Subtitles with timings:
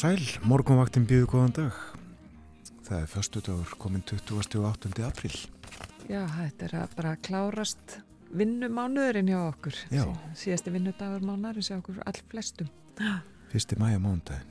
[0.00, 1.74] sæl, morgunvaktin býðu góðan dag.
[2.86, 4.92] Það er förstu dagur komin 28.
[5.04, 5.34] april.
[6.08, 7.98] Já, þetta er að bara klárast
[8.32, 9.76] vinnumánuðurinn hjá okkur.
[9.92, 10.06] Já.
[10.40, 12.72] Síðasti vinnudagur mánuðurinn hjá okkur all flestum.
[13.52, 14.48] Fyrsti mæja mánudagin.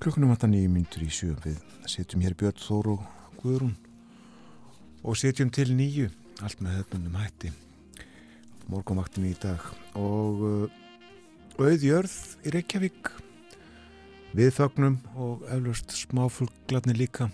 [0.00, 1.60] Klukkunum vantar nýju myndur í sjöum við.
[1.84, 2.96] Setjum hér Björn Þóru
[3.42, 3.76] Guðrún
[5.04, 6.08] og setjum til nýju.
[6.40, 7.52] Allt með hefnundum hætti.
[8.72, 10.78] Morgunvaktin í dag og uh,
[11.60, 13.18] auðjörð í Reykjavík
[14.36, 17.30] við þögnum og eflust smáfuglarnir líka.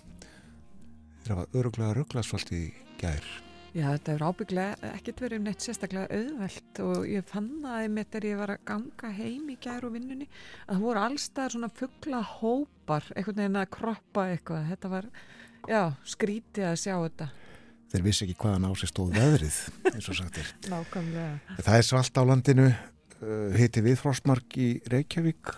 [1.23, 2.63] Þeir hafa öruglega rugglasvalt í
[3.01, 3.25] gær.
[3.77, 8.15] Já, þetta er ábygglega ekkert verið um neitt sérstaklega auðvelt og ég fann það einmitt
[8.17, 10.25] er ég var að ganga heim í gær og vinnunni
[10.65, 14.71] að það voru allstað svona fugglahópar einhvern veginn að kroppa eitthvað.
[14.71, 15.09] Þetta var,
[15.69, 15.81] já,
[16.15, 17.29] skrítið að sjá þetta.
[17.91, 19.61] Þeir vissi ekki hvaðan á sig stóð veðrið
[19.93, 20.51] eins og sagt er.
[20.73, 21.57] Nákvæmlega.
[21.59, 25.53] Það er svalt á landinu uh, heiti við frostmark í Reykjavík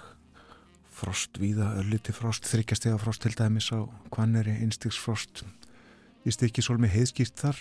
[0.99, 5.45] frost víða, ölliti frost, þryggjastega frost til dæmis á kvanneri, innstigsfrost
[6.27, 7.59] í stykkisólmi heiðskýrt þar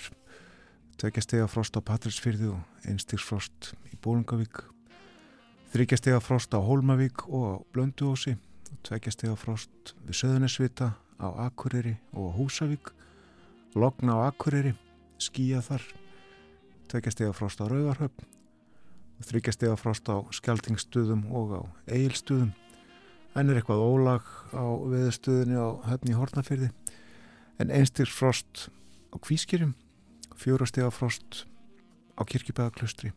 [0.98, 4.64] tveggjastega frost á Patrísfyrði og innstigsfrost í Bólungavík
[5.72, 8.34] þryggjastega frost á Hólmavík og á Blönduósi
[8.86, 12.90] tveggjastega frost við Söðunesvita á Akureyri og Húsavík
[13.78, 14.74] Logna á Akureyri
[15.22, 15.84] skýja þar
[16.90, 18.26] tveggjastega frost á Rauvarhöfn
[19.28, 21.62] þryggjastega frost á Skeltingsstuðum og á
[21.94, 22.50] Eilstuðum
[23.38, 26.72] en er eitthvað ólag á veðustuðinu á höfni Hortnafyrði
[27.62, 28.68] en einstir frost
[29.14, 29.74] á Kvískirjum
[30.38, 31.44] fjórastega frost
[32.18, 33.12] á Kirkjubæðaklustri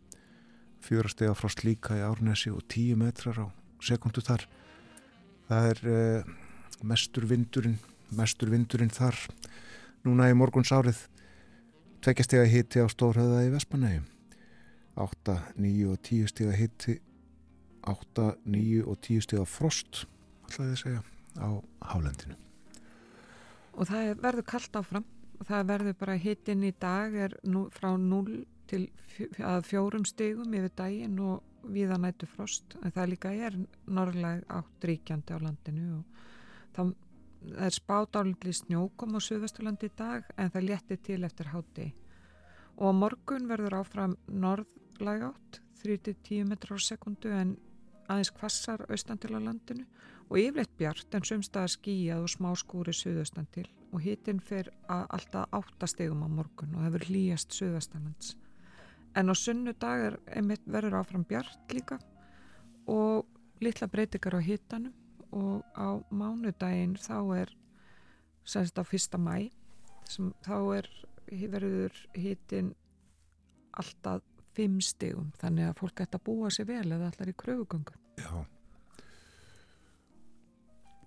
[0.82, 3.48] fjórastega frost líka í Árnesi og tíu metrar á
[3.82, 4.48] sekundu þar.
[5.50, 6.32] Það er eh,
[6.86, 7.78] mestur vindurinn
[8.12, 9.16] mestur vindurinn þar
[10.06, 11.06] núna í morguns árið
[12.04, 14.02] tveggjastega hitti á Stórhauða í Vespanægi
[15.00, 16.98] 8, 9 og 10 stega hitti
[17.88, 20.04] 8, 9 og 10 steg af frost
[20.48, 21.02] ætlaði að segja
[21.42, 21.50] á
[21.92, 22.38] hálendinu.
[23.80, 25.06] Og það verður kallt áfram.
[25.42, 28.84] Það verður bara hittinn í dag er nú, frá 0 til
[29.42, 32.76] að fjórum stegum yfir daginn og viða nættu frost.
[32.84, 36.22] En það líka er norðlega átt ríkjandi á landinu og
[36.76, 36.94] það,
[37.48, 41.90] það er spát álindli snjókom á Suðvesturlandi í dag en það létti til eftir háti
[42.82, 47.56] og morgun verður áfram norðlega átt 3-10 metrar á sekundu en
[48.12, 49.86] aðeins kvassar austan til á landinu
[50.30, 55.52] og yfirleitt bjart en sumstaðar skíjað og smá skúri suðaustan til og hittinn fyrir alltaf
[55.56, 58.36] áttastegum á morgun og hefur hlýjast suðastanlands.
[59.16, 62.00] En á sunnudag er einmitt verður áfram bjart líka
[62.88, 63.28] og
[63.62, 64.94] litla breytikar á hittanum
[65.32, 67.56] og á mánudaginn þá er
[68.44, 69.50] semst á fyrsta mæ
[70.10, 70.90] sem þá er
[71.52, 72.74] verður hittin
[73.72, 74.24] alltaf
[74.56, 78.32] fimm stegum þannig að fólk ætti að búa sér vel eða allar í kröfugöngu Já.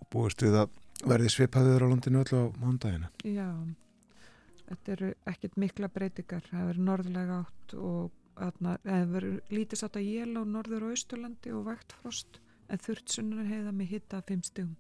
[0.01, 3.49] Og búist við að verði svipaður á landinu öll á mándagina Já,
[4.69, 10.09] þetta eru ekkit mikla breytingar, það verður norðlega átt og það verður lítið satt að
[10.09, 12.41] jél á norður og austurlandi og vægt frost
[12.73, 14.75] en þurrt sunnar heiða með hitta fimm stegum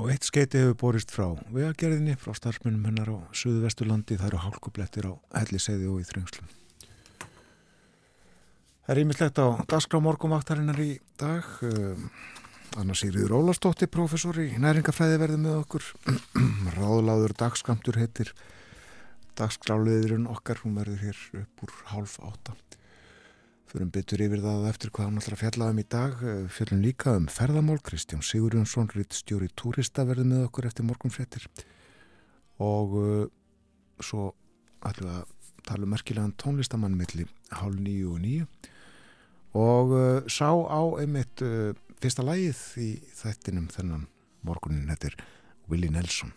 [0.00, 4.44] Og eitt skeiti hefur borist frá vegagerðinni frá starfsmunum hennar á Suðu Vesturlandi það eru
[4.46, 6.48] hálkublettir á helliseiði og í þröngslum
[8.82, 11.46] Það er ímislegt á dagskrá morgumvaktarinnar í dag.
[11.62, 12.08] Um,
[12.80, 15.86] Anna Sigriður Ólastóttir, professor í næringafræði verði með okkur.
[16.80, 18.32] Ráðláður dagskamtur heitir
[19.38, 20.64] dagskráliðurinn okkar.
[20.64, 22.56] Hún verður hér upp úr hálf átta.
[23.70, 26.26] Förum byttur yfir það eftir hvað hann ætlar að fjalla um í dag.
[26.58, 27.78] Fjöllum líka um ferðamál.
[27.86, 31.46] Kristján Sigurjónsson, ritt stjóri túrista verði með okkur eftir morgunfrettir.
[32.58, 33.24] Og uh,
[34.02, 34.32] svo
[34.82, 35.24] við að
[35.62, 38.50] tala um merkilegan tónlistamann millir hálf nýju og nýju
[39.52, 44.06] og uh, sá á einmitt uh, fyrsta lægið í þættinum þennan
[44.42, 45.18] morgunin, þetta er
[45.68, 46.32] Willie Nelson.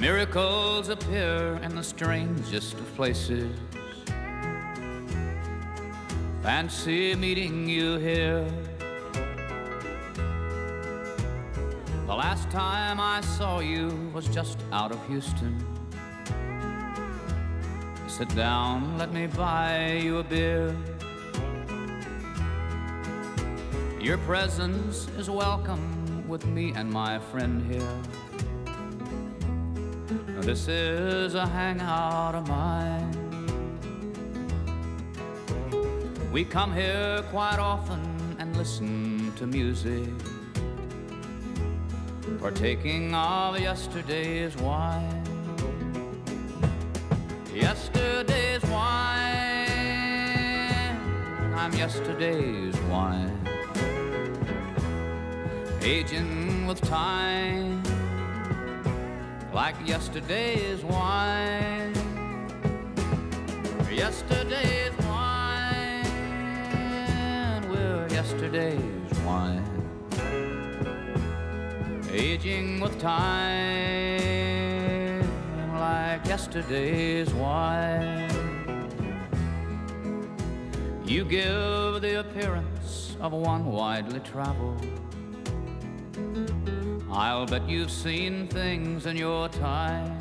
[0.00, 3.50] Miracles appear in the strangest of places.
[6.42, 8.46] Fancy meeting you here
[12.06, 15.58] The last time I saw you was just out of Houston.
[18.06, 20.72] Sit down, let me buy you a beer.
[24.00, 27.98] Your presence is welcome with me and my friend here.
[30.42, 33.10] This is a hangout of mine.
[36.30, 40.08] We come here quite often and listen to music,
[42.40, 45.22] partaking of yesterday's wine.
[47.54, 49.68] Yesterday's wine,
[51.54, 53.48] I'm yesterday's wine,
[55.82, 57.82] aging with time
[59.54, 61.94] like yesterday's wine.
[63.90, 66.04] Yesterday's wine,
[67.70, 69.75] we're yesterday's wine.
[72.12, 73.56] Aging with time
[75.78, 78.30] like yesterday's wine.
[81.04, 84.84] You give the appearance of one widely traveled
[87.18, 90.18] I'll bet you've seen things in your time.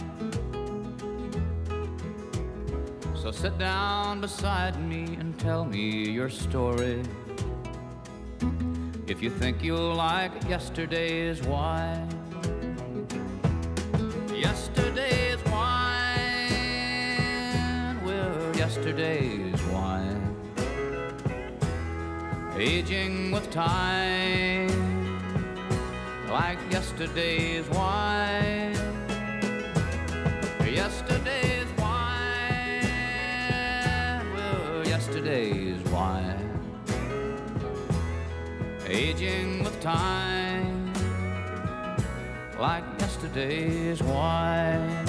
[3.15, 7.03] So sit down beside me and tell me your story.
[9.07, 12.09] If you think you'll like yesterday's wine.
[14.33, 16.49] Yesterday's wine,
[18.03, 20.35] we're yesterday's wine.
[22.57, 24.85] Aging with time
[26.29, 28.74] like yesterday's wine.
[39.85, 40.91] Time,
[42.59, 45.05] like yesterday's wine.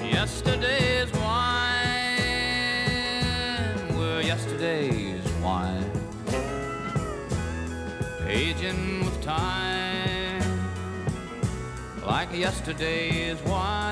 [0.00, 2.08] Yesterday's wine,
[3.98, 5.90] we're yesterday's wine,
[8.26, 10.42] aging with time,
[12.06, 13.83] like yesterday's wine.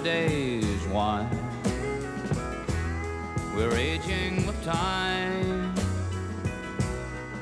[0.00, 1.28] Yesterday's wine,
[3.54, 5.74] we're aging with time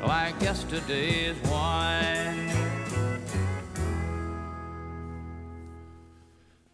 [0.02, 2.50] like yesterday's wine.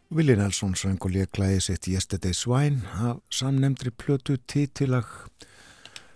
[0.09, 5.05] Willi Nelson söng og léklæði sitt Yesterday's Wine af samnemndri plötu títilag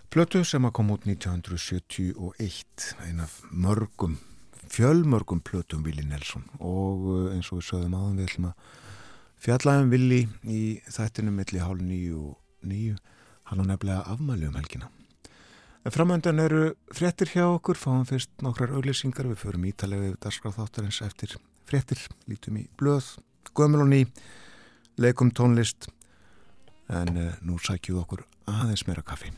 [0.09, 4.17] plötu sem að koma út 1971 ein af mörgum
[4.69, 6.49] fjölmörgum plötum Willi Nelson.
[6.59, 8.87] Og uh, eins og við sögðum aðan við ætlum að
[9.43, 12.97] fjallaðum Willi í þættinu milli hálf nýju og nýju
[13.49, 14.89] hann á nefnilega afmæli um helgina.
[15.85, 20.59] En framöndan eru fréttir hjá okkur, fáum fyrst nokkrar auglýsingar, við förum ítalega við darskráð
[20.59, 21.37] þáttarins eftir
[21.69, 23.15] fréttir, lítum í blöð,
[23.55, 24.03] gömul og ný,
[24.99, 25.87] leikum tónlist,
[26.89, 29.31] en uh, nú sækjum okkur aðeins meira kaffi.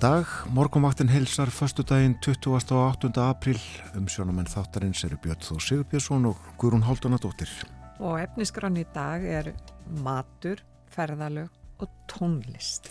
[0.00, 2.74] Dag, morgunvaktin heilsar förstu daginn 28.
[2.74, 3.20] og 8.
[3.28, 3.58] april
[3.98, 7.52] um sjónumenn þáttarins eru Björn Þó Sigurbjörnsson og Guðrún Haldunadóttir
[8.00, 9.52] og efniskrann í dag er
[10.00, 11.52] matur, ferðalög
[11.84, 12.88] og tónlist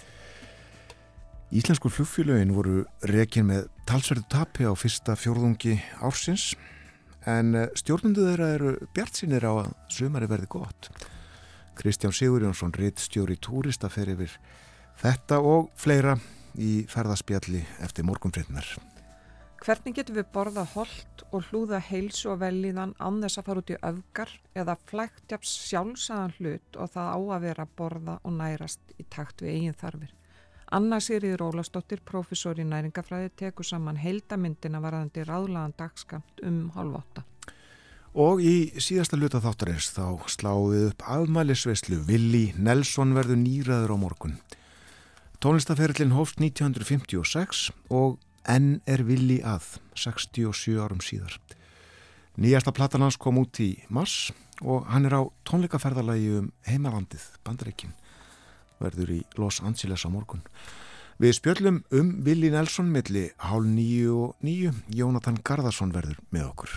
[1.50, 6.52] Íslensku flugfélögin voru rekin með talsverðu tapi á fyrsta fjórðungi ársins
[7.26, 10.92] en eh, stjórnundu þeirra eru bjart sínir á að sumari verði gott
[11.80, 14.38] Kristján Sigurjónsson, ritt stjóri túrista fer yfir
[15.02, 16.20] þetta og fleira
[16.58, 18.68] í ferðaspjalli eftir morgunfrétnar.
[19.60, 23.74] Hvernig getur við borða hold og hlúða heilsu og velíðan án þess að fara út
[23.74, 28.96] í öfgar eða flæktjaps sjálfsæðan hlut og það á að vera að borða og nærast
[28.96, 30.14] í takt við eigin þarfir?
[30.72, 37.26] Anna Sýrið Rólastóttir, professor í næringafræði, tekur saman heildamindina varðandi ráðlagan dagskamt um halv átta.
[38.14, 44.40] Og í síðasta luta þáttarins þá sláðið upp afmælisveislu Willi Nelson verður nýraður á morgun.
[45.40, 51.38] Tónlistaferillin hófst 1956 og enn er Willi að 67 árum síðar.
[52.36, 57.94] Nýjasta platan hans kom út í mars og hann er á tónleikaferðalagi um heimalandið, Bandaríkin,
[58.84, 60.44] verður í Los Angeles á morgun.
[61.24, 66.74] Við spjöllum um Willi Nelson milli hálf nýju og nýju, Jónatan Garðarsson verður með okkur.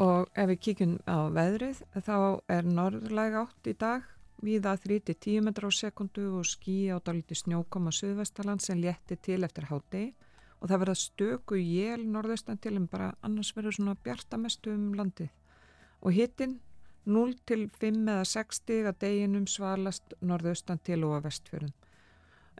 [0.00, 2.16] Og ef við kíkjum á veðrið, þá
[2.48, 4.08] er norðlæg átt í dag,
[4.44, 9.68] viða 3-10 metrar á sekundu og skí á dálíti snjókoma Suðvestaland sem létti til eftir
[9.68, 10.14] hátegi
[10.60, 15.30] og það verða stöku jél norðaustan til en bara annars verður svona bjartamestu um landið.
[16.04, 16.58] Og hittinn
[17.08, 21.76] 0 til 5 eða 6 stig að deginum svalast norðaustan til og að vestfjörðum.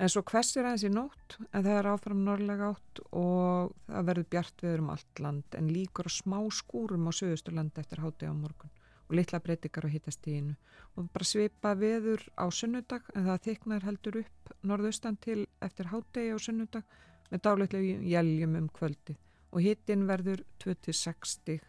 [0.01, 4.29] En svo hversir aðeins í nótt en það er áfram norðlega átt og það verður
[4.33, 8.73] bjart viður um allt land en líkur smá skúrum á söðusturlandi eftir hátegi á morgun
[9.11, 10.55] og litla breytingar á hittastíginu
[10.97, 16.31] og bara svipa viður á sunnudag en það þyknar heldur upp norðaustan til eftir hátegi
[16.31, 16.97] á sunnudag
[17.31, 19.17] með dálætlega jæljum um kvöldi
[19.51, 21.67] og hittinn verður 26 stig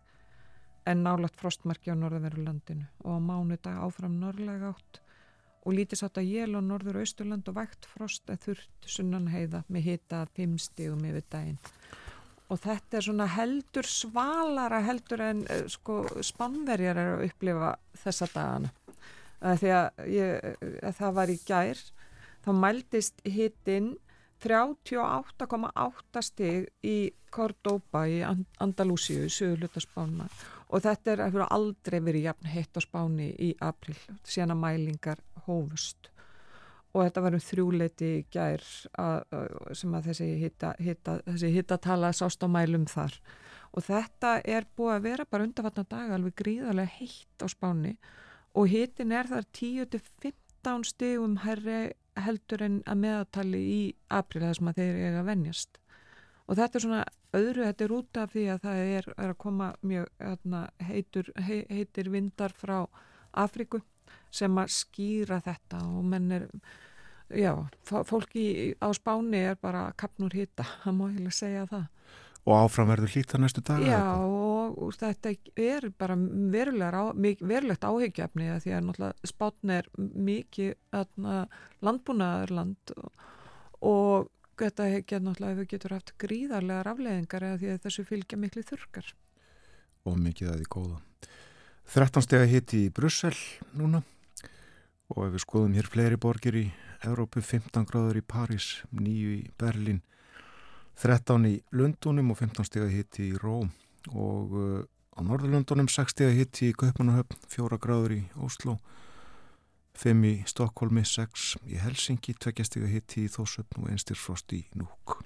[0.85, 5.01] en nálagt frostmarki á norðverðurlandinu og á mánudag áfram norðlega átt
[5.61, 9.63] og lítið sátt að jél á norður austurland og vægt frost eða þurft sunnan heiða
[9.67, 11.59] með hita 5 stigum yfir daginn
[12.51, 18.27] og þetta er svona heldur svalara heldur en eh, sko spannverjar er að upplifa þessa
[18.33, 18.71] dagana.
[19.41, 21.79] Því að, ég, að það var í gær
[22.45, 23.95] þá mældist hittinn
[24.41, 28.19] 38,8 stig í Cordoba í
[28.61, 30.27] Andalúsíu í sögulutasbána
[30.71, 35.23] og þetta er að aldrei verið jafn heitt á spáni í april síðan að mælingar
[35.47, 36.10] hófust
[36.91, 38.63] og þetta var um þrjúleiti gær
[38.99, 39.35] að,
[39.77, 43.15] sem að þessi hitta, hitta, þessi hittatala sást á mælum þar.
[43.71, 47.95] Og þetta er búið að vera bara undarvatna dag alveg gríðarlega heitt á spáni.
[48.51, 53.81] Og hittin er þar 10-15 stigum herri heldur en að meðatali í
[54.11, 55.79] april þess að þeir eiga að venjast.
[56.51, 57.03] Og þetta er svona
[57.37, 61.31] öðru, þetta er út af því að það er, er að koma mjög hérna, heitur,
[61.47, 62.75] he, heitir vindar frá
[63.31, 63.79] Afriku
[64.31, 66.47] sem að skýra þetta og menn er
[67.31, 71.89] já, fólki á spáni er bara kapnur hitta, það má ég segja það
[72.41, 73.83] Og áfram verður hlýta næstu dag?
[73.85, 80.71] Já, og, og þetta er bara verulegt áhyggjafni því að náttúrulega spátn er mikið
[81.85, 83.11] landbúnaðarland og,
[83.85, 89.13] og þetta hefur náttúrulega getur haft gríðarlega rafleðingar eða því að þessu fylgja miklu þurkar.
[90.09, 90.99] Og mikið að því góða.
[91.93, 93.35] 13 steg að hitti í Brussel
[93.77, 94.01] núna
[95.11, 96.65] og ef við skoðum hér fleiri borgir í
[97.07, 100.01] Európu, 15 gráður í París, 9 í Berlin
[101.01, 103.71] 13 í Lundunum og 15 steg að hitti í Róm.
[104.13, 104.81] Og uh,
[105.17, 108.77] á Norðurlundunum 6 steg að hitti í Kaupanahöfn, 4 gráður í Óslo
[110.01, 114.19] 5 í Stokkólmi, 6 í Helsingi 2 steg að hitti í Þósöfn og 1 steg
[114.19, 115.19] frost í Núk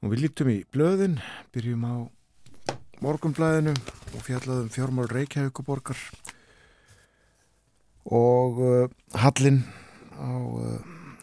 [0.00, 1.18] og við lítum í blöðin
[1.52, 1.94] byrjum á
[3.04, 6.00] morgumblæðinu og fjallaðum fjármál Reykjavíkuborgar
[8.10, 9.62] og uh, Hallin
[10.18, 10.78] á uh,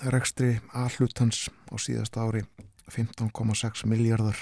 [0.08, 2.46] rekstri allutans á síðasta ári
[2.88, 4.40] 15,6 miljardar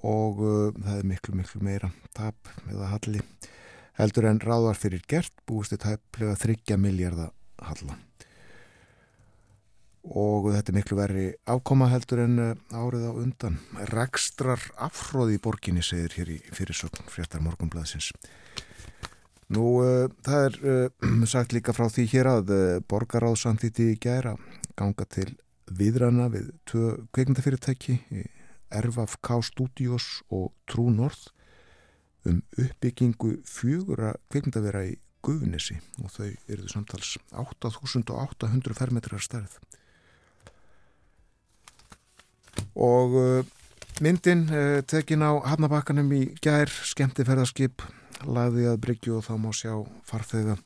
[0.00, 3.24] og uh, það er miklu miklu meira tap eða halli
[4.00, 7.98] heldur en ráðar fyrir gert búist þetta hefðlega 30 miljardar halla.
[10.00, 12.38] Og þetta er miklu verri ákoma heldur en
[12.72, 13.58] árið á undan.
[13.92, 18.14] Rekstrar afhróði í borginni segir hér í fyrirsökn fréttar morgunblæðsins
[19.50, 24.36] Nú, uh, það er uh, sagt líka frá því hér að uh, borgaráðsandliti í gæra
[24.78, 25.32] ganga til
[25.70, 27.98] viðrana við tvö kveikmyndafyrirtæki
[28.70, 31.32] RFK Studios og True North
[32.28, 39.58] um uppbyggingu fjögura kveikmyndavera í Guðunissi og þau eruðu samtals 8800 fermetrar stærð.
[42.72, 43.44] Og
[44.00, 44.46] myndin
[44.88, 47.84] tekin á Hafnabakkanum í gær, skemmti ferðarskip
[48.26, 49.74] lagði að Bryggju og þá má sjá
[50.08, 50.56] farþega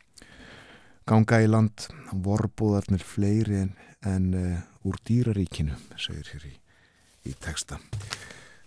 [1.09, 1.89] ganga í land.
[2.13, 3.75] Vorbúðarnir fleiri en,
[4.07, 6.55] en uh, úr dýraríkinu segir hér í,
[7.31, 7.81] í texta.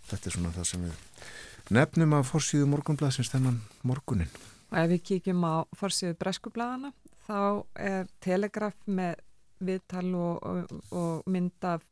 [0.08, 4.32] Þetta er svona það sem við nefnum að forsýðu morgunblæsins þennan morgunin
[4.72, 6.94] og ef við kíkjum á forsýðu breskublaðana
[7.28, 7.40] þá
[7.80, 9.22] er telegraf með
[9.64, 11.86] viðtal og, og, og mynd af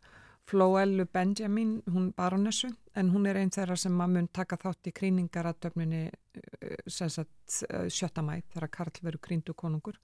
[0.45, 4.95] Flóellu Benjamin, hún baronessu, en hún er einn þeirra sem að mun taka þátt í
[4.99, 6.03] krýningaratöfninni
[6.87, 9.99] sjötta mæ þegar Karl veru krýndu konungur.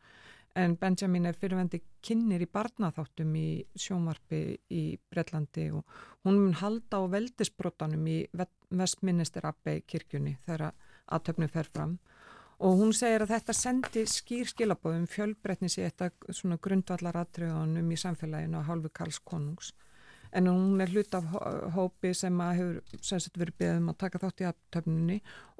[0.55, 4.39] en Benjamin er fyrirvendi kynir í barnaþáttum í sjónvarpi
[4.75, 4.81] í
[5.11, 5.85] Breitlandi og
[6.27, 8.17] hún mun halda á veldisbrotanum í
[8.69, 10.73] Vestminister Abbey kirkjunni þegar
[11.07, 11.93] aðtöfnum fer fram
[12.59, 18.01] og hún segir að þetta sendi skýr skilabóðum fjölbretnis í þetta svona grundvallar aðtröðunum í
[18.03, 19.71] samfélaginu á hálfu Karls konungs
[20.31, 21.27] en hún er hlut af
[21.75, 25.17] hópi sem að hefur sagt, verið beðum að taka þátt í aftöfnunni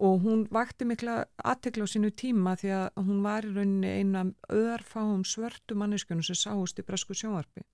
[0.08, 4.26] og hún vakti mikla aðtekla á sínu tíma því að hún var í rauninni eina
[4.48, 7.66] öðarfáum svörtu manneskjörnum sem sáist í bresku sjónvarpi.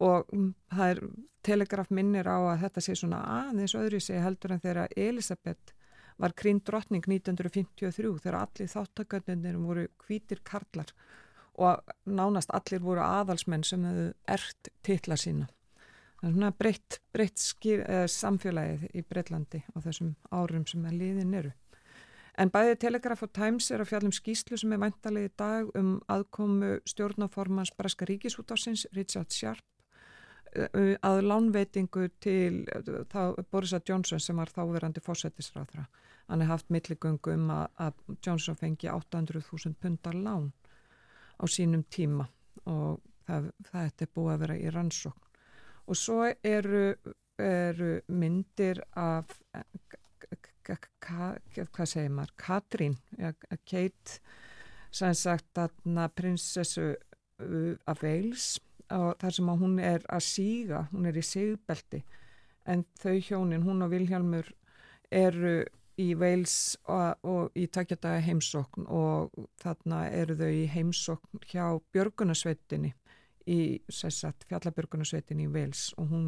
[0.00, 1.00] Og mm, það er
[1.44, 5.74] telegraf minnir á að þetta sé svona aðeins öðru sé heldur en þegar Elisabeth
[6.20, 10.92] var krín drottning 1953 þegar allir þáttaköndinir voru hvítir karlar
[11.60, 15.48] og nánast allir voru aðalsmenn sem hefðu ert titla sína
[16.28, 21.52] svona breytt, breytt skýr, eh, samfélagið í Breitlandi á þessum árum sem að liðin eru.
[22.38, 26.00] En bæðið Telegraph og Times er að fjallum skýslu sem er væntalið í dag um
[26.08, 29.64] aðkomu stjórnaformans Breska Ríkisútásins, Richard Sharp,
[30.54, 32.64] eh, að lánveitingu til
[33.08, 35.86] þá, Borisa Johnson sem var þáverandi fósættisráðra.
[36.28, 37.94] Hann er haft milligöngu um að, að
[38.26, 40.52] Johnson fengi 800.000 pundar lán
[41.40, 42.28] á sínum tíma
[42.66, 45.29] og það, það er búið að vera í rannsókn
[45.90, 46.94] og svo eru,
[47.42, 49.32] eru myndir af
[50.70, 52.34] hvað segir maður?
[52.38, 52.96] Katrín,
[53.66, 54.20] Kate
[54.94, 56.92] sem sagt aðna prinsessu
[57.40, 58.60] af Veils
[58.94, 62.02] og þar sem að hún er að síga hún er í sigbelti.
[62.66, 64.50] En þau hjónin, hún og Vilhjálmur
[65.10, 65.62] eru
[66.00, 68.86] í Veils og, og í takkjadaga heimsókn.
[68.86, 69.30] Og
[69.62, 72.92] þarna eru þau í heimsókn hjá Björgunarsveitinni
[73.50, 76.26] í fjallabjörgunarsveitin í Wales og hún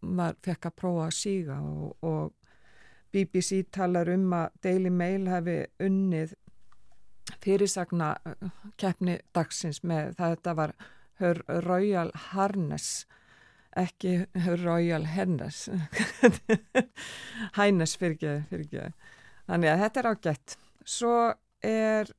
[0.00, 2.32] var, fekk að prófa að síga og, og
[3.14, 6.34] BBC talar um að Daily Mail hefði unnið
[7.44, 10.74] fyrirsagna uh, keppni dagsins með það þetta var
[11.20, 13.04] Her Royal Harness
[13.76, 15.68] ekki Her Royal Hennes.
[17.58, 18.18] Hænes fyrir
[18.54, 18.84] ekki
[19.48, 20.56] þannig að þetta er ágætt.
[20.84, 21.14] Svo
[21.64, 22.10] er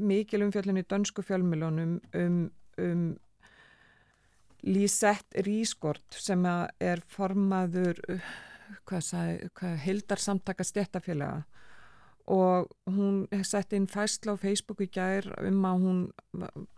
[0.00, 2.40] mikil umfjöldin í dönsku fjölmilónum um,
[2.80, 3.04] um
[4.66, 8.00] Lísett Rískort sem er formaður
[8.88, 11.44] hvað, hvað hildar samtaka stjættafélaga
[12.30, 16.02] og hún sett inn fæsla á Facebook í gær um að hún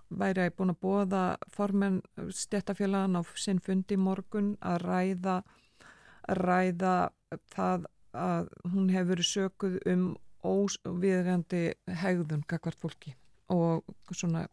[0.08, 5.36] væri búin að bóða formen stjættafélagan á sinn fundi morgun að ræða
[6.38, 6.94] ræða
[7.52, 10.06] það að hún hefur verið sökuð um
[10.42, 11.62] óviðgandi
[12.02, 13.14] hegðun kakvart fólki
[13.52, 14.46] og svona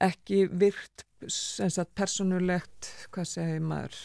[0.00, 3.96] ekki virt sagt, personulegt, hvað segir maður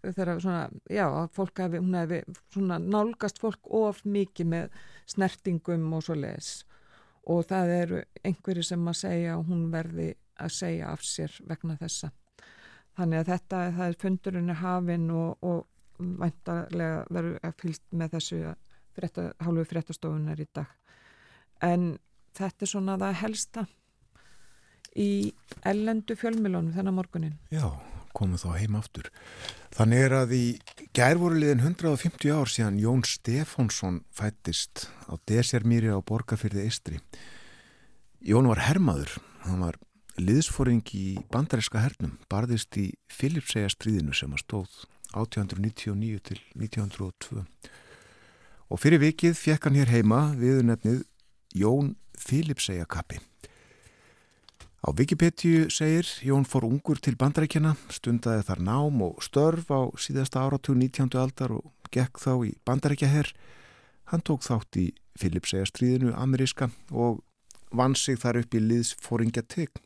[0.00, 2.20] þegar svona, já, fólk hefði, hún hefði
[2.54, 4.78] svona nálgast fólk of mikið með
[5.10, 6.60] snertingum og svo les
[7.28, 11.76] og það eru einhverju sem að segja og hún verði að segja af sér vegna
[11.76, 12.08] þessa.
[12.96, 15.66] Þannig að þetta, það er fundurinn hafinn og, og
[16.00, 18.40] væntarlega verður fylgt með þessu
[18.96, 20.72] frétta, hálfu fréttastofunar í dag.
[21.60, 21.92] En
[22.36, 23.66] þetta er svona það helsta
[24.96, 25.32] í
[25.66, 27.34] ellendu fjölmilónu þennan morgunin.
[27.52, 27.68] Já,
[28.16, 29.10] komum þá heim aftur.
[29.76, 30.44] Þannig er að í
[30.96, 36.98] gærvoruliðin 150 ár síðan Jón Stefánsson fættist á Desermýri á Borgafyrði Eistri.
[38.20, 39.14] Jón var hermaður,
[39.46, 39.78] hann var
[40.20, 44.74] liðsforing í bandaríska hernum, barðist í Filipsæja stríðinu sem að stóð
[45.14, 47.46] 1899 til 1902.
[48.70, 51.02] Og fyrir vikið fekk hann hér heima viðunefnið
[51.56, 53.22] Jón Filipsæja kappi.
[54.80, 60.40] Á Wikipedia segir Jón fór ungur til bandarækjana, stundaði þar nám og störf á síðasta
[60.40, 61.12] áratug 19.
[61.20, 63.28] aldar og gekk þá í bandarækjaherr.
[64.08, 64.86] Hann tók þátt í
[65.20, 67.20] Filipsæjastriðinu ameríska og
[67.76, 69.84] vann sig þar upp í liðsfóringja tegn.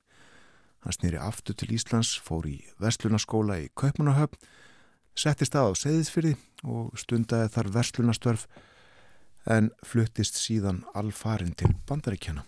[0.87, 4.39] Hann snýri aftur til Íslands, fór í Vestlunaskóla í Kaupanahöfn,
[5.19, 6.37] settist að á Seyðisfyrði
[6.71, 8.47] og stundaði þar Vestlunastörf
[9.51, 12.47] en fluttist síðan alfarin til bandarækjana.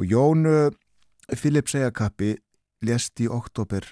[0.00, 0.48] Og Jón
[1.36, 2.32] Filip Sejakappi
[2.82, 3.84] lest í oktober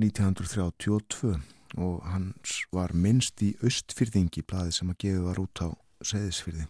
[0.00, 1.34] 1932
[1.76, 5.68] og hans var minnst í Östfyrðingi blaði sem að gefa var út á
[6.06, 6.64] Seðisfyrði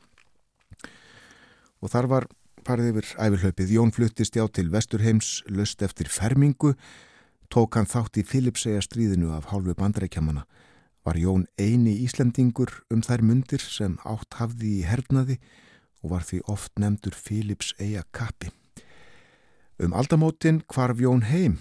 [1.79, 2.29] og þar var
[2.67, 6.75] farið yfir æfirhlaupið Jón fluttist já til Vesturheims löst eftir fermingu
[7.53, 10.47] tók hann þátt í Filipsega stríðinu af hálfu bandrækjamana
[11.07, 15.39] var Jón eini Íslandingur um þær mundir sem átt hafði í hernaði
[16.03, 18.51] og var því oft nefndur Filips Eja Kappi
[19.77, 21.59] Um aldamótin kvarf Jón heim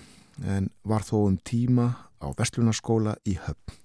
[0.48, 1.88] en var þó um tíma
[2.24, 3.76] á Vestlunarskóla í höfn.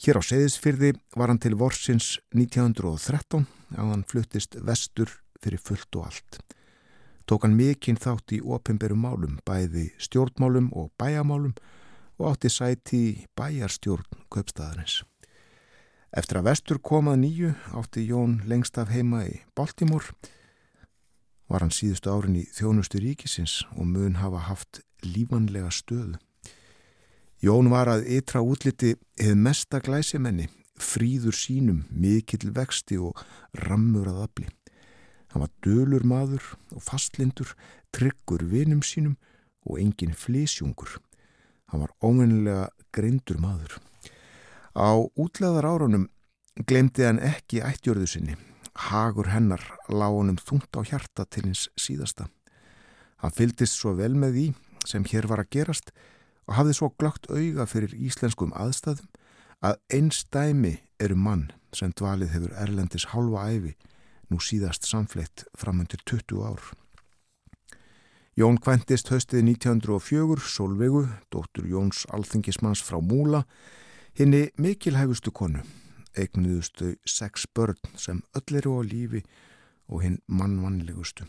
[0.00, 6.10] Hér á Seyðisfyrði var hann til vorsins 1913 að hann fluttist vestur fyrir fullt og
[6.10, 6.40] allt.
[7.24, 11.52] tók hann mikinn þátt í ofinberum málum, bæði stjórnmálum og bæjamálum
[12.18, 15.04] og átti sæti í bæjarstjórn köpstaðarins.
[16.10, 20.10] Eftir að vestur komað nýju átti Jón lengst af heima í Baltimore
[21.50, 26.18] var hann síðustu árin í þjónustu ríkisins og mun hafa haft lífanlega stöðu.
[27.42, 33.18] Jón var að ytra útliti hefð mesta glæsimenni, fríður sínum, mikill vexti og
[33.66, 34.48] rammur að afli.
[35.32, 37.54] Hann var dölur maður og fastlindur,
[37.94, 39.16] tryggur vinum sínum
[39.66, 40.98] og engin flísjungur.
[41.72, 43.78] Hann var óvinnilega greindur maður.
[44.76, 46.08] Á útleðar árunum
[46.66, 48.38] glemdi hann ekki ættjörðu sinni.
[48.88, 49.62] Hagur hennar
[49.92, 52.30] lág honum þungt á hjarta til hins síðasta.
[53.20, 54.46] Hann fyldist svo vel með því
[54.88, 55.92] sem hér var að gerast
[56.48, 59.10] og hafði svo glögt auga fyrir íslenskum aðstæðum
[59.60, 63.74] að einstæmi eru mann sem dvalið hefur Erlendis hálfa æfi
[64.30, 66.62] nú síðast samfleitt framundir 20 ár.
[68.38, 71.02] Jón kventist höstið 1904, Solveigu,
[71.34, 73.42] dóttur Jóns alþingismanns frá Múla,
[74.16, 75.60] henni mikilhæfustu konu,
[76.18, 79.22] eignuðustu sex börn sem öll eru á lífi
[79.90, 81.26] og hinn mannvannlegustu.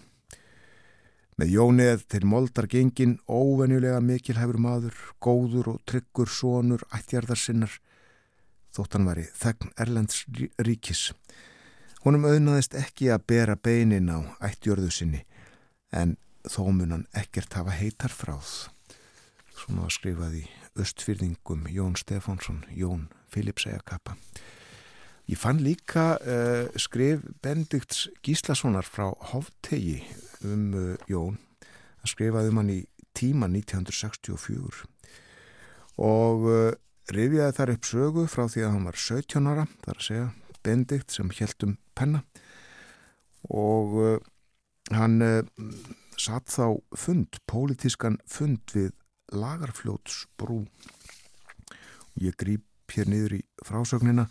[1.41, 7.71] Með Jóni eða til moldar gengin óvenjulega mikilhæfur maður, góður og tryggur sonur ættjarðarsinnar,
[8.75, 10.25] þótt hann væri þegn Erlends
[10.61, 11.09] ríkis.
[12.05, 15.23] Honum auðnaðist ekki að bera beinin á ættjörðu sinni
[15.91, 16.15] en
[16.45, 18.69] þó mun hann ekkert hafa heitar fráð.
[19.57, 20.47] Svona skrifaði
[20.79, 24.15] östfyrðingum Jón Stefánsson, Jón Filips Ejakappa.
[25.29, 30.01] Ég fann líka uh, skrif Bendikts Gíslassonar frá Hoftegi
[30.47, 31.37] um uh, Jón.
[32.01, 32.79] Það skrifaði um hann í
[33.17, 34.87] tíma 1964
[36.01, 36.71] og uh,
[37.13, 40.27] rifjaði þar upp sögu frá því að hann var 17 ára, þar að segja
[40.65, 42.21] Bendikt sem heldum penna.
[43.49, 44.21] Og
[44.93, 45.15] hann
[46.21, 48.91] satt þá fund, pólitískan fund við
[49.33, 50.61] Lagarfljótsbrú.
[52.21, 54.27] Ég grýp hér niður í frásögnina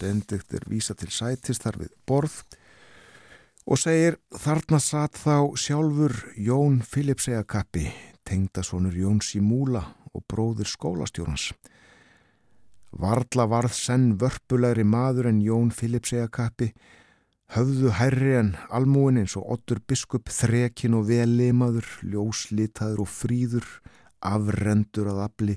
[0.00, 2.38] Bendikt er vísa til sætist þar við borð
[3.66, 7.88] og segir þarna satt þá sjálfur Jón Filipsegakappi
[8.26, 11.52] tengdasonur Jóns í Múla og bróður skólastjórnans
[12.92, 16.68] Varla varð senn vörpulegri maður en Jón Filipsegakappi,
[17.56, 23.70] höfðu hærri en almúin eins og Otur biskup þrekin og velimaður, ljóslitaður og fríður,
[24.20, 25.56] afrendur að afli,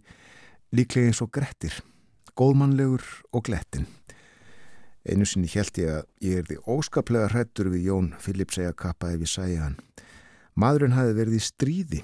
[0.72, 1.76] líklega eins og grettir,
[2.40, 3.04] góðmannlegur
[3.36, 3.88] og glettin.
[5.06, 9.30] Einu sinni held ég að ég er því óskaplega hrættur við Jón Filipsegakappa ef ég
[9.30, 9.76] sæja hann.
[10.58, 12.00] Maðurinn hafi verið í stríði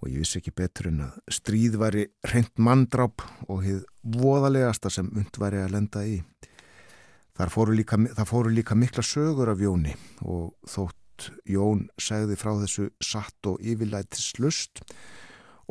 [0.00, 3.86] og ég vissi ekki betur en að stríð væri reynd manndráp og hefð
[4.20, 6.20] voðalegasta sem und væri að lenda í.
[7.48, 12.90] Fóru líka, það fóru líka mikla sögur af Jóni og þótt Jón segði frá þessu
[13.04, 14.82] satt og yfirlætis lust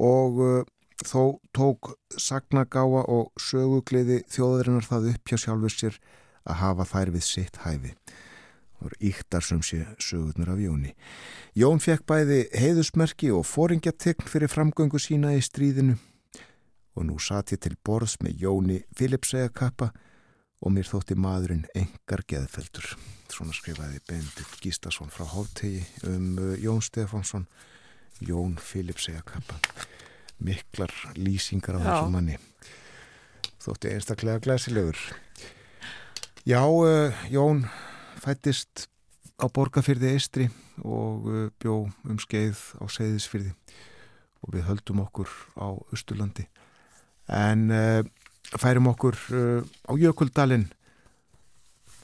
[0.01, 0.65] og
[1.05, 5.99] þó tók sagnagáa og sögugliði þjóðurinnar það upp hjá sjálfur sér
[6.49, 7.93] að hafa þær við sitt hæfi.
[8.79, 10.93] Það voru íktar sem sé sögurnar af Jóni.
[11.57, 15.97] Jón fekk bæði heiðusmerki og fóringjatekn fyrir framgöngu sína í stríðinu
[16.95, 19.91] og nú satt ég til borðs með Jóni Filipsegakappa
[20.59, 22.95] og mér þótti maðurinn engar geðfeldur.
[23.31, 27.47] Svona skrifaði Bendit Gístason frá Hóttegi um uh, Jón Stefánsson,
[28.19, 29.59] Jón Filipsegakappa.
[30.43, 32.37] Miklar lýsingar á þessu manni.
[33.59, 34.99] Þótti einstaklega glæsilegur.
[36.45, 37.65] Já, uh, Jón
[38.23, 38.87] fættist
[39.35, 40.45] á borgarfyrði Eistri
[40.87, 43.51] og uh, bjó um skeið á Seyðisfyrði
[44.39, 45.27] og við höldum okkur
[45.59, 46.45] á Östurlandi
[47.27, 48.07] en uh,
[48.55, 49.19] færum okkur
[49.83, 50.69] á Jökuldalinn.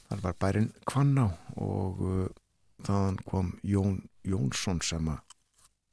[0.06, 2.02] Þar var bærin Kvanná og
[2.84, 5.24] þaðan kom Jón Jónsson sem að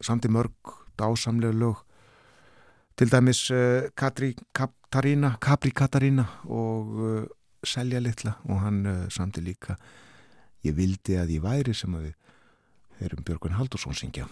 [0.03, 1.79] samti mörg dásamlega lög.
[2.99, 3.47] Til dæmis
[3.95, 7.31] Katri Katarína Kapri Katarína og
[7.63, 8.81] Selja litla og hann
[9.13, 9.77] samti líka
[10.63, 14.29] Ég vildi að ég væri sem að við erum Björgun Haldursson syngja.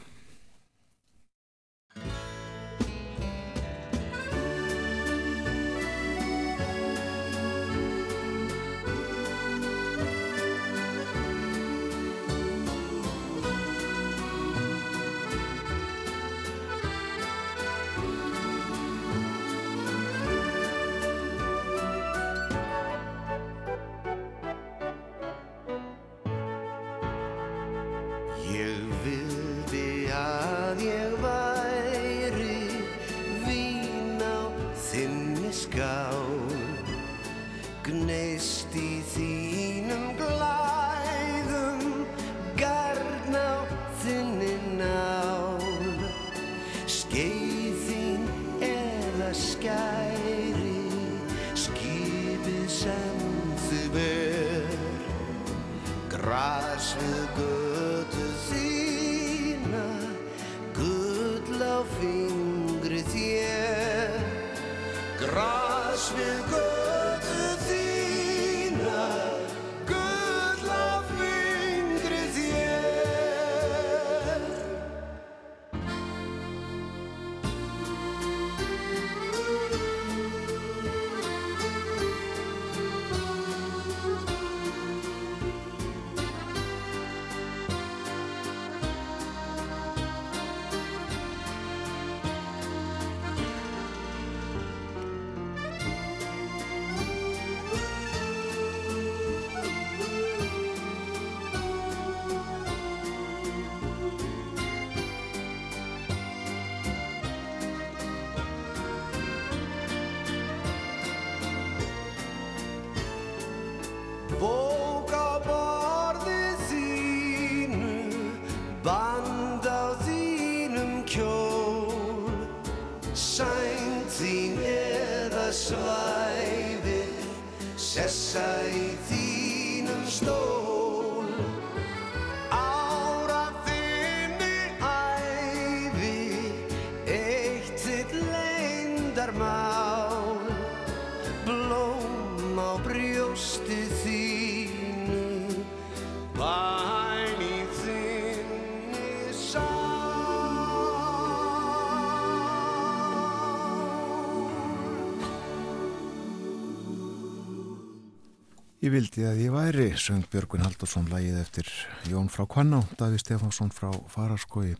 [158.92, 161.68] Ég vildi að ég væri, söng Björgvin Haldursson lægið eftir
[162.12, 164.74] Jón frá Kvanná, Daví Stefánsson frá Fararskói,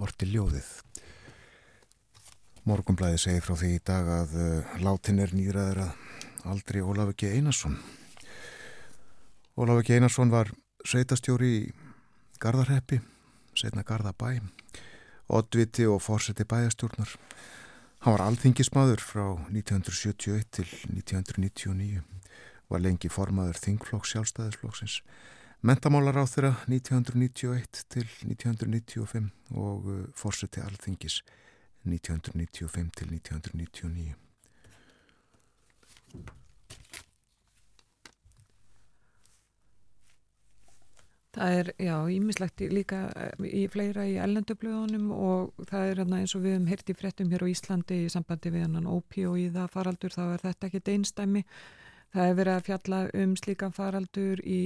[0.00, 0.70] Orti Ljóðið.
[2.64, 7.28] Morgunblæði segi frá því í dag að uh, látin er nýraður að aldrei Ólaf ekki
[7.34, 7.76] Einarsson.
[9.60, 11.62] Ólaf ekki Einarsson var sveitastjóri í
[12.40, 13.02] Garðarheppi,
[13.52, 14.38] setna Garðabæ,
[15.28, 17.18] oddviti og fórseti bæjastjórnar.
[18.06, 22.06] Hann var alþingismadur frá 1971 til 1999
[22.68, 25.00] var lengi formaður Þingflokks sjálfstæðisflokksins,
[25.64, 31.22] mentamálar á þeirra 1991 til 1995 og uh, fórseti alþingis
[31.88, 34.16] 1995 til 1999.
[41.38, 46.34] Það er, já, ímislegt líka eh, í fleira í ellendubluðunum og það er hérna, eins
[46.34, 50.14] og við hefum heyrt í fréttum hér á Íslandi í sambandi við hann ópíóíða faraldur,
[50.16, 51.44] þá er þetta ekki einstæmi.
[52.14, 54.60] Það er verið að fjalla um slíkan faraldur í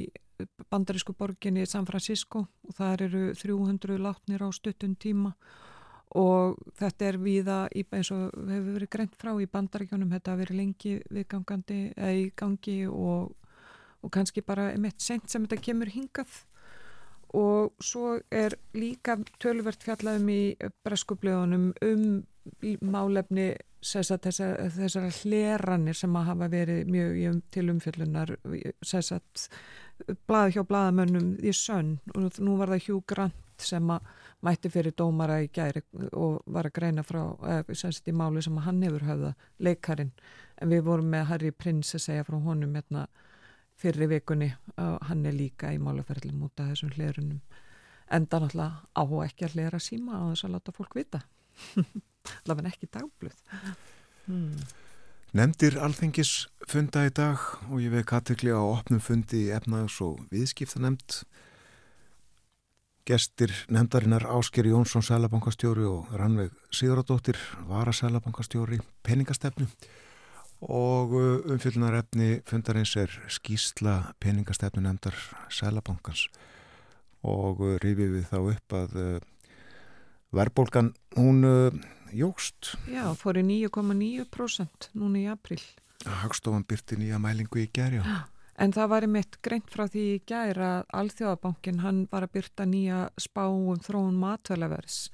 [0.70, 5.32] bandarísku borginni San Francisco og það eru 300 látnir á stuttun tíma
[6.18, 10.58] og þetta er viða eins og hefur verið greint frá í bandaríkjónum, þetta hefur verið
[10.60, 13.32] lengi viðgangandi eða í gangi og,
[14.02, 16.42] og kannski bara meitt sent sem þetta kemur hingað.
[17.32, 20.42] Og svo er líka tölvert fjallaðum í
[20.84, 22.02] breskublöðunum um
[22.92, 28.34] málefni þessar, þessar hleranir sem að hafa verið mjög til umfjöllunar
[28.86, 29.48] sagt,
[30.28, 31.96] blað hjá blaðamönnum í sönn.
[32.14, 34.06] Og nú var það Hugh Grant sem að
[34.42, 35.84] mætti fyrir dómara í gæri
[36.18, 37.22] og var að greina frá
[37.78, 40.10] sagt, í máli sem hann hefur höfða leikarin
[40.58, 43.06] en við vorum með Harry Prince að segja frá honum hérna
[43.78, 47.42] fyrir vikunni og hann er líka í málaferðlum út af þessum hlerunum.
[48.12, 51.22] Enda náttúrulega á ekki að hlera síma á þess að láta fólk vita
[52.42, 53.36] allavega ekki dagbluð
[54.26, 54.56] hmm.
[55.32, 60.20] Nemndir alþengis funda í dag og ég veið kategli á opnum fundi í efnaðs og
[60.32, 61.22] viðskipta nefnd
[63.02, 67.34] Gestir nefndarinnar Ásker Jónsson Sælabankastjóri og Rannveig Sigurðardóttir
[67.66, 69.66] Vara Sælabankastjóri peningastefnu.
[70.62, 71.16] Og
[71.50, 75.18] umfylgnar efni fundarins er skýsla peningastefnu nefndar
[75.50, 76.28] Sælabankans
[77.26, 78.94] og rifið við þá upp að
[80.38, 81.42] verðbólgan hún
[82.16, 82.74] jógst.
[82.90, 85.60] Já, fór í 9,9% núna í april.
[86.02, 88.04] Hagstofan byrti nýja mælingu í gerja.
[88.60, 92.66] En það var einmitt greint frá því í gæra að Alþjóðabankin hann var að byrta
[92.68, 95.06] nýja spá um þróun matvælaverðs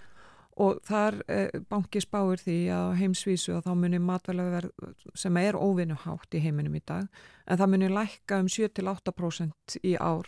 [0.58, 6.34] og þar eh, banki spáir því að heimsvísu að þá munir matvælaverð sem er óvinnuhátt
[6.34, 7.06] í heiminum í dag
[7.46, 10.26] en það munir lækka um 7-8% í ár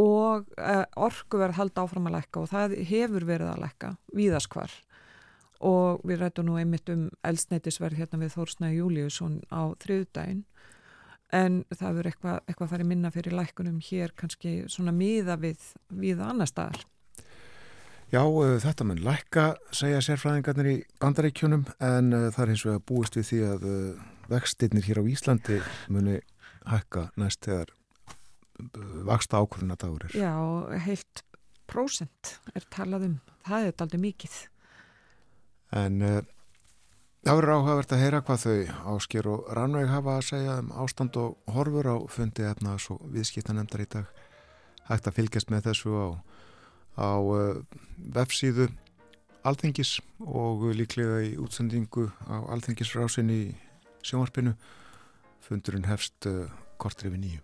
[0.00, 4.76] og eh, orkuverð halda áfram að lækka og það hefur verið að lækka víðaskvar
[5.62, 10.44] og við rættum nú einmitt um eldsneitisverð hérna við Þórsnæði Júliusson á þriðdægin
[11.32, 16.20] en það verður eitthvað, eitthvað farið minna fyrir lækkunum hér kannski svona miða við, við
[16.24, 16.82] annar staðar
[18.12, 18.20] Já,
[18.60, 23.28] þetta mun lækka, segja sérfræðingarnir í bandaríkjunum en uh, það er hins vegar búist við
[23.30, 25.56] því að uh, vextinnir hér á Íslandi
[25.88, 26.18] muni
[26.68, 27.72] hækka næst þegar
[29.08, 30.16] vaksta ákvörðuna dagur er.
[30.16, 30.34] Já,
[30.84, 31.24] heilt
[31.70, 33.16] prósent er talað um.
[33.46, 34.36] Það er aldrei mikið.
[35.72, 36.20] En uh,
[37.24, 38.56] það verður áhugavert að heyra hvað þau
[38.94, 43.84] ásker og rannveg hafa að segja um ástand og horfur á fundi efna svo viðskiptanemndar
[43.84, 44.08] í dag.
[44.90, 46.08] Hægt að fylgjast með þessu á,
[47.00, 47.62] á uh,
[48.16, 48.68] websíðu
[49.42, 53.42] Alþengis og líklega í útsendingu á Alþengisrásin í
[54.06, 54.54] sjónvarpinu.
[55.42, 56.46] Fundurinn hefst uh,
[56.78, 57.42] kortir yfir nýju.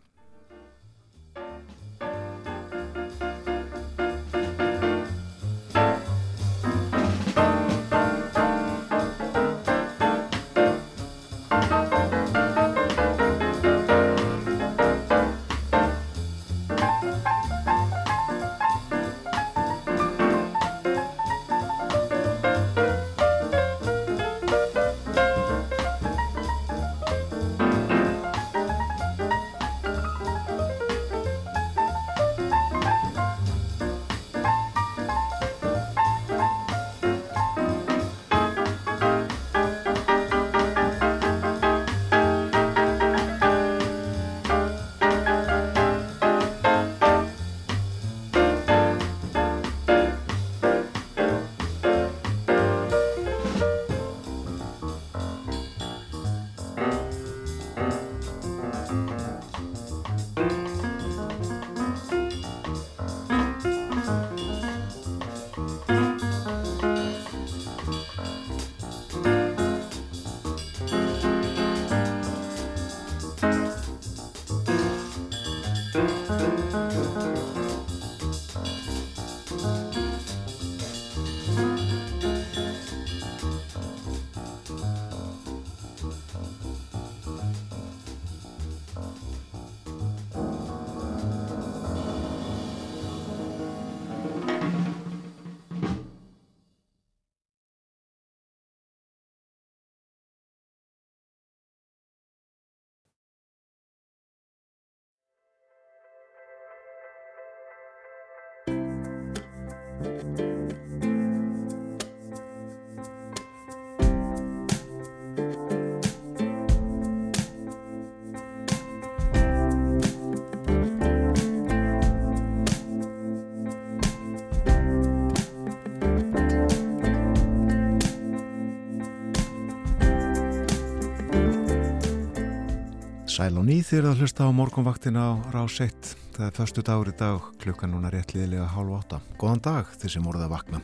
[133.39, 136.09] Sæl og nýð þér að hlusta á morgunvaktina á Rás 1.
[136.35, 139.21] Það er förstu dagur í dag, klukkan núna réttliðilega hálf átta.
[139.39, 140.81] Góðan dag þeir sem voruð að vakna.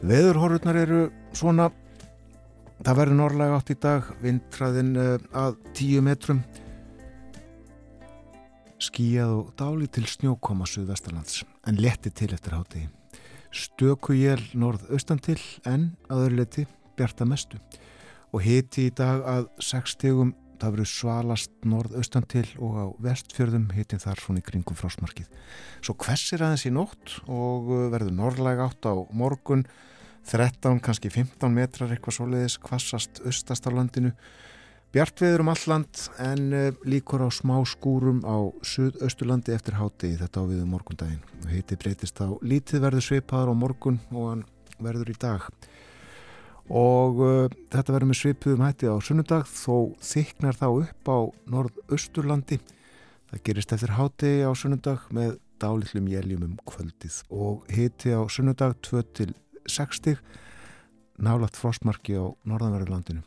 [0.00, 1.00] Veðurhorfurnar eru
[1.36, 1.66] svona,
[2.78, 6.40] það verður norrlega átt í dag, vindræðin uh, að 10 metrum.
[8.88, 12.86] Skíjað og dáli til snjókoma suðvestarlands, en letti til eftir háti.
[13.52, 15.36] Stöku jél norð-austan til,
[15.68, 16.64] en aðurleiti
[16.96, 17.60] bjarta mestu.
[18.32, 23.68] Og hiti í dag að 6 stegum það verður svalast norðaustan til og á vestfjörðum
[23.76, 25.28] hitin þar svona í kringum frásmarkið.
[25.84, 29.66] Svo hvessir aðeins í nótt og uh, verður norðlega átt á morgun
[30.26, 34.10] 13, kannski 15 metrar eitthvað svoleiðis, hvassast austast á landinu.
[34.94, 40.48] Bjartveður um alland en uh, líkur á smá skúrum á suðausturlandi eftir háti þetta á
[40.48, 41.24] viðu um morgundaginn.
[41.52, 44.46] Hiti breytist á lítið verður sveipaður á morgun og hann
[44.82, 45.50] verður í dag
[46.66, 51.18] og uh, þetta verður með svipuðum hætti á sunnudag þó þyknar þá upp á
[51.52, 52.58] norðausturlandi.
[53.30, 58.76] Það gerist eftir háti á sunnudag með dálillum jæljum um kvöldið og hiti á sunnudag
[58.86, 60.20] 2-60
[61.22, 63.24] nálat frostmarki á norðanverðurlandinu.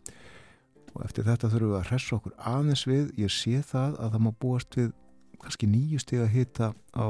[0.94, 3.12] Og eftir þetta þurfum við að hressa okkur aðeins við.
[3.18, 4.96] Ég sé það að það má búast við
[5.40, 7.08] kannski nýju stíg að hita á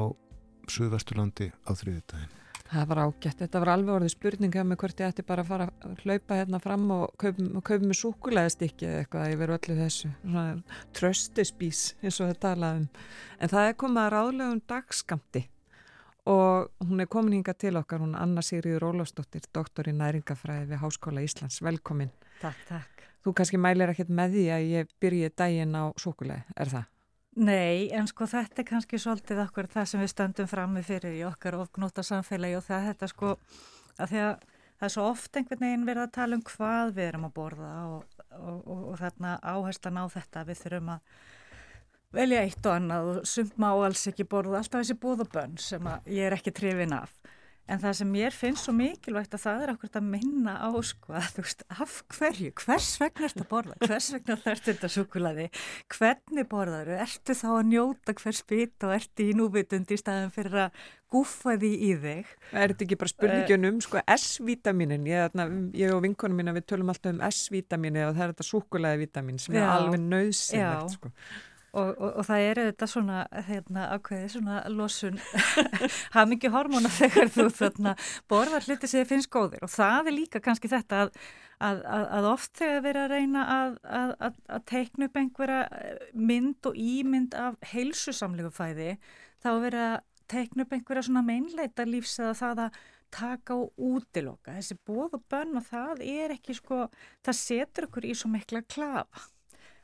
[0.70, 2.39] Suðvesturlandi á þriðutæðin
[2.70, 5.64] Það var ágætt, þetta var alveg orðið spurninga með hvort ég ætti bara að fara
[5.82, 10.10] að hlaupa hérna fram og kaupa, með súkulæðistikki eða eitthvað yfir öllu þessu
[10.94, 12.84] tröstispís eins og það talaðum
[13.40, 15.42] en það er komið að ráðlegum dagskamti
[16.30, 20.82] og hún er komin hinga til okkar, hún Anna Sigriður Ólafsdóttir doktor í næringafræði við
[20.84, 22.12] Háskóla Íslands velkomin.
[22.38, 23.04] Takk, takk.
[23.24, 26.88] Þú kannski mælir ekkert með því að ég byrji daginn á súkulæði, er það?
[27.38, 31.26] Nei, en sko þetta er kannski svolítið okkur það sem við stöndum frammi fyrir í
[31.28, 33.34] okkar ofgnóta samfélagi og það er þetta sko
[34.00, 34.32] að því að
[34.80, 37.70] það er svo oft einhvern veginn verið að tala um hvað við erum að borða
[37.92, 41.14] og, og, og, og þarna áherslan á þetta við þurfum að
[42.18, 46.26] velja eitt og annað og sumt má alls ekki borða alltaf þessi búðabönn sem ég
[46.26, 47.14] er ekki trefin af
[47.70, 51.14] En það sem mér finnst svo mikilvægt að það er okkur að minna á sko
[51.14, 55.44] að þú veist af hverju, hvers vegna ertu að borða, hvers vegna þarf þetta súkulaði,
[55.94, 60.64] hvernig borðaru, ertu þá að njóta hvers bit og ertu í núvitund í staðan fyrir
[60.64, 60.80] að
[61.10, 62.32] gúfa því í þig.
[62.50, 65.38] Er þetta ekki bara spurningun um sko S-vítaminin, ég,
[65.78, 69.38] ég og vinkonum mína við tölum alltaf um S-vítamini og það er þetta súkulaði vítamin
[69.42, 69.62] sem Já.
[69.62, 71.14] er alveg nöðsynlegt sko.
[71.70, 75.20] Og, og, og það eru þetta svona hérna, ákveði svona losun
[76.16, 77.94] haf mikið hormóna þegar þú þarna,
[78.30, 79.62] borðar hluti sem þið finnst góðir.
[79.62, 81.12] Og það er líka kannski þetta að,
[81.62, 83.46] að, að, að oft þegar við erum að reyna
[84.50, 88.94] að teikna upp einhverja eh, mynd og ímynd af heilsusamlegu fæði
[89.40, 89.98] þá verður að
[90.30, 94.54] teikna upp einhverja svona meinleita lífs eða það að taka og útiloka.
[94.54, 96.86] Þessi bóð og bönn og það er ekki sko,
[97.26, 99.30] það setur okkur í svo mikla klafa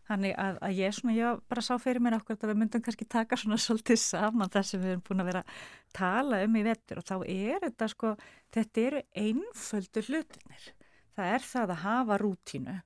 [0.07, 3.07] Þannig að, að ég, svona, ég bara sá fyrir mér okkur að við myndum kannski
[3.11, 5.63] taka svona svolítið saman það sem við erum búin að vera að
[5.99, 8.13] tala um í vettur og þá er þetta sko,
[8.55, 10.69] þetta eru einföldu hlutinir.
[11.17, 12.77] Það er það að hafa rútínu.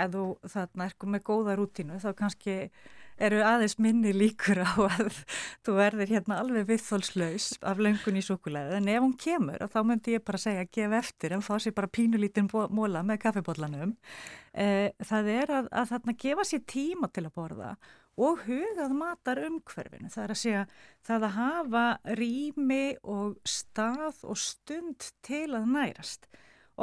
[0.00, 0.24] Ef þú
[0.54, 2.56] þarna er með góða rútínu þá kannski
[3.20, 5.20] eru aðeins minni líkur á að
[5.66, 10.16] þú verður hérna alveg viðþólslaus af löngun í sukulæði en ef hún kemur þá myndi
[10.16, 13.96] ég bara segja að gefa eftir en fá sér bara pínulítinn móla með kaffibóllanum
[14.52, 17.74] eh, það er að, að þarna gefa sér tíma til að borða
[18.20, 20.10] og hugað matar umhverfinu.
[20.12, 20.64] Það er að segja
[21.06, 21.84] það að hafa
[22.18, 26.28] rými og stað og stund til að nærast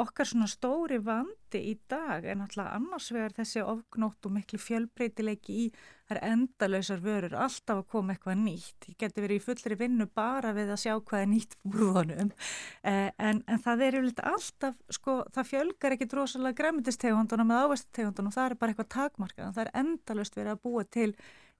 [0.02, 5.56] okkar svona stóri vandi í dag er náttúrulega annars vegar þessi ofgnótt og miklu fjölbreytileiki
[5.64, 5.64] í
[6.08, 8.86] þær endalöysar vörur alltaf að koma eitthvað nýtt.
[8.88, 12.30] Ég geti verið í fullri vinnu bara við að sjá hvað er nýtt búðunum
[12.82, 18.36] eh, en, en það er yfirleitt alltaf, sko, það fjölgar ekki drosalega græmitistegundunum eða ávestutegundunum,
[18.38, 21.10] það er bara eitthvað takmarkað, það er endalöst verið að búa til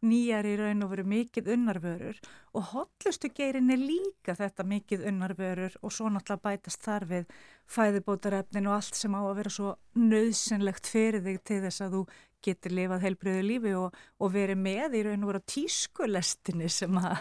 [0.04, 2.20] nýjar í raun og veru mikið unnarvörur
[2.54, 7.34] og hotlustu geirin er líka þetta mikið unnarvörur og svo náttúrulega bætast þar við
[7.68, 12.02] fæðibótarefnin og allt sem á að vera svo nöðsynlegt fyrir þig til þess að þú
[12.44, 17.16] getur lifað heilbröðu lífi og, og verið með í raun og veru tískulestinni sem, a,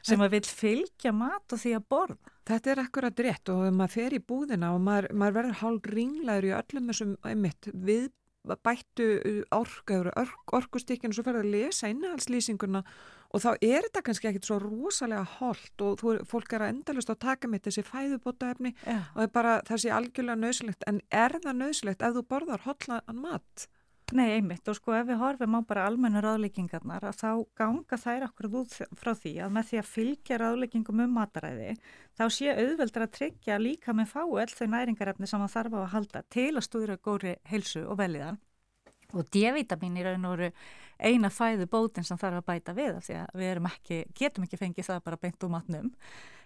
[0.00, 2.32] sem að vil fylgja mat og því að borða.
[2.48, 6.48] Þetta er akkurat rétt og maður fer í búðina og maður, maður verður hálf ringlaður
[6.48, 8.08] í öllum þessum einmitt við
[8.42, 9.92] bættu uh, ork,
[10.52, 12.82] orkustykkinu og svo ferði að lesa innahalslýsinguna
[13.32, 17.12] og þá er þetta kannski ekkit svo rosalega holdt og þú, fólk er að endalust
[17.12, 19.06] á taka með þessi fæðubótaefni yeah.
[19.12, 23.22] og það er bara þessi algjörlega nöðsilegt en er það nöðsilegt ef þú borðar hotlaðan
[23.22, 23.68] mat?
[24.12, 28.26] Nei, einmitt og sko ef við horfum á bara almennu ráðleikingarnar að þá ganga þær
[28.26, 31.70] okkur út frá því að með því að fylgja ráðleikingum um mataræði
[32.18, 35.80] þá sé auðveldur að tryggja líka með fáu öll þau næringarefni sem það þarf á
[35.80, 38.40] að halda til að stúðra góri heilsu og veliðan
[39.16, 40.52] og D-vitamin í raun og veru
[41.00, 44.60] eina fæðu bótin sem þarf að bæta við af því að við ekki, getum ekki
[44.60, 45.90] fengið það bara beint úr matnum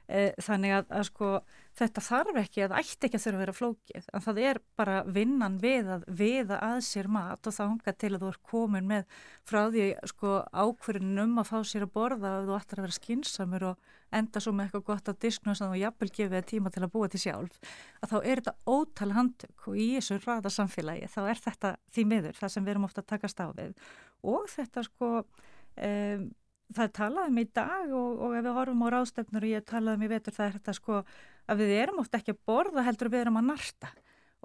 [0.07, 1.29] þannig að, að sko
[1.77, 5.01] þetta þarf ekki að ætti ekki að þurfa að vera flókið en það er bara
[5.17, 8.87] vinnan við að viða að sér mat og þá hunga til að þú er komin
[8.87, 9.19] með
[9.51, 13.67] frá því sko ákverðinum að fá sér að borða og þú ættir að vera skinsamur
[13.73, 16.93] og enda svo með eitthvað gott á disknum sem þú jafnvel gefið tíma til að
[16.95, 17.61] búa til sjálf
[17.99, 22.09] að þá er þetta ótal handtök og í þessu ræða samfélagi þá er þetta því
[22.15, 23.75] miður það sem við erum ofta að takast á við.
[24.23, 26.29] Og þetta sko um,
[26.75, 30.11] það talaðum í dag og, og ef við horfum á ráðstöfnur og ég talaðum í
[30.11, 30.99] vetur það er þetta sko
[31.47, 33.93] að við erum ofta ekki að borða heldur við erum að narta.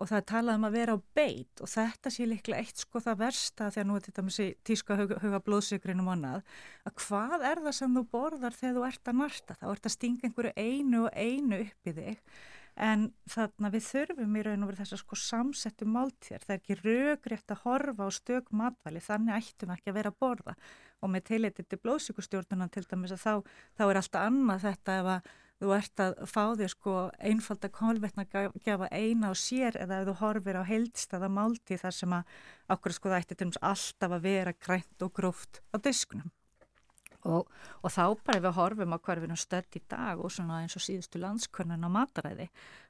[0.02, 3.68] Og það talaðum að vera á beit og þetta sé líklega eitt sko það versta
[3.74, 6.40] þegar nú er þetta með tíska huga, blóðsykrinum annað
[6.88, 9.58] að hvað er það sem þú borðar þegar þú ert að narta?
[9.60, 12.24] Þá ert að stinga einhverju einu og einu upp í þig.
[12.82, 16.62] En þarna við þurfum í raun og verið þess að sko samsettu máltér, það er
[16.62, 20.56] ekki raugrétt að horfa á stök matvæli, þannig ættum ekki að vera að borða
[21.02, 23.34] og með teilitið til blóðsíkustjórnunan til dæmis að þá,
[23.78, 25.32] þá er alltaf annað þetta ef að
[25.62, 28.26] þú ert að fá þér sko einfald að kólvetna
[28.66, 32.38] gefa eina á sér eða ef þú horfir á heildstæða málti þar sem að
[32.76, 36.32] okkur sko það ætti til dæmis alltaf að vera grænt og gróft á diskunum.
[37.30, 37.50] Og,
[37.82, 40.82] og þá bara ef við horfum á hverfinu stödd í dag og svona eins og
[40.86, 42.48] síðustu landskunnan á mataræði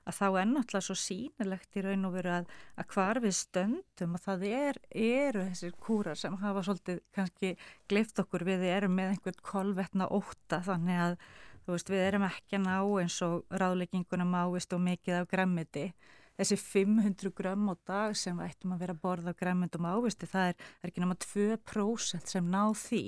[0.08, 4.16] að þá er náttúrulega svo sínilegt í raun og veru að, að hvar við stöndum
[4.18, 7.54] og það er, eru þessir kúrar sem hafa svolítið kannski
[7.92, 8.48] glift okkur.
[8.48, 11.18] Við erum með einhvern kolvetna óta þannig að
[11.66, 15.86] þú veist við erum ekki að ná eins og ráðleggingunum ávist og mikið af græmiti
[16.40, 20.52] þessi 500 grömm á dag sem ættum að vera að borða af græmyndum ávisti það
[20.52, 23.04] er, er ekki náma 2% sem ná því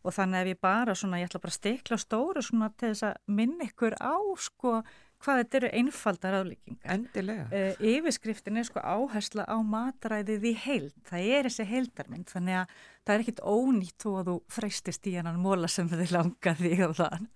[0.00, 3.06] og þannig ef ég bara svona, ég ætla bara að stikla stóru svona til þess
[3.10, 4.80] að minna ykkur á sko
[5.20, 6.92] hvað þetta eru einfaldar aflíkingar.
[6.94, 7.42] Endilega.
[7.52, 10.94] Uh, yfirskriftin er sko áhersla á matræðið í heild.
[11.08, 15.18] Það er þessi heildarmynd þannig að það er ekkit ónýtt þó að þú freystist í
[15.18, 17.28] hann móla sem þið langar þig á þann.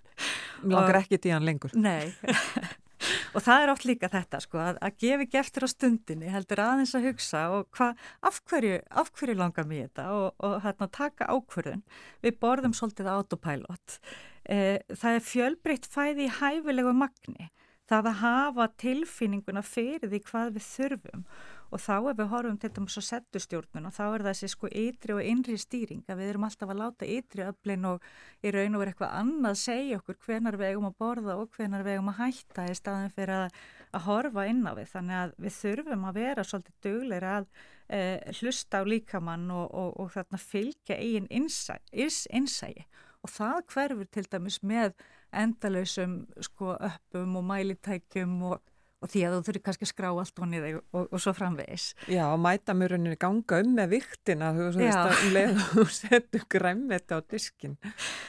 [0.64, 1.76] Langar ekkit í hann lengur.
[1.76, 2.14] Nei.
[3.34, 6.94] og það er oft líka þetta sko að, að gefa eftir á stundinni heldur aðeins
[6.94, 7.90] að hugsa og hva,
[8.22, 8.78] af, hverju,
[9.18, 10.06] hverju langar mér þetta?
[10.14, 11.82] Og, og hérna taka ákvörðun.
[12.22, 13.98] Við borðum svolítið autopilot.
[14.46, 14.58] E,
[14.92, 17.50] það er fjölbreytt fæði í hæfilegu magni.
[17.90, 21.26] Það að hafa tilfinninguna fyrir því hvað við þurfum
[21.74, 25.26] og þá ef við horfum til dæmis á settustjórnuna þá er þessi sko ytri og
[25.26, 28.04] innri stýring að við erum alltaf að láta ytri öflin og
[28.46, 31.82] í raun og vera eitthvað annað segja okkur hvenar við eigum að borða og hvenar
[31.86, 33.58] við eigum að hætta í staðin fyrir að,
[33.90, 34.90] að horfa inn á við.
[34.92, 37.48] Þannig að við þurfum að vera svolítið dugleira að
[37.88, 38.00] e,
[38.38, 42.86] hlusta á líkamann og, og, og þarna fylgja eigin innsægi
[43.24, 44.94] og það hverfur til dæmis með
[45.34, 48.62] endalösum sko öppum og mælitækjum og
[49.04, 51.86] og því að þú þurfi kannski að skrá allt honni þig og, og svo framvegis.
[52.08, 55.92] Já, og mæta mjög rauninni ganga um með viktina þú veist að um leiða og
[55.92, 57.76] setja græmmet á diskin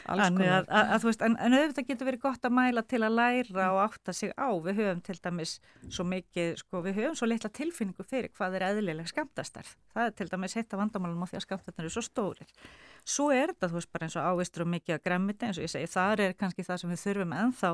[0.05, 3.01] Þannig að, að, að þú veist, en, en auðvitað getur verið gott að mæla til
[3.01, 5.55] að læra og átta sig á, við höfum til dæmis
[5.87, 10.17] svo mikið, sko, við höfum svo litla tilfinningu fyrir hvað er eðlileg skamtastarf það er
[10.19, 12.51] til dæmis hitt af vandamálum á því að skamtastarf eru svo stórir
[13.05, 15.67] Svo er þetta, þú veist, bara eins og ávistur og mikið að gremmiti, eins og
[15.67, 17.69] ég segi, þar er kannski það sem við þurfum ennþá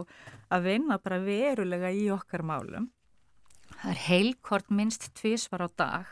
[0.52, 2.90] að vinna bara verulega í okkar málum.
[3.72, 6.12] Það er heilkort minnst tvísvar á dag,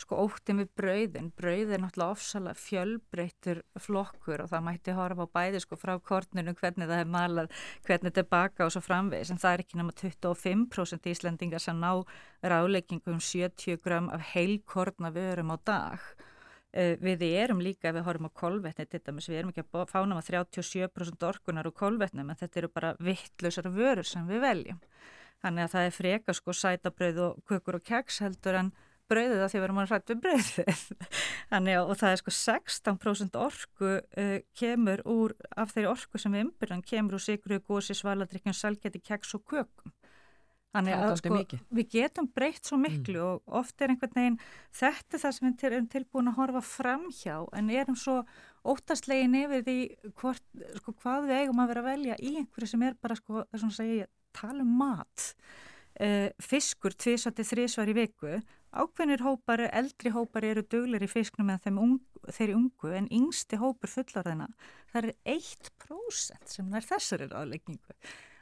[0.00, 1.30] sko óttið með brauðin.
[1.36, 6.56] Brauð er náttúrulega ofsalega fjölbreytur flokkur og það mætti horfa á bæði sko frá korninu,
[6.56, 7.54] hvernig það er malað,
[7.84, 11.84] hvernig þetta er baka og svo framvegis, en það er ekki náma 25% íslendingar sem
[11.84, 11.90] ná
[12.40, 16.14] ráleikingum 70 gram af heilkortna vörum á dag
[16.74, 20.30] við erum líka, við horfum á kolvetni til dæmis, við erum ekki að fána með
[20.32, 24.80] 37% orkunar úr kolvetnum en þetta eru bara vittlausar vörur sem við veljum.
[25.44, 28.72] Þannig að það er freka sko sætabröð og kukur og keks heldur en
[29.10, 30.84] bröðið að því við erum að hrætt við bröðið.
[31.52, 36.46] Þannig að það er sko 16% orku uh, kemur úr, af þeirri orku sem við
[36.46, 39.92] umbyrðan kemur úr sigru, gósi, svaladrykkjum, salgeti, keks og kökum.
[40.74, 41.36] Þannig að sko,
[41.78, 43.26] við getum breytt svo miklu mm.
[43.28, 44.38] og oft er einhvern veginn
[44.74, 48.16] þetta það sem við erum tilbúin að horfa fram hjá en erum svo
[48.66, 49.76] óttastlegin yfir því
[50.18, 50.42] hvort,
[50.80, 53.44] sko, hvað við eigum að vera að velja í einhverju sem er bara sko,
[53.76, 55.30] segja, tala um mat.
[55.94, 58.38] Uh, fiskur tvísvætti þrísvar í viku,
[58.74, 63.92] ákveðnir hópar, eldri hópar eru duglir í fisknum en ung, þeirri ungu en yngsti hópur
[63.92, 64.48] fullarðina,
[64.90, 67.94] það er 1% sem er þessari ráðleggingu.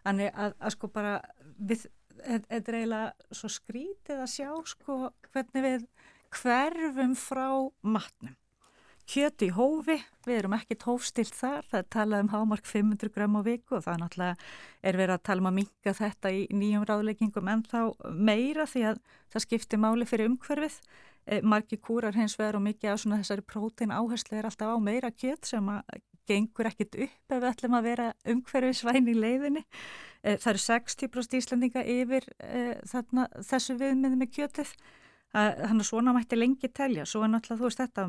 [0.02, 1.18] Þannig að, að sko bara
[1.60, 1.84] við
[2.20, 4.98] þetta er eiginlega svo skrítið að sjá sko
[5.32, 5.88] hvernig við
[6.32, 7.48] hverfum frá
[7.82, 8.36] matnum.
[9.12, 13.34] Kjöti í hófi, við erum ekkit hófstilt þar, það er talað um hámark 500 gram
[13.34, 14.36] á viku og það er náttúrulega
[14.88, 17.80] er verið að tala um að minga þetta í nýjum ráðleggingum en þá
[18.14, 19.02] meira því að
[19.34, 20.78] það skiptir máli fyrir umhverfið.
[21.26, 24.78] E, margi kúrar hins vegar og mikið á svona þessari prótein áherslu er alltaf á
[24.82, 25.98] meira kjött sem að
[26.28, 29.62] gengur ekkit upp ef við ætlum að vera umhverfisvæn í leiðinni.
[30.22, 34.74] Eh, það eru 60% íslendinga yfir eh, þarna, þessu viðmið með kjötið.
[35.32, 37.06] Þannig að svona mætti lengi telja.
[37.08, 38.02] Svo er náttúrulega þú veist þetta,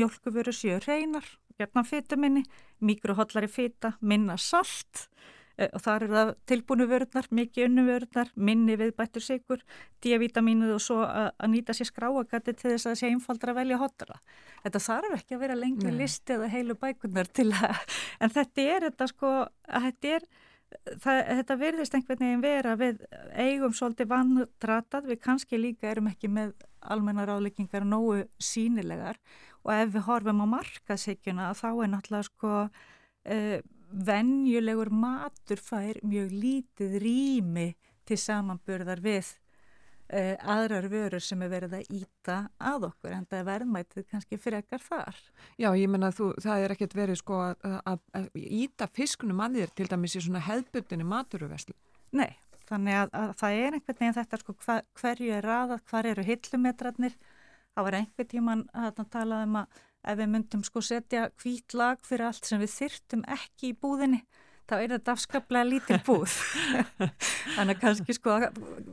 [0.00, 2.42] mjölkuföru séu reynar, gerna fytuminni,
[2.82, 8.76] mikrohollari fyta, minna salt eh, og þar eru það tilbúinu vörðnar, mikið unnu vörðnar, minni
[8.76, 9.62] viðbættur sigur,
[10.04, 13.78] D-vitaminuð og svo að nýta sér skráagatti til þess að það sé einfaldra að velja
[13.80, 14.18] hotara.
[14.64, 18.88] Þetta þarf ekki að vera lengi listi eða heilu bækunar til að, en þetta er
[18.90, 19.32] þetta sko,
[19.70, 20.28] þetta er
[21.00, 26.30] það, þetta verðist einhvern veginn vera við eigum svolítið vandratað, við kannski líka erum ekki
[26.32, 26.52] með
[26.86, 29.18] almenna ráðleggingar nógu sínilegar
[29.64, 33.58] og ef við horfum á markaðsíkjuna þá er náttúrulega sko uh,
[33.90, 37.66] venjulegur matur fær mjög lítið rými
[38.06, 39.34] til samanburðar við
[40.06, 44.36] Uh, aðrar vörur sem er verið að íta að okkur en það er verðmætið kannski
[44.38, 45.16] frekar þar.
[45.58, 48.04] Já, ég menna að það er ekkert verið sko að,
[48.38, 51.74] íta fiskunum að þér til dæmis í svona hefðbundinni maturuveslu.
[52.14, 56.10] Nei, þannig að, að það er einhvern veginn þetta sko hva, hverju er raðað, hvar
[56.12, 57.18] eru hillumetrarnir.
[57.74, 62.02] Það var einhver tíman að tala um að ef við myndum sko setja hvít lag
[62.06, 64.22] fyrir allt sem við þyrtum ekki í búðinni
[64.66, 66.32] þá er þetta afskaplega lítil búð.
[67.56, 68.36] Þannig að kannski sko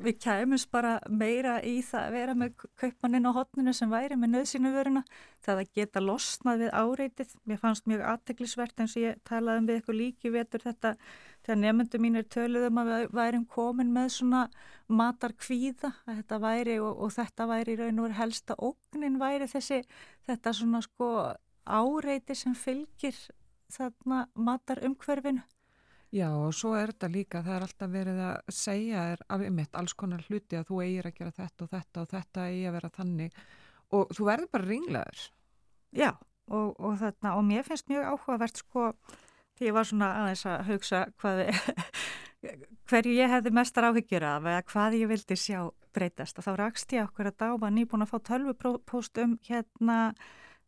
[0.03, 4.35] við kæmumst bara meira í það að vera með kaupmannin á hotninu sem væri með
[4.35, 5.03] nöðsínu vöruna
[5.43, 7.35] það að geta losnað við áreitið.
[7.49, 10.93] Mér fannst mjög aðteglisvert eins og ég talaði um við eitthvað líki vetur þetta
[11.43, 14.43] þegar nefndu mín er töluðum að við værim komin með svona
[14.87, 19.49] matar kvíða að þetta væri og, og þetta væri í raun og helsta ógnin væri
[19.51, 19.81] þessi
[20.27, 21.09] þetta svona sko
[21.63, 23.17] áreiti sem fylgir
[23.73, 25.43] þarna matar umhverfinu
[26.13, 29.77] Já og svo er þetta líka, það er alltaf verið að segja er af mitt
[29.79, 32.75] alls konar hluti að þú eigir að gera þetta og þetta og þetta eigi að
[32.75, 33.39] vera þannig
[33.97, 35.23] og þú verður bara ringlaður.
[35.93, 38.85] Já og, og, þarna, og mér finnst mjög áhugavert sko
[39.57, 41.05] því ég var svona aðeins að hugsa
[42.89, 45.59] hverju ég hefði mestar áhyggjur af eða hvað ég vildi sjá
[45.95, 49.99] breytast og þá rakst ég okkur að dáma nýbúin að fá tölvupóst um hérna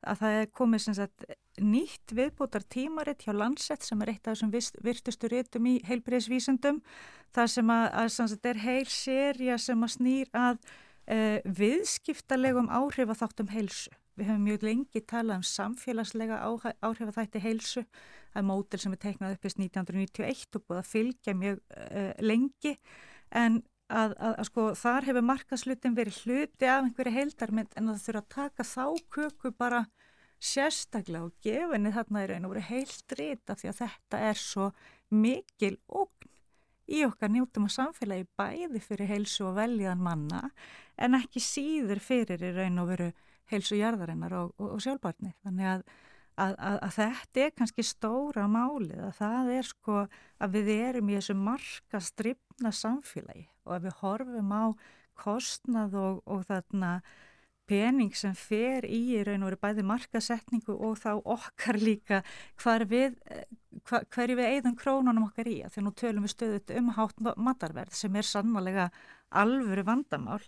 [0.06, 1.26] að það er komið sem sagt
[1.62, 6.82] nýtt viðbútar tímaritt hjá Lansett sem er eitt af þessum virtustu rítum í heilbreyðsvísundum
[7.36, 12.70] það sem að, að sem sagt, er heil sérja sem að snýr að uh, viðskiptalegum
[12.74, 13.94] áhrif að þáttum heilsu.
[14.16, 17.86] Við hefum mjög lengi talað um samfélagslega áhrif að þætti heilsu.
[18.36, 22.76] Er mótil sem er teiknað upp í 1991 og búið að fylgja mjög uh, lengi
[23.36, 28.04] en að, að, að sko þar hefur markaslutin verið hluti af einhverju heildarmynd en það
[28.06, 28.86] þurfa að taka þá
[29.16, 29.82] köku bara
[30.42, 34.72] sérstaklega og gefinni þarna er einu verið heilt rita því að þetta er svo
[35.14, 36.32] mikil ógn
[36.86, 40.44] í okkar njútum og samfélagi bæði fyrir heilsu og veljan manna
[41.02, 43.08] en ekki síður fyrir í raun og veru
[43.52, 45.34] heilsu jarðarinnar og, og, og sjálfbarni.
[45.46, 45.86] Þannig að,
[46.36, 51.12] að, að, að þetta er kannski stóra málið að það er sko að við erum
[51.12, 54.66] í þessu marka stripna samfélagi og að við horfum á
[55.16, 56.98] kostnað og, og þarna
[57.70, 62.22] pening sem fer í í raun og veru bæði markasetningu og þá okkar líka
[62.86, 63.16] við,
[63.90, 67.26] hver, hverju við eigðum krónunum okkar í að því nú tölum við stöðut um hátt
[67.36, 68.90] matarverð sem er sannlega
[69.34, 70.42] alvöru vandamál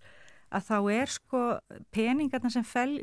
[0.54, 1.42] að þá er sko
[1.92, 2.94] peningarna sem fel,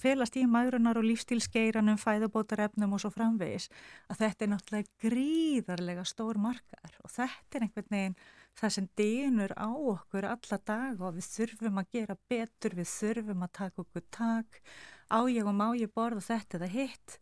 [0.00, 3.70] felast í magrunar og lífstílskeiranum, fæðabótarefnum og svo framvegis
[4.12, 8.20] að þetta er náttúrulega gríðarlega stór markaðar og þetta er einhvern veginn
[8.60, 13.46] það sem dýnur á okkur alla dag og við þurfum að gera betur, við þurfum
[13.46, 14.60] að taka okkur tak,
[15.08, 17.18] á ég og má ég borða þetta eða hitt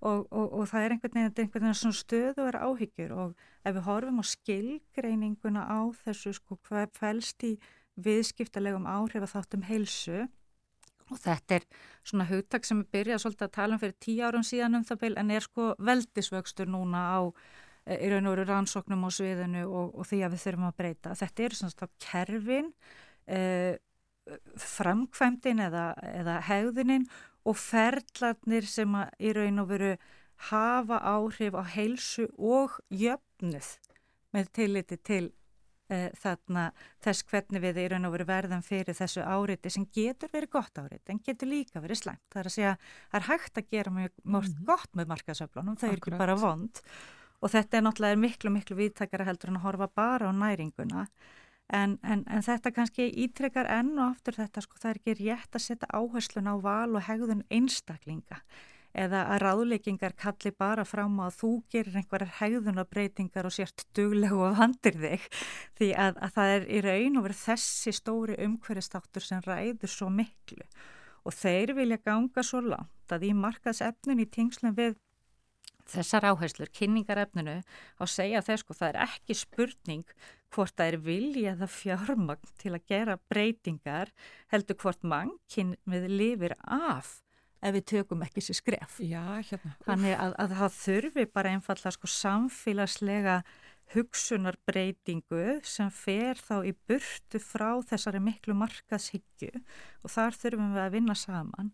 [0.00, 3.44] og, og, og það er einhvern veginn, einhvern veginn svona stöðu að vera áhyggjur og
[3.68, 7.52] ef við horfum á skilgreininguna á þessu sko hvað fælst í
[8.04, 10.20] viðskiptalegum áhrif að þáttum heilsu
[11.10, 11.66] og þetta er
[12.06, 15.18] svona hugtak sem við byrjaðum svolítið að tala um fyrir tíu árum síðan um það
[15.18, 17.20] en er sko veldisvöxtur núna á
[17.90, 21.14] í raun og veru rannsóknum á sviðinu og, og því að við þurfum að breyta.
[21.18, 22.72] Þetta eru svona státt kerfin,
[23.26, 23.74] eh,
[24.60, 25.84] framkvæmdin eða,
[26.20, 27.08] eða hegðunin
[27.48, 29.94] og ferðlarnir sem í raun og veru
[30.50, 33.72] hafa áhrif á heilsu og jöfnuð
[34.36, 35.39] með tilliti til eh,
[36.22, 36.66] þarna
[37.02, 40.78] þess hvernig við í raun og veru verðum fyrir þessu áriti sem getur verið gott
[40.78, 42.26] áriti en getur líka verið slæmt.
[42.30, 42.74] Það er að segja,
[43.10, 44.68] það er hægt að gera mjög mörg mm -hmm.
[44.70, 46.82] gott með markasöflunum, það er ekki bara vond
[47.40, 51.06] og þetta er náttúrulega miklu, miklu viðtakara heldur en að horfa bara á næringuna
[51.72, 55.56] en, en, en þetta kannski ítrekkar enn og aftur þetta sko það er ekki rétt
[55.56, 58.40] að setja áherslun á val og hegðun einstaklinga
[58.96, 64.56] eða að ráðleikingar kalli bara fram að þú gerir einhverjar hegðunabreitingar og sért duglegu og
[64.58, 65.28] vandir þig.
[65.78, 70.10] Því að, að það er í raun og verið þessi stóri umhverjastáttur sem ræður svo
[70.14, 70.66] miklu.
[71.28, 74.98] Og þeir vilja ganga svo langt að í markaðsefnun í tengslum við
[75.90, 80.12] þessar áherslur, kynningarefninu á að segja þess sko það er ekki spurning
[80.54, 84.12] hvort það er vilja eða fjármagn til að gera breytingar
[84.52, 87.18] heldur hvort mann kyn við lifir af
[87.60, 89.00] ef við tökum ekki sér skref.
[89.04, 89.74] Já, hérna.
[89.86, 93.40] Þannig að, að það þurfi bara einfalla sko samfélagslega
[93.94, 99.50] hugsunarbreytingu sem fer þá í burtu frá þessari miklu markaðshyggju
[100.04, 101.72] og þar þurfum við að vinna saman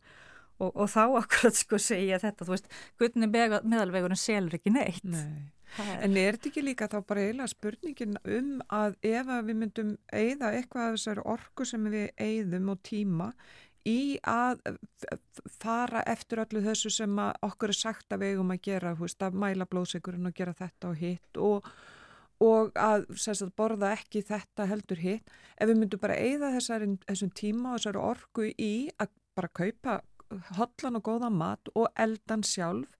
[0.57, 5.05] og, og þá akkurat sko segja þetta, þú veist, gutni meðalvegurinn selur ekki neitt.
[5.05, 5.53] Nei.
[5.76, 10.53] En er þetta ekki líka þá bara eiginlega spurningin um að ef við myndum eigða
[10.55, 13.26] eitthvað af þessari orku sem við eigðum og tíma
[13.87, 14.62] í að
[15.61, 19.39] fara eftir öllu þessu sem okkur er sagt að við eigum að gera, veist, að
[19.43, 21.70] mæla blóðsegurinn og gera þetta og hitt og,
[22.43, 27.74] og að sagt, borða ekki þetta heldur hitt, ef við myndum bara eigða þessum tíma
[27.74, 30.01] og þessari orku í að bara kaupa
[30.57, 32.91] hotlan og góða mat og eldan sjálf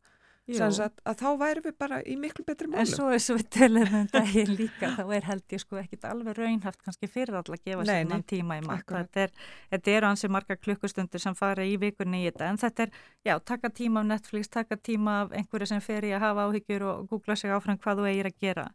[0.47, 2.79] Sagt, að þá væri við bara í miklu betri málum.
[2.85, 6.05] En svo er svo við tölum um daginn líka, þá er held ég sko ekkit
[6.07, 8.85] alveg raunhaft kannski fyrir alla að gefa sér mann tíma í mat.
[8.87, 9.33] Þetta er,
[9.73, 12.95] þetta er ansið marga klukkustundir sem fara í vikunni í þetta, en þetta er,
[13.27, 16.87] já, taka tíma af Netflix, taka tíma af einhverju sem fer í að hafa áhyggjur
[16.93, 18.69] og googla sig áfram hvað þú eigir að gera.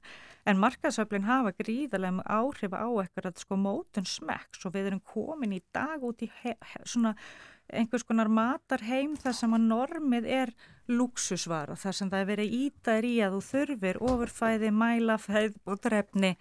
[0.43, 5.53] En markasöflin hafa gríðarlega áhrif á eitthvað að sko mótun smekks og við erum komin
[5.55, 6.31] í dag út í
[6.83, 7.13] svona
[7.71, 10.53] einhvers konar matarheim þar sem að normið er
[10.91, 16.31] luxusvara, þar sem það er verið ítaður í að þú þurfir ofurfæði, mælafæð og drefni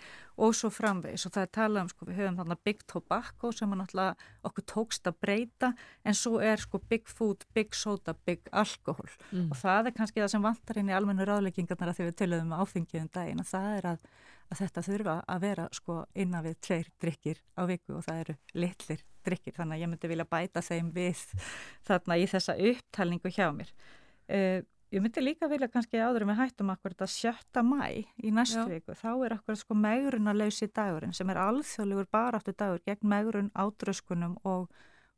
[0.40, 3.74] og svo framvegis og það er talað um, sko, við höfum þarna big tobacco sem
[3.74, 5.72] er náttúrulega okkur tókst að breyta
[6.02, 9.50] en svo er sko big food, big soda, big alkohol mm.
[9.50, 12.56] og það er kannski það sem vantar inn í almennu ráðleggingarnar að því við töluðum
[12.56, 14.10] áfengiðum um daginn og það er að,
[14.48, 18.38] að þetta þurfa að vera sko innan við tveir drikkir á viku og það eru
[18.64, 21.24] litlir drikkir þannig að ég myndi vilja bæta þeim við
[21.88, 24.60] þarna í þessa upptalningu hjá mér uh,
[24.90, 27.64] ég myndi líka vilja kannski áður við hættum akkur þetta 7.
[27.66, 27.82] mæ
[28.24, 28.70] í næstu Já.
[28.72, 34.38] viku, þá er akkur sko megrunarlausi dagurinn sem er alþjóðlegur baráttu dagur gegn megrun átröskunum
[34.42, 34.66] og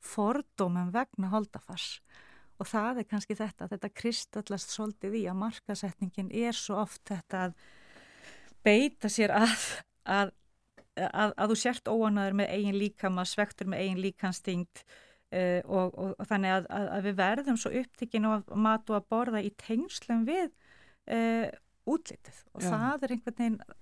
[0.03, 2.03] fordómum vegna holdafars
[2.61, 7.47] og það er kannski þetta, þetta kristallast svolítið í að markasetningin er svo oft þetta
[7.47, 7.57] að
[8.63, 9.67] beita sér að,
[10.05, 10.35] að,
[10.97, 16.15] að, að þú sért óanaður með eigin líkama, svektur með eigin líkanstingt uh, og, og,
[16.19, 19.45] og þannig að, að, að við verðum svo upptikinn á að mat og að borða
[19.45, 20.51] í tengslum við
[21.13, 21.47] uh,
[21.89, 22.69] útlitið og Já.
[22.75, 23.79] það er einhvern veginn að-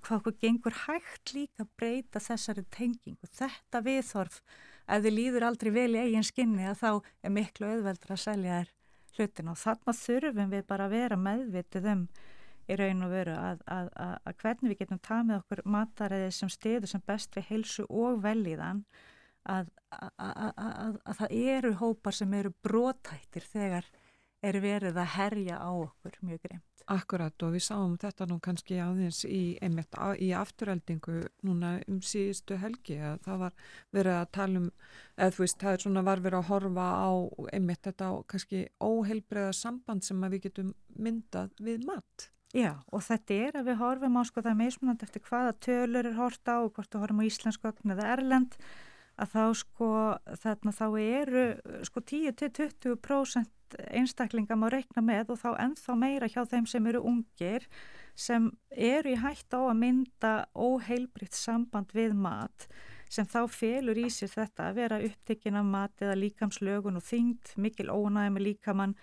[0.00, 3.28] hvað okkur gengur hægt líka að breyta þessari tengingu.
[3.36, 4.38] Þetta viðþorf,
[4.88, 6.90] ef þið líður aldrei vel í eigin skinni að þá
[7.22, 8.70] er miklu auðveldur að selja þér
[9.18, 12.06] hlutin og þarna þurfum við bara að vera meðvitið um
[12.70, 16.52] í raun og veru að, að, að, að hvernig við getum tamið okkur mataræði sem
[16.52, 18.84] stiður sem best við heilsu og velíðan
[19.48, 23.88] að, að, að, að, að það eru hópar sem eru brotættir þegar
[24.40, 26.66] er verið að herja á okkur mjög greimt.
[26.90, 32.56] Akkurat og við sáum þetta nú kannski aðeins í, einmitt, í afturheldingu núna um síðustu
[32.58, 33.54] helgi að það var
[33.94, 34.68] verið að tala um
[35.14, 37.10] eða þú veist það er svona var verið að horfa á
[37.52, 42.30] einmitt þetta á kannski óheilbreiða samband sem að við getum myndað við mat.
[42.50, 46.16] Já, og þetta er að við horfum á sko það mismunandi eftir hvaða tölur er
[46.18, 48.56] hort á og hvort við horfum á íslensku ögn eða erlend
[49.20, 49.90] að þá sko
[50.42, 51.44] þarna þá eru
[51.86, 57.68] sko 10-20% einstaklinga má reikna með og þá ennþá meira hjá þeim sem eru ungir
[58.18, 62.66] sem eru í hætt á að mynda óheilbritt samband við mat
[63.10, 67.54] sem þá felur í sér þetta að vera upptekinn af mat eða líkamslögun og þyngd,
[67.62, 68.98] mikil ónæði með líkamann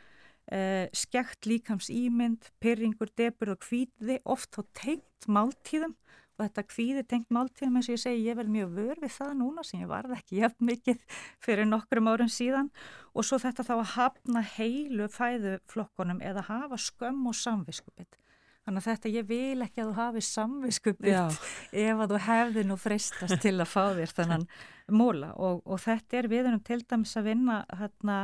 [0.51, 5.95] uh, skekt líkams ímynd, pyrringur, debur og kvíði, oft á tengt máltíðum.
[6.37, 9.31] Og þetta kvíði tengt máltíðum eins og ég segi, ég verð mjög vör við það
[9.39, 12.69] núna sem ég varð ekki jafn mikið fyrir nokkrum árum síðan.
[13.17, 18.19] Og svo þetta þá að hafna heilu fæðuflokkunum eða hafa skömm og samviskupitt.
[18.67, 21.37] Þannig að þetta, ég vil ekki að þú hafi samviskupitt
[21.71, 24.43] ef að þú hefði nú freistast til að fá þér þannan
[24.91, 28.17] móla og, og þetta er við erum til dæmis að vinna hérna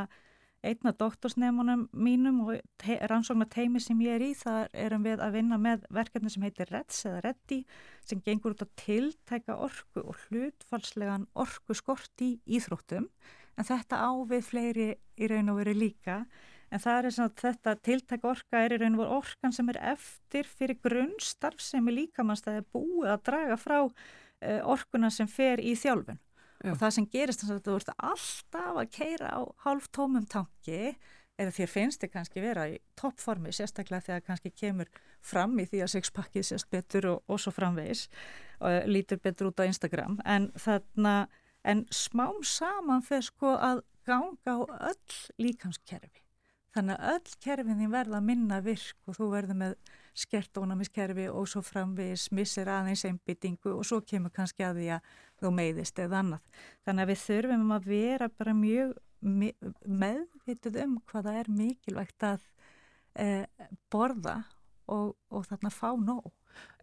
[0.64, 5.58] einna doktorsnemunum mínum og rannsóknar teimi sem ég er í, þar erum við að vinna
[5.60, 7.60] með verkefni sem heitir REDS eða REDDI
[8.08, 13.08] sem gengur út að tiltæka orku og hlutfalslegan orku skort í íþróttum.
[13.54, 14.88] En þetta á við fleiri
[15.20, 16.24] í raun og veru líka.
[16.72, 19.80] En það er svona þetta tiltæka orka er í raun og veru orkan sem er
[19.94, 25.76] eftir fyrir grunnstarf sem er líkamannstæði búið að draga frá uh, orkuna sem fer í
[25.78, 26.23] þjálfun
[26.64, 26.72] Já.
[26.72, 30.94] og það sem gerist þannig að þú ert alltaf að keira á hálf tómum tanki
[31.34, 34.90] eða þér finnst þið kannski vera í toppformi sérstaklega þegar kannski kemur
[35.24, 38.06] fram í því að sexpakkið sést betur og, og svo framvegis
[38.64, 41.14] og lítur betur út á Instagram en þarna
[41.64, 44.60] en smám saman fyrir sko að ganga á
[44.92, 46.23] öll líkamskerfi
[46.74, 49.76] þannig að öll kerfin þín verða minna virk og þú verður með
[50.14, 55.08] skert ónæmiskerfi og svo framvegis missir aðeins einbyttingu og svo kemur kannski að því að
[55.40, 56.60] þú meiðist eða annað.
[56.86, 58.94] Þannig að við þurfum að vera bara mjög
[59.24, 62.46] meðvituð um hvaða er mikilvægt að
[63.18, 63.28] e,
[63.92, 64.42] borða
[64.90, 66.32] og, og þarna fá nóg.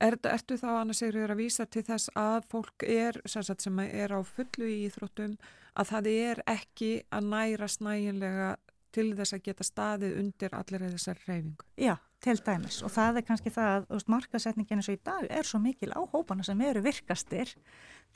[0.04, 4.20] Er, ertu þá annars er að vísa til þess að fólk er sem er á
[4.28, 5.38] fullu í íþróttum
[5.80, 8.50] að það er ekki að næra snæginlega
[8.96, 11.68] til þess að geta staðið undir allir þessar reyfingu?
[11.80, 15.28] Já, til dæmis og það er kannski það að veist, markasetningin eins og í dag
[15.30, 17.54] er svo mikil á hópana sem eru virkastir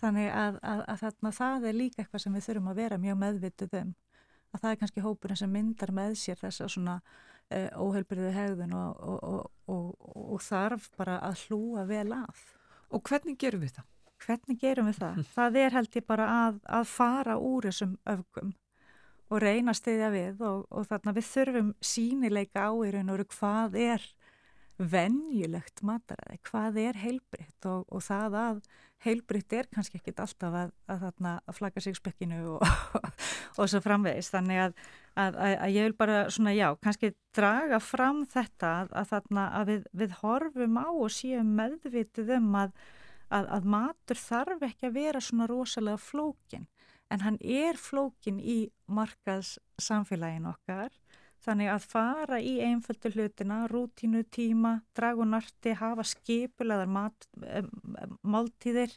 [0.01, 3.21] þannig að, að, að þarna, það er líka eitthvað sem við þurfum að vera mjög
[3.23, 3.95] meðvituð um
[4.55, 9.01] að það er kannski hópurinn sem myndar með sér þessa svona uh, óheilbriðu hegðun og,
[9.03, 9.89] og, og,
[10.35, 12.45] og þarf bara að hlúa vel að.
[12.95, 13.89] Og hvernig gerum við það?
[14.25, 15.23] Hvernig gerum við það?
[15.37, 18.53] Það er held ég bara að, að fara úr þessum öfgum
[19.29, 23.17] og reyna að stiðja við og, og þarna við þurfum sínileika á í raun og
[23.17, 24.07] veru hvað er
[24.75, 28.59] venjulegt mataræði, hvað er heilbritt og, og það að
[29.05, 32.65] heilbritt er kannski ekkit alltaf að, að, að, flagga sig spekkinu og,
[33.59, 34.75] og svo framvegist þannig að,
[35.15, 40.19] að ég vil bara svona já, kannski draga fram þetta að þarna að við, við
[40.21, 46.67] horfum á og séum meðvitið um að matur þarf ekki að vera svona rosalega flókin
[47.13, 50.93] en hann er flókin í markaðs samfélagin okkar
[51.45, 56.89] þannig að fara í einföldu hlutina, rútínu, tíma, dragunarti, hafa skipulegar
[58.25, 58.95] máltíðir,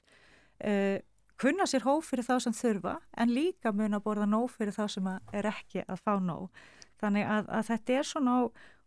[0.64, 0.96] uh,
[1.38, 4.84] kunna sér hóf fyrir þá sem þurfa en líka mun að borða nóg fyrir þá
[4.90, 6.48] sem er ekki að fá nóg.
[6.98, 8.38] Þannig að, að þetta er svona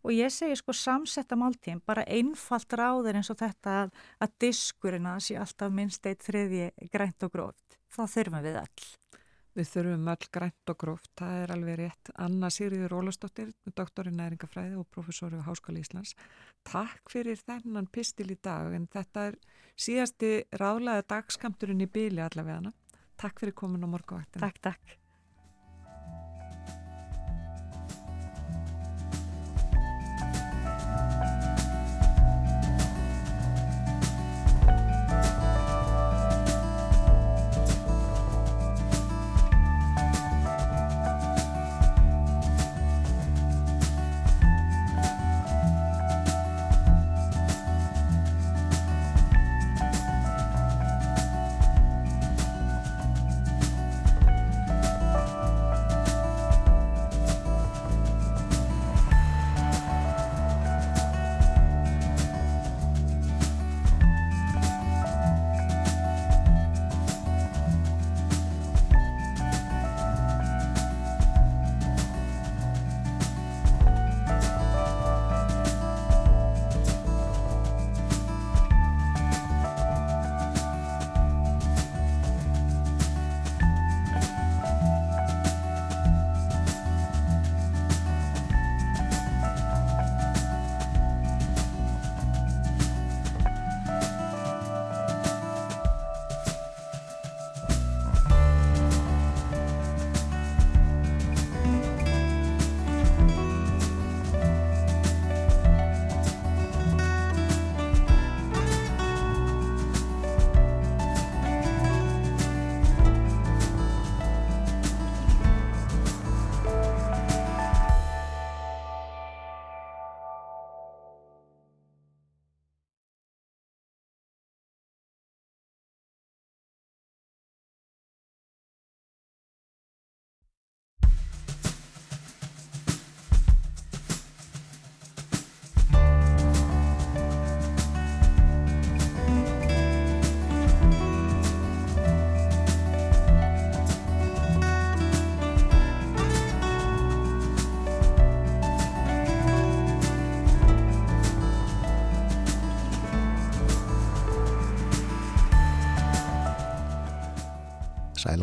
[0.02, 3.94] og ég segi sko samsetta máltíðin, bara einfalt ráður eins og þetta að,
[4.26, 7.78] að diskurina sé alltaf minnst eitt þriðji grænt og gróft.
[7.92, 8.90] Það þurfum við all.
[9.52, 12.12] Við þurfum öll grænt og gróft, það er alveg rétt.
[12.24, 16.14] Anna Sigriður Ólastóttir, doktorinn næringafræði og professor við Háskóli Íslands.
[16.64, 19.38] Takk fyrir þennan pistil í dag en þetta er
[19.76, 22.72] síðasti ráðlega dagskamturinn í bíli allavega.
[23.20, 24.40] Takk fyrir komin á morguvaktin.
[24.40, 25.01] Takk, takk.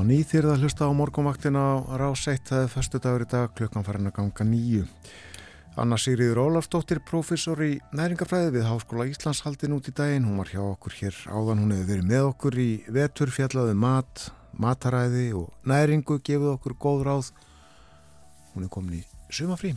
[0.09, 3.21] Sæl og ný þýrða að hlusta á morgunvaktina á rás 1, það er förstu dagur
[3.21, 4.87] í dag, klukkan farin að ganga nýju.
[5.77, 10.25] Anna Sigriður Ólafsdóttir, professor í næringafræði við Háskóla Íslands haldin út í daginn.
[10.25, 14.25] Hún var hjá okkur hér áðan, hún hefur verið með okkur í vetur, fjallaði mat,
[14.57, 17.29] mataræði og næringu, gefið okkur góð ráð.
[18.55, 19.75] Hún er komin í sumafrí,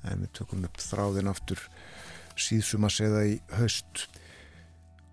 [0.00, 1.60] en við tökum upp þráðin aftur
[2.40, 4.08] síðsum að segja í haust.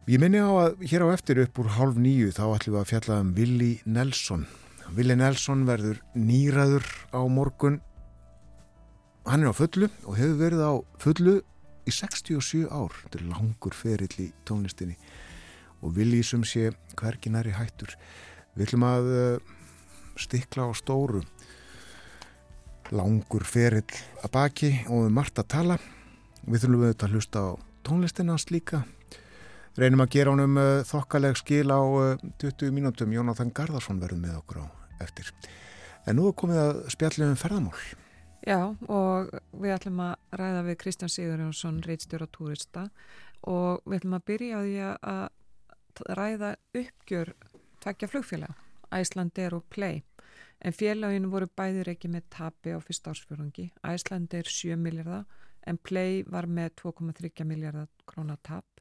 [0.03, 2.89] Ég minni á að hér á eftir upp úr hálf nýju þá ætlum við að
[2.89, 4.41] fjalla um Willi Nelson.
[4.97, 7.77] Willi Nelson verður nýraður á morgun.
[9.23, 11.37] Hann er á fullu og hefur verið á fullu
[11.87, 12.91] í 67 ár.
[13.05, 14.97] Þetta er langur ferill í tónlistinni
[15.79, 17.95] og Willi sem sé hverginari hættur.
[18.57, 19.53] Við ætlum að uh,
[20.19, 21.21] stikla á stóru
[22.91, 23.87] langur ferill
[24.19, 25.79] að baki og við margt að tala.
[26.43, 27.51] Við þurfum auðvitað að hlusta á
[27.87, 28.81] tónlistinans líka
[29.79, 33.13] reynum að gera honum uh, þokkaleg skil á uh, 20 mínútum.
[33.13, 34.65] Jónáthan Garðarsson verður með okkur á
[35.03, 35.31] eftir.
[36.05, 37.83] En nú er komið að spjallum um ferðamál.
[38.43, 38.59] Já
[38.91, 42.87] og við ætlum að ræða við Kristján Sigurjónsson reitstjóra túrista.
[43.47, 44.75] Og við ætlum að byrja á því
[45.13, 47.33] að ræða uppgjör
[47.83, 48.59] tvekja flugfélag
[48.93, 50.03] Æslandir og Play.
[50.63, 55.25] En félaginu voru bæðir ekki með tapi á fyrsta ársfjörungi Æslandir 7 miljardar
[55.67, 58.72] en Play var með 2,3 miljardar krónar tap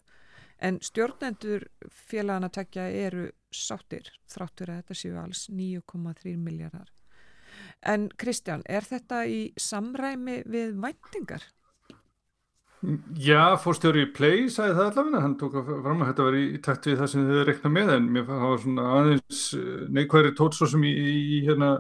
[0.62, 6.92] En stjórnendur félagana tekja eru sáttir þráttur að þetta séu alls 9,3 miljardar.
[7.82, 11.42] En Kristján, er þetta í samræmi við væntingar?
[13.14, 16.88] Já, fórstjóri í Play sagði það allavega, hann tók fram að þetta var í, takt
[16.88, 20.90] við það sem þið rekna með en mér var svona aðeins eh, neikværi tótsósum í,
[21.36, 21.76] í hérna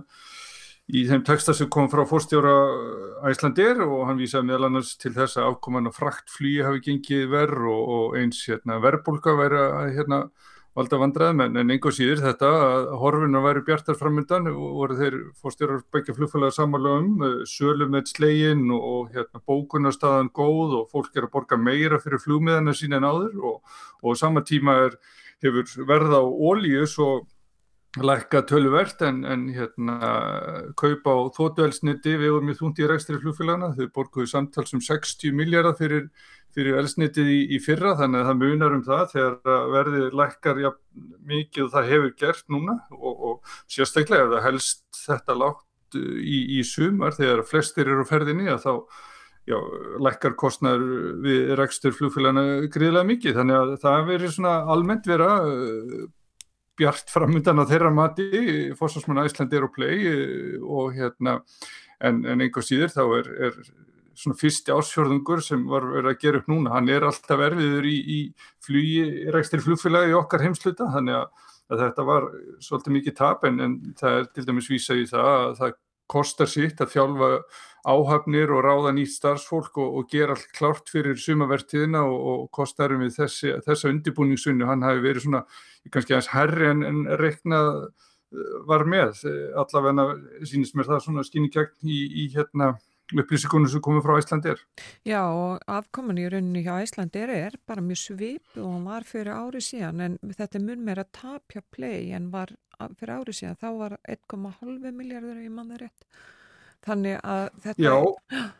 [0.90, 2.54] í þeim texta sem kom frá fórstjóra
[3.30, 7.68] Æslandir og hann vísaði meðal annars til þess að afkoman og fraktflýi hafi gengið verð
[7.70, 10.18] og, og eins hérna, verðbólka væri að hérna,
[10.74, 15.18] valda vandraðum en, en einhver síður þetta að horfinu væri bjartar framöndan og voru þeir
[15.38, 20.88] fórstjórar byggja flugfælega samanlega um eh, sölum með slegin og, og hérna, bókunarstaðan góð og
[20.90, 24.98] fólk er að borga meira fyrir flugmiðana sín en áður og, og sama tíma er,
[25.44, 27.12] hefur verð á ólíu svo
[28.00, 29.96] lækka tölvert en, en hérna
[30.80, 35.34] kaupa á þótuelsniti við vorum mjög þúndi í rekstri flugfélagana, þau borguðu samtals um 60
[35.36, 36.06] miljardar fyrir,
[36.56, 40.72] fyrir elsnitið í, í fyrra þannig að það munar um það þegar verðið lækkar ja,
[41.28, 42.78] mikið það hefur gert núna.
[42.96, 48.10] Og, og sérstaklega ef það helst þetta látt í, í sumar þegar flestir eru á
[48.10, 48.72] ferðinni að þá
[49.52, 49.58] já,
[50.08, 50.80] lækkar kostnar
[51.20, 53.38] við rekstur flugfélagana gríðilega mikið.
[53.42, 56.10] Þannig að það verður svona almennt vera uh,
[56.78, 58.28] bjart framöndan á þeirra mati
[58.78, 60.12] fórsvarsmann Æslandi er á play
[60.62, 61.40] og hérna
[62.00, 63.58] en, en einhver síður þá er, er
[64.18, 67.94] svona fyrsti ásfjörðungur sem var verið að gera upp núna, hann er alltaf erfiður í,
[67.96, 68.18] í
[68.64, 69.04] flugi,
[69.34, 72.28] rekstir flugfélagi í okkar heimsluta, þannig að, að þetta var
[72.66, 75.78] svolítið mikið tap en, en það er til dæmis vísað í það að það
[76.12, 77.30] kostar sitt að þjálfa
[77.82, 83.02] áhafnir og ráða nýtt starfsfólk og, og gera allt klárt fyrir sumavertiðina og, og kostarum
[83.02, 85.42] við þessi, þessa undirbúningsunni, hann hafi verið svona
[85.90, 89.24] kannski aðeins herri en, en reiknað eh, var með,
[89.64, 90.06] allavega
[90.46, 92.74] sínist mér það svona skynni gegn í, í hérna
[93.20, 94.62] upplýsingunum sem komið frá Æslandir.
[95.08, 99.32] Já og afkomin í rauninni hjá Æslandir er bara mjög svip og hann var fyrir
[99.36, 102.54] ári síðan en þetta er mun meira tapja play en var
[102.98, 106.08] fyrir ári síðan þá var 1,5 miljardur í manni rétt.
[106.82, 107.82] Þannig að þetta...
[107.84, 108.50] Já.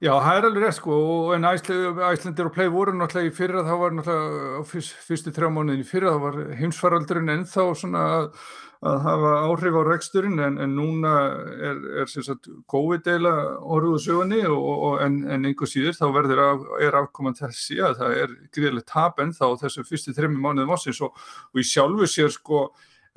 [0.00, 0.94] Já, það er alveg rétt sko
[1.36, 5.82] en Æslandir og play voru náttúrulega í fyrra þá var náttúrulega fyrst, fyrstu þrjá mánuðin
[5.82, 8.28] í fyrra þá var heimsfaraldurinn ennþá svona að
[8.80, 11.10] að hafa áhrif á reksturinn en, en núna
[11.68, 16.40] er, er sem sagt COVID-deila orðuðu sögunni og, og, en, en einhver síður þá verður
[16.46, 16.64] af,
[17.02, 21.12] afkoman þessi að það er gríðilegt tap en þá þessum fyrstu þrejmi mánuðum ásins og,
[21.52, 22.70] og í sjálfu sér sko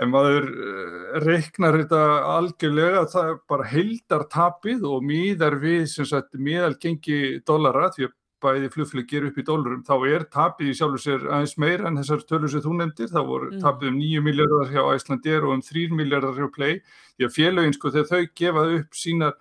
[0.04, 2.02] en maður eh, reiknar þetta
[2.34, 8.10] algjörlega það er bara heildar tapið og míðar við sem sagt míðal gengi dollara því
[8.10, 11.88] að bæði flugfélag gerur upp í dólarum, þá er tapið í sjálfur sér aðeins meira
[11.88, 13.62] en þessar tölur sem þú nefndir, þá voru mm.
[13.64, 16.82] tapið um 9 miljardar hjá Æslandir og um 3 miljardar hjá Play,
[17.16, 19.38] því að félagin sko þegar þau gefaðu upp sínar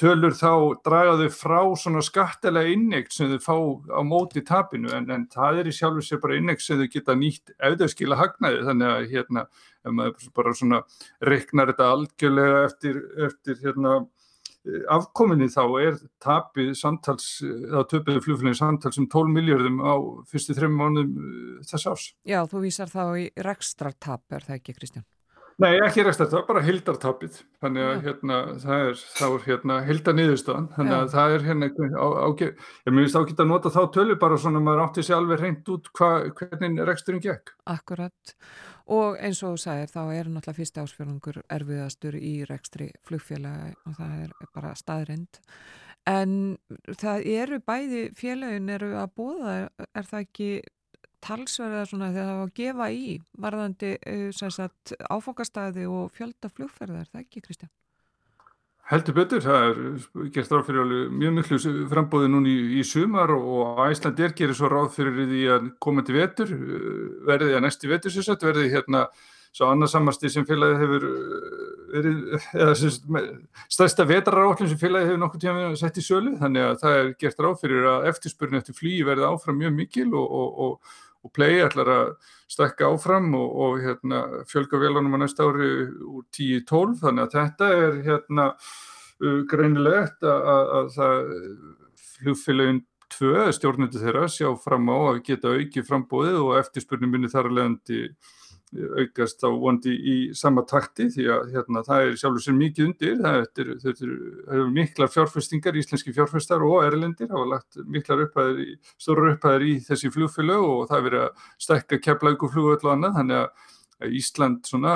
[0.00, 3.56] tölur þá dragaðu frá svona skattelega innegt sem þau fá
[3.92, 7.16] á móti tapinu en, en það er í sjálfur sér bara innegt sem þau geta
[7.18, 9.44] nýtt auðvitað hagnaði þannig að hérna,
[9.84, 10.80] ef maður bara svona
[11.20, 13.98] reiknar þetta algjörlega eftir, eftir hérna
[14.92, 19.94] afkominni þá er tapið samtals, eða töpuðu flugfélagin samtals um 12 miljardum á
[20.28, 22.10] fyrstu þrejum mánuðum þess ás.
[22.28, 25.08] Já, þú vísar þá í rekstrartap, er það ekki Kristján?
[25.60, 31.10] Nei, ekki rekstrartap, bara hildartapið, þannig að hérna, það er, er hérna, hildarniðurstöðan, þannig að
[31.12, 31.68] það er hérna,
[32.00, 35.42] á, á, ég myndist ákveðt að nota þá tölu bara svona maður átti sér alveg
[35.44, 37.52] reynd út hva, hvernig reksturinn gekk.
[37.68, 38.34] Akkurat.
[38.90, 44.00] Og eins og þú sagir þá er náttúrulega fyrsta ásfjörðungur erfiðastur í rekstri flugfélagi og
[44.00, 45.42] það er bara staðrind
[46.08, 46.34] en
[46.98, 49.54] það eru bæði félagin eru að bóða
[49.92, 50.50] er það ekki
[51.24, 53.04] talsverða svona þegar það var að gefa í
[53.44, 57.72] varðandi uh, áfangastæði og fjölda flugferðar, er það ekki Kristján?
[58.90, 61.58] Heldur betur, það er gert ráð fyrir mjög miklu
[61.92, 66.50] frambóði núni í, í sumar og Æslandir gerir svo ráð fyrir því að komandi vetur,
[67.28, 69.04] verði að næsti vetur sér satt, verði hérna
[69.54, 71.06] svo annarsamasti sem félagi hefur
[71.90, 72.18] verið,
[72.54, 72.74] eða
[73.70, 77.44] stærsta vetrarállin sem félagi hefur nokkur tíma sett í sölu, þannig að það er gert
[77.46, 81.60] ráð fyrir að eftirspurni eftir flýi verði áfram mjög mikil og, og, og og Play
[81.64, 82.12] ætlar að
[82.50, 87.70] stekka áfram og, og hérna, fjölga velunum á næsta ári úr 10-12 þannig að þetta
[87.76, 91.34] er hérna uh, greinilegt að, að, að það
[92.10, 97.50] flugfélagin tvö stjórnandi þeirra sjá fram á að geta auki frambóðið og eftirspurningum minni þar
[97.50, 98.02] að leiðandi
[98.70, 103.16] aukast á vondi í sama takti því að hérna, það er sjálfur sér mikið undir,
[103.18, 104.12] það er, er,
[104.54, 109.74] er miklar fjárfestingar, íslenski fjárfestar og erlendir hafa lagt miklar upphæðir í, stóru upphæðir í
[109.88, 114.64] þessi flugfélög og það er verið að stekka kepplaugu flugöld og annað, þannig að Ísland
[114.64, 114.94] svona,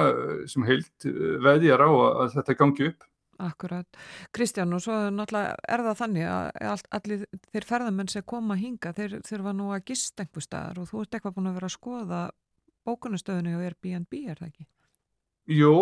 [0.49, 1.05] sem heilt
[1.45, 3.05] veðjar á að þetta gangi upp.
[3.43, 3.99] Akkurat.
[4.33, 9.18] Kristján og svo náttúrulega er það þannig að allir þeir ferðamenn sem koma hinga þeir
[9.27, 12.20] þurfa nú að gista einhver staðar og þú ert eitthvað búin að vera að skoða
[12.87, 14.66] bókunastöðinu og Airbnb er það ekki?
[15.45, 15.74] Jó,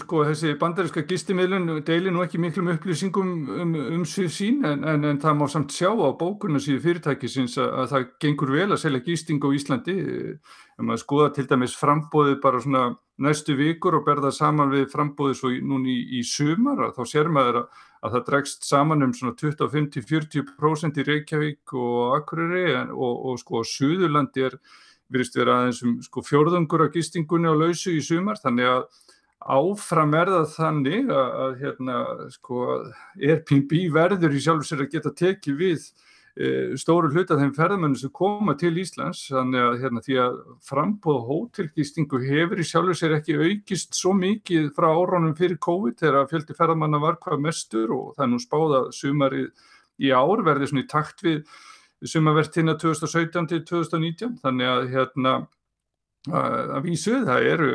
[0.00, 5.18] sko þessi bandaríska gistimilun deilir nú ekki miklum upplýsingum um, um sín en, en, en
[5.20, 9.44] það má samt sjá á bókunarsíðu fyrirtækisins að, að það gengur vel að selja gisting
[9.44, 9.96] á Íslandi
[10.32, 12.84] ef maður skoða til dæmis frambóðið bara svona
[13.20, 17.58] næstu vikur og berða saman við frambóðið svo núni í, í sumar þá sér maður
[17.60, 23.44] að, að það dregst saman um svona 25-40% í Reykjavík og Akureyri og, og, og
[23.44, 24.56] sko Suðurlandi er
[25.12, 28.86] virðist vera aðeins um sko, fjórðungur af gistingunni á lausu í sumar þannig að
[29.42, 31.98] áfram er það þannig að, að hérna,
[32.36, 32.62] sko,
[33.18, 35.86] Airbnb verður í sjálf sér að geta tekið við
[36.36, 36.46] e,
[36.78, 40.38] stóru hluta þeim ferðamennu sem koma til Íslands þannig að hérna, því að
[40.68, 46.30] frambóða hótelgistingu hefur í sjálf sér ekki aukist svo mikið frá áraunum fyrir COVID þegar
[46.30, 49.50] fjöldi ferðamanna var hvað mestur og það er nú spáða sumarið
[50.02, 51.42] í ár verði svona í takt við
[52.08, 55.34] sumavertina 2017 til 2019 þannig að hérna
[56.30, 57.70] að vísu það eru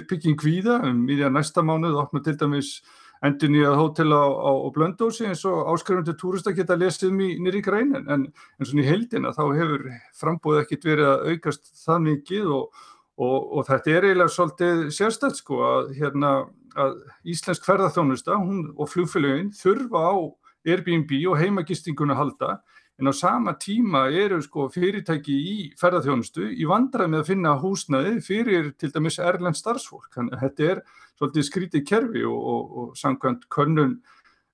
[0.00, 2.00] uppbygging kvíða um miðja næsta mánuð.
[2.02, 2.80] Opna til dæmis
[3.24, 7.30] endur nýjað hótel á, á, á Blöndósi eins og áskrifundur túrista geta lesið um í
[7.40, 8.26] nýri greinin en,
[8.58, 9.86] en svona í heldina þá hefur
[10.18, 12.82] frambúið ekkit verið að aukast það mikið og,
[13.16, 16.34] og, og þetta er eiginlega svolítið sérstætt sko að, hérna,
[16.74, 16.98] að
[17.32, 20.14] Íslensk ferðarþjónusta og flugfélagin þurfa á
[20.74, 22.58] Airbnb og heimagistinguna halda
[23.00, 28.12] en á sama tíma eru sko fyrirtæki í ferðarþjónustu í vandrað með að finna húsnaði
[28.22, 30.12] fyrir til dæmis erlend starfsfólk.
[30.14, 30.82] Þannig að þetta er
[31.18, 33.98] svolítið skrítið kerfi og, og, og samkvæmt könnun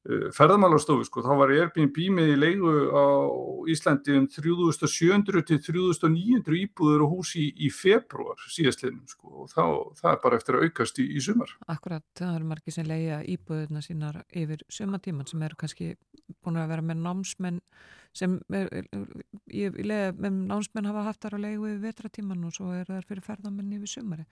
[0.08, 3.04] uh, ferðarmálastofu sko, þá var Airbnb með í leigu á
[3.72, 9.44] Íslandi um 3700 til 3900 íbúður og hús í, í februar síðastlinnum sko.
[9.44, 9.62] Og þá,
[10.00, 11.54] það er bara eftir að aukast í, í sumar.
[11.72, 15.94] Akkurat, það eru margir sem leiða íbúðurna sínar yfir sumatíman sem eru kannski
[16.40, 17.60] búin að vera með námsmenn
[18.16, 18.70] sem er,
[19.54, 23.06] ég lega með námsmenn hafa haft þar að leiðu við vetratíman og svo er það
[23.06, 24.26] fyrir ferðamenn yfir sumari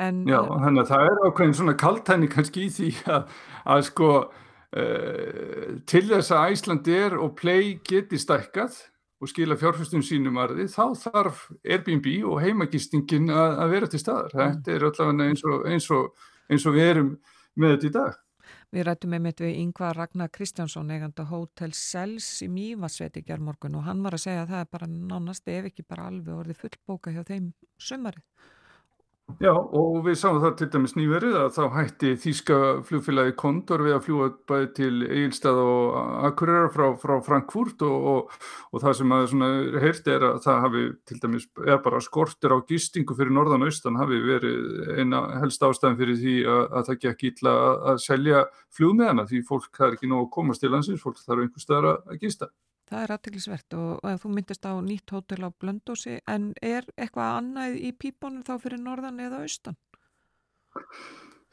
[0.00, 3.36] en, Já, þannig að það er ákveðin svona kaltæni kannski í því að,
[3.74, 4.10] að sko
[4.76, 8.76] uh, til þess að Æslandi er og play geti stækkað
[9.22, 14.34] og skila fjárfustum sínum arði, þá þarf Airbnb og heimagistingin að, að vera til staðar.
[14.34, 14.58] Mm.
[14.58, 17.10] Þetta er allavega eins og, eins, og, eins og við erum
[17.56, 18.20] með þetta í dag.
[18.74, 23.86] Við rættum einmitt við Yngvar Ragnar Kristjánsson eiganda Hotel Sels í Mývasveit í gerðmorgun og
[23.86, 27.14] hann var að segja að það er bara nánast ef ekki bara alveg orðið fullbóka
[27.14, 28.24] hjá þeim sumarið.
[29.40, 33.94] Já og við sáum það til dæmis nýverið að þá hætti Þíska flugfélagi Kondor við
[33.96, 35.96] að fljúa bæði til Egilstað og
[36.28, 38.34] Akureyra frá, frá Frankfurt og, og,
[38.70, 42.58] og það sem að heyrti er að það hafi til dæmis eða bara skortir á
[42.68, 47.26] gistingu fyrir norðan austan hafi verið eina helst ástæðan fyrir því að, að það gekk
[47.30, 48.44] ítla að, að selja
[48.76, 51.90] flugmiðana því fólk það er ekki nóg að komast til landsins, fólk þarf einhver staðar
[51.96, 52.52] að gista.
[52.90, 57.38] Það er aðteglisvert og, og þú myndist á nýtt hótel á Blöndósi en er eitthvað
[57.40, 59.78] annað í pípunum þá fyrir norðan eða austan?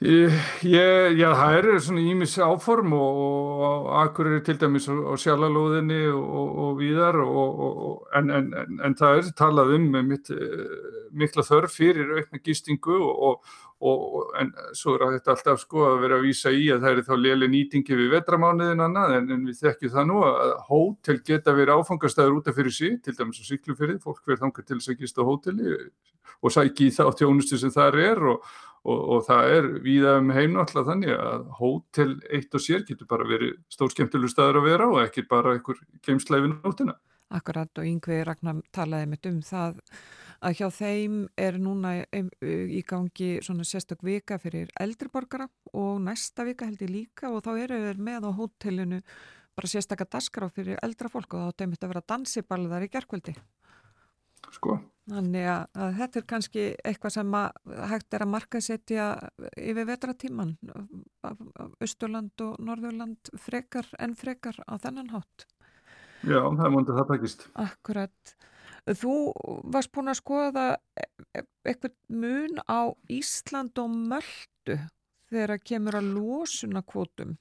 [0.02, 0.34] Ég,
[0.66, 6.72] ég, já, það eru svona ímis áform og, akkur er til dæmis á, sjalalóðinni og,
[6.80, 10.64] víðar en, en, en, en það er talað um mitt, eh,
[11.14, 13.52] mikla þörf fyrir aukna gístingu og Og,
[14.42, 17.14] en svo er þetta alltaf sko að vera að vísa í að það er þá
[17.18, 21.82] léli nýtingi við vetramániðin annað en, en við þekkjum það nú að hótel geta verið
[21.82, 25.26] áfangastæður útaf fyrir sí, til dæmis á syklufyrði, fólk verður þangar til þess að gista
[25.26, 25.78] hóteli
[26.42, 28.48] og sæki í þá tjónustu sem það er og,
[28.86, 33.10] og, og það er víða um heimna alltaf þannig að hótel eitt og sér getur
[33.10, 36.98] bara verið stórskemtilu staður að vera og ekki bara einhver keimsleifin áttina.
[37.32, 39.78] Akkurat og yngvið Ragnar talaði mitt um það
[40.42, 41.94] að hjá þeim er núna
[42.42, 47.52] í gangi svona sérstök vika fyrir eldriborgara og næsta vika held ég líka og þá
[47.58, 49.02] eru við með á hótelinu
[49.56, 53.36] bara sérstakka á fyrir eldra fólk og þá við að vera dansibalðar í gerkvöldi.
[54.52, 54.80] Sko.
[55.12, 55.66] Þannig að,
[55.98, 57.36] þetta er kannski eitthvað sem
[57.92, 59.06] hægt er að markasetja
[59.60, 60.54] yfir vetratíman
[61.84, 65.48] Östurland og Norðurland frekar en frekar á þennan hátt.
[66.22, 67.48] Já, það er múndið það takist.
[67.60, 68.36] Akkurat.
[68.90, 69.16] Þú
[69.72, 70.66] varst búin að skoða
[70.98, 71.06] e,
[71.38, 74.78] e, eitthvað mun á Ísland og Möldu
[75.32, 77.36] þegar það kemur að losuna kvotum.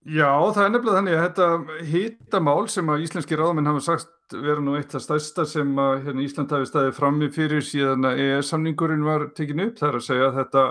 [0.00, 4.62] Já, það er nefnilega þannig að þetta hittamál sem að íslenski ráðmenn hafa sagt vera
[4.64, 9.04] nú eitt af stærsta sem að hérna, Ísland hafi staðið frammi fyrir síðan að EES-samningurinn
[9.04, 9.76] var tekin upp.
[9.76, 10.64] Það er að segja að þetta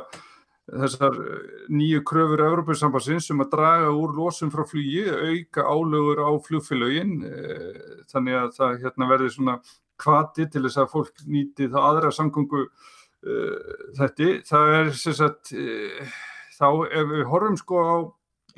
[0.69, 6.29] þessar eh, nýju kröfur Európa-sambassins um að draga úr losum frá flugi, auka álögur á
[6.45, 9.57] flugfélögin eh, þannig að það hérna, verði svona
[9.99, 14.29] kvati til þess að fólk nýti það aðra samgöngu uh, þetta.
[14.47, 16.13] Það er sem sagt uh,
[16.55, 17.97] þá ef við horfum sko á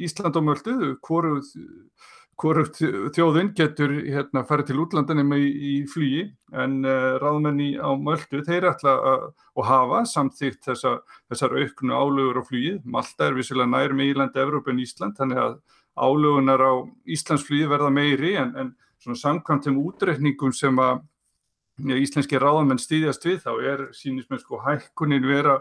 [0.02, 1.40] Ísland og Möldu, hvoru
[2.42, 2.80] hvorugt
[3.16, 6.24] þjóðin getur hérna, farið til útlandinum í, í flugi
[6.58, 9.28] en uh, ráðmenni á möldu þeir ætla að
[9.68, 10.96] hafa samþýgt þessa,
[11.30, 12.82] þessar auknu álögur á flugið.
[12.84, 15.60] Malta er vissilega nær með Ílandi, Evrópa en Ísland þannig að
[16.02, 16.74] álögunar á
[17.06, 21.02] Íslands flugi verða meiri en, en svona samkvæmt um útreikningum sem að
[21.90, 25.60] ja, íslenski ráðamenn stýðjast við þá er sínismenn sko hækkunin vera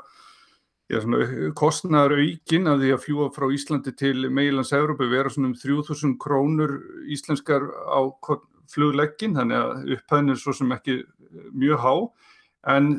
[1.59, 6.17] kostnaðar aukin af því að fljúa frá Íslandi til meilans Európa vera svona um 3000
[6.19, 6.77] krónur
[7.07, 8.01] íslenskar á
[8.71, 11.01] flugleggin þannig að upphæðin er svo sem ekki
[11.55, 11.95] mjög há.
[12.75, 12.93] En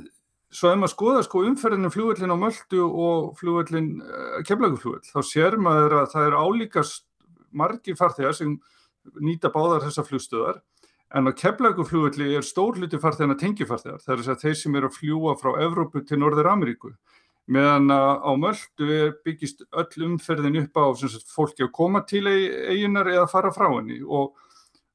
[0.52, 5.58] svo ef maður skoða sko umferðinu flugvellin á Möldu og flugvellin eh, kemlaguflugvell þá sér
[5.62, 7.06] maður að það er álíkast
[7.52, 8.58] margir farþegar sem
[9.24, 10.60] nýta báðar þessa flugstöðar
[11.16, 14.92] en á kemlaguflugvelli er stór hluti farþegarna tengjufarþegar það er þess að þeir sem eru
[14.92, 16.94] að fljúa frá Evrópu til Norður Ameríku
[17.52, 23.28] meðan á möldu byggist öll umferðin upp á sagt, fólki að koma til eigunar eða
[23.32, 24.00] fara frá henni.
[24.02, 24.34] Og,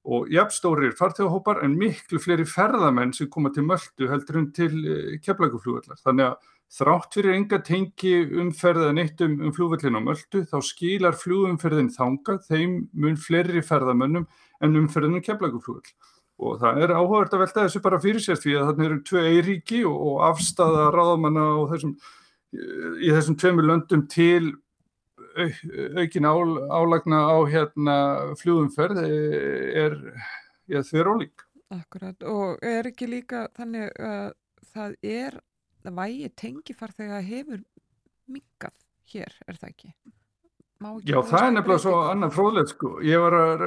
[0.07, 4.75] og jafnstórir farþjóðhópar en miklu fleiri ferðamenn sem koma til möldu heldur um til
[5.25, 6.01] keflaguflugvallar.
[6.05, 11.17] Þannig að þrátt fyrir enga tengi umferðan eitt um, um flugvallin á möldu þá skilar
[11.19, 14.27] flugumferðin þanga þeim mun fleiri ferðamennum
[14.65, 15.95] en umferðinu keflaguflugvall
[16.37, 19.23] og það er áhugavert að velta þessu bara fyrir sér því að þarna eru tvei
[19.31, 21.95] eiríki og, og afstafa ráðamanna þessum,
[22.55, 24.55] í þessum tveimur löndum til
[25.37, 27.97] aukin ál, álagna á hérna
[28.41, 29.11] flugumferð e,
[29.85, 29.97] er
[30.71, 31.45] ja, þver ólík.
[31.75, 34.31] Akkurat og er ekki líka þannig að
[34.73, 35.41] það er
[35.87, 37.61] vægi tengifar þegar hefur
[38.27, 38.75] mingað
[39.13, 39.93] hér, er það ekki?
[41.09, 42.89] Já, það er nefnilega svo annan fróðlega sko.
[43.07, 43.63] Ég var að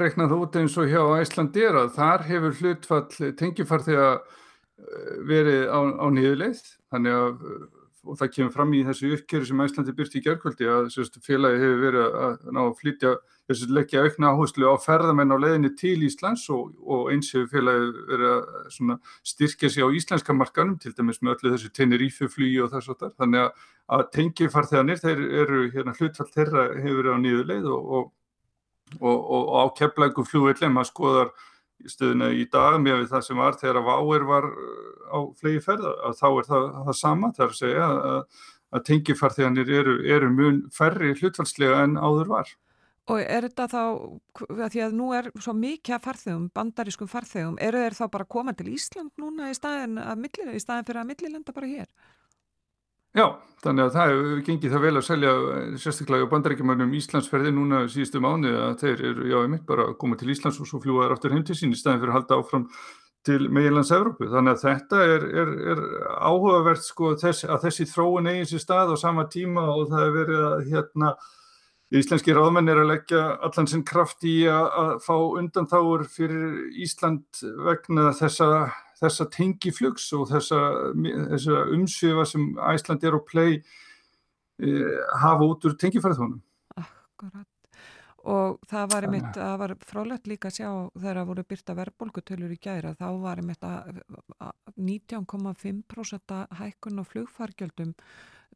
[0.00, 5.80] rekna það út eins og hjá Æslandir að þar hefur hlutfall tengifarþega eh, verið á,
[6.00, 6.62] á nýðuleið
[6.94, 7.44] þannig að
[8.06, 11.60] og það kemur fram í þessu uppgjöru sem Æslandi byrti í gerðkvöldi að sérst, félagi
[11.60, 13.10] hefur verið að ná að flytja
[13.50, 17.90] þessu leggja aukna áherslu á ferðamenn á leðinni til Íslands og, og eins hefur félagi
[18.08, 18.94] verið að
[19.32, 23.04] styrkja sig á íslenska markanum til dæmis með öllu þessu Tenerife flugi og þess að
[23.04, 23.68] það þannig að,
[23.98, 28.10] að tengifarþeganir þeir eru hérna hlutfall þeirra hefur verið á nýðu leið og,
[28.96, 31.34] og, og á keflæku flugvelli maður skoðar
[31.88, 35.92] stöðuna í dag með það sem var þegar að váir var uh, á flegi ferða
[36.08, 38.40] að þá er það, það sama þar að segja að,
[38.70, 42.52] að tengifarþeganir eru, eru mun færri hlutfallslega en áður var.
[43.10, 43.82] Og er þetta þá,
[44.70, 48.32] því að nú er svo mikið af farþegum, bandarískum farþegum, eru þeir þá bara að
[48.36, 51.88] koma til Ísland núna í staðin, milli, í staðin fyrir að millilenda bara hér?
[53.16, 53.24] Já,
[53.64, 55.30] þannig að það hefur gengið það vel að selja
[55.82, 59.96] sérstaklega á bandarækjumannum Íslandsferði núna síðustu mánu að þeir eru, já, ég mitt bara að
[60.02, 62.18] koma til Íslands og svo fljúa þær áttur heim til sín í staðin fyrir að
[62.20, 62.68] halda áfram
[63.26, 64.28] til meginlands Evrópu.
[64.30, 65.82] Þannig að þetta er, er, er
[66.22, 70.16] áhugavert sko þess, að þessi þróun eigin sér stað á sama tíma og það er
[70.20, 71.12] verið að hérna
[71.90, 77.42] Íslenski ráðmenn er að leggja allan sinn kraft í að, að fá undanþáur fyrir Ísland
[77.66, 78.50] vegna þessa
[79.00, 80.58] þessa tengiflugs og þessa,
[81.32, 84.74] þessa umsjöfa sem Æsland er og play e,
[85.22, 86.40] hafa út úr tengifærðunum.
[86.80, 87.48] Akkurat.
[88.28, 92.52] Og það var einmitt, það var frálegt líka að sjá þegar það voru byrta verðbólgutölur
[92.52, 94.02] í gæra, þá var einmitt að
[94.76, 97.94] 19,5% hækkun og flugfargjöldum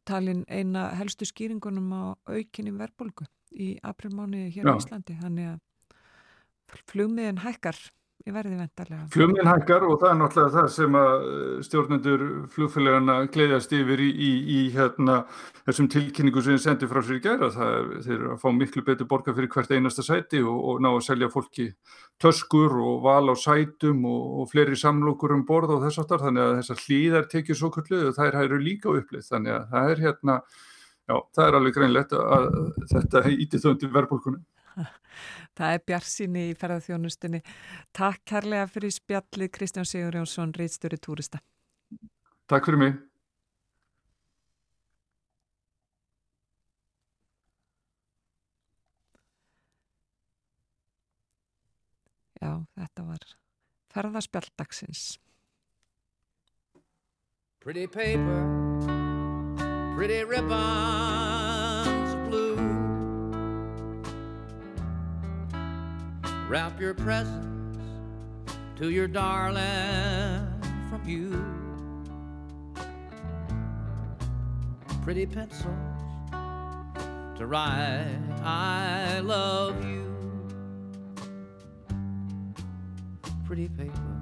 [0.05, 3.25] talin eina helstu skýringunum á aukinni verðbólgu
[3.57, 7.79] í aprilmáni hér á Íslandi, þannig að flugmiðin hækkar
[8.25, 9.03] í verði vendarlega.
[9.13, 12.23] Flugminn hækkar og það er náttúrulega það sem að eh, stjórnendur
[12.55, 15.17] flugfélagana gleiðast yfir í, í, í hérna,
[15.67, 17.51] þessum tilkynningu sem sendir frá sér í gæra.
[17.53, 20.81] Það er, þeir eru að fá miklu betur borga fyrir hvert einasta sæti og, og
[20.81, 21.67] ná að selja fólki
[22.23, 26.25] töskur og val á sætum og, og fleiri samlokur um borð og þess aftar.
[26.25, 29.29] Þannig að þessar hlýðar tekið svo kvöldu og þær hæru líka upplið.
[29.29, 30.41] Þannig að það er hérna,
[31.05, 32.51] já, það er alveg greinlegt að
[32.89, 34.45] þetta íti þöndi verðbólkunum.
[35.55, 37.41] Það er bjarsinni í ferðarþjónustinni.
[37.95, 41.39] Takk kærlega fyrir spjallið Kristján Sigur Jónsson, reitstjóri túrista.
[42.51, 42.97] Takk fyrir mig.
[52.43, 53.29] Já, þetta var
[53.95, 55.05] ferðarspjalldagsins.
[57.63, 58.43] Pretty paper,
[59.95, 61.24] pretty ribbons
[66.47, 67.81] Wrap your presents
[68.75, 70.47] to your darling
[70.91, 71.43] from you.
[75.01, 75.73] Pretty pencils
[77.39, 80.05] to write, I love you.
[83.45, 84.21] Pretty paper,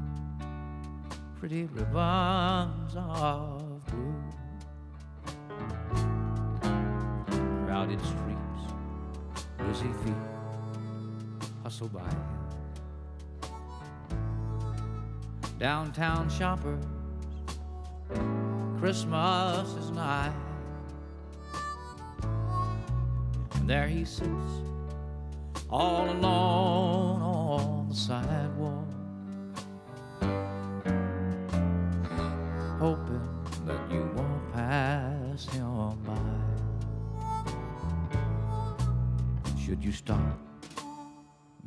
[1.39, 4.15] pretty ribbons of blue.
[7.65, 8.71] Crowded streets,
[9.57, 10.32] busy feet
[11.63, 12.13] hustle by.
[15.57, 16.83] Downtown shoppers,
[18.79, 20.33] Christmas is nigh.
[23.55, 24.27] And there he sits,
[25.69, 28.92] all alone on the sidewalk,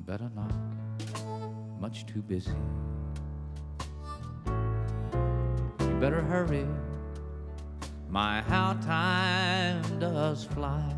[0.06, 0.52] better not,
[1.80, 2.54] much too busy.
[5.80, 6.64] You better hurry,
[8.08, 10.94] my how time does fly.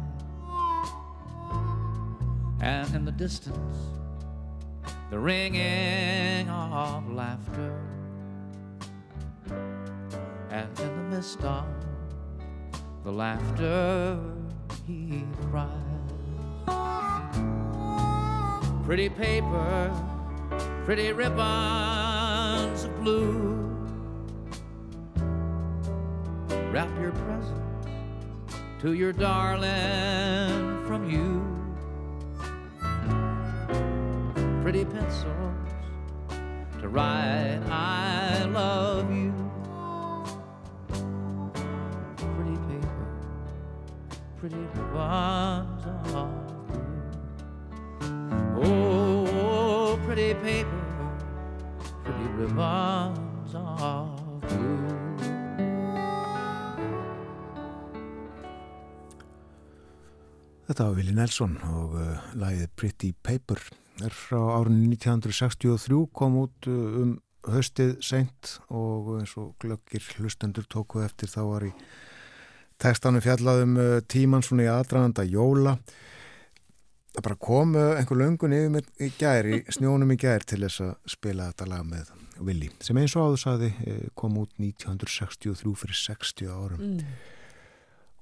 [2.61, 3.77] And in the distance,
[5.09, 7.81] the ringing of laughter.
[10.51, 11.65] And in the mist of
[13.05, 14.21] the laughter
[14.87, 15.78] he cries.
[18.89, 19.93] Pretty paper,
[20.87, 23.69] pretty ribbons of blue.
[26.73, 27.63] Wrap your present
[28.81, 31.45] to your darling from you.
[34.63, 35.69] Pretty pencils
[36.81, 39.35] to write I love you.
[42.17, 43.07] Pretty paper,
[44.39, 45.78] pretty ribbons
[52.59, 54.79] ribbons of blue.
[60.69, 63.63] Þetta var Willi Nelson og uh, lagið Pretty Paper
[64.05, 67.17] er frá árunni 1963 kom út uh, um
[67.49, 71.73] höstið seint og eins og glöggir hlustendur tóku eftir þá var í
[72.83, 75.79] tekstanum fjallaðum uh, tíman svona í aðdraganda jóla
[77.15, 80.67] það bara kom uh, einhver löngun yfir mig í gær í snjónum í gær til
[80.67, 84.53] þess að spila þetta lag með Willi sem eins og áður saði uh, kom út
[84.59, 87.01] 1963 fyrir 60 árum Mm.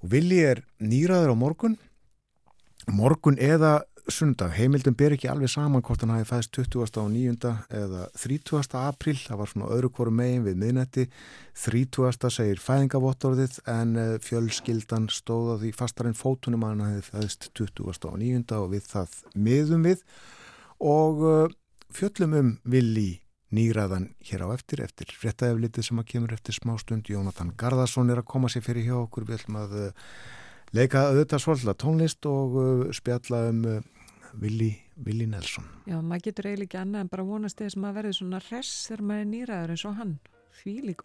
[0.02, 1.76] og Willi er nýraður á morgun
[2.86, 3.80] morgun eða
[4.12, 7.00] sundag, heimildum ber ekki alveg saman hvort hann hafi fæðist 20.
[7.02, 7.50] og 9.
[7.74, 8.76] eða 30.
[8.78, 11.06] april, það var svona öðru hvoru megin við miðnetti
[11.64, 12.30] 30.
[12.30, 17.82] segir fæðingavottorðið en eh, fjölskyldan stóða því fastar en fótunum hann hafi fæðist 20.
[18.06, 18.44] og 9.
[18.60, 20.06] og við það miðum við
[20.78, 21.54] og uh,
[21.90, 23.10] fjöllum um villi
[23.54, 28.30] nýraðan hér á eftir, eftir fréttaeflitið sem að kemur eftir smástund Jónatan Garðarsson er að
[28.32, 30.08] koma sér fyrir hjá okkur við ætlum að uh,
[30.74, 33.78] leika auðvitað svolítið tónlist og uh, spjalla um uh,
[34.36, 34.72] Willi,
[35.06, 35.64] Willi Nelson.
[35.88, 38.72] Já, maður getur eiginlega ekki annað en bara vonast þess að maður verður svona hress
[38.88, 40.16] þegar maður er nýraður eins og hann.
[40.56, 41.04] Því lík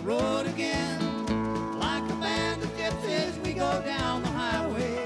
[0.00, 0.98] The road again,
[1.78, 5.04] like a band of gypsies, we go down the highway.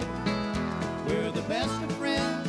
[1.09, 2.49] We're the best of friends,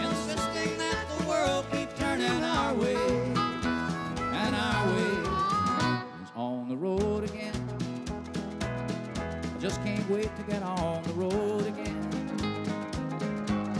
[0.00, 2.96] insisting that the world keep turning our way.
[2.96, 5.12] And our way
[6.22, 7.52] is on the road again.
[9.54, 12.00] I just can't wait to get on the road again.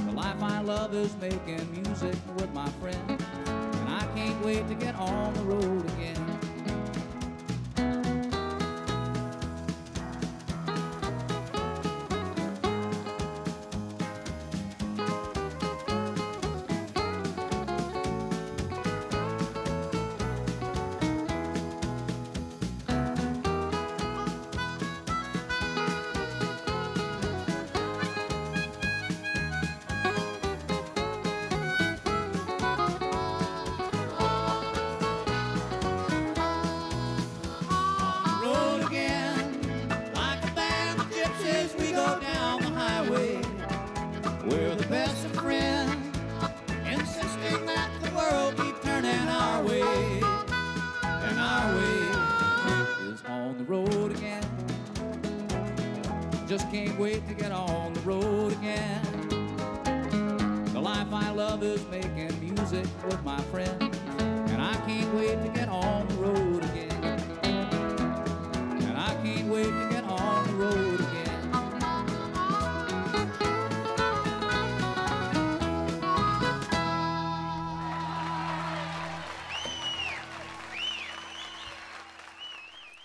[0.09, 4.74] The life I love is making music with my friends, and I can't wait to
[4.74, 6.22] get on the road again.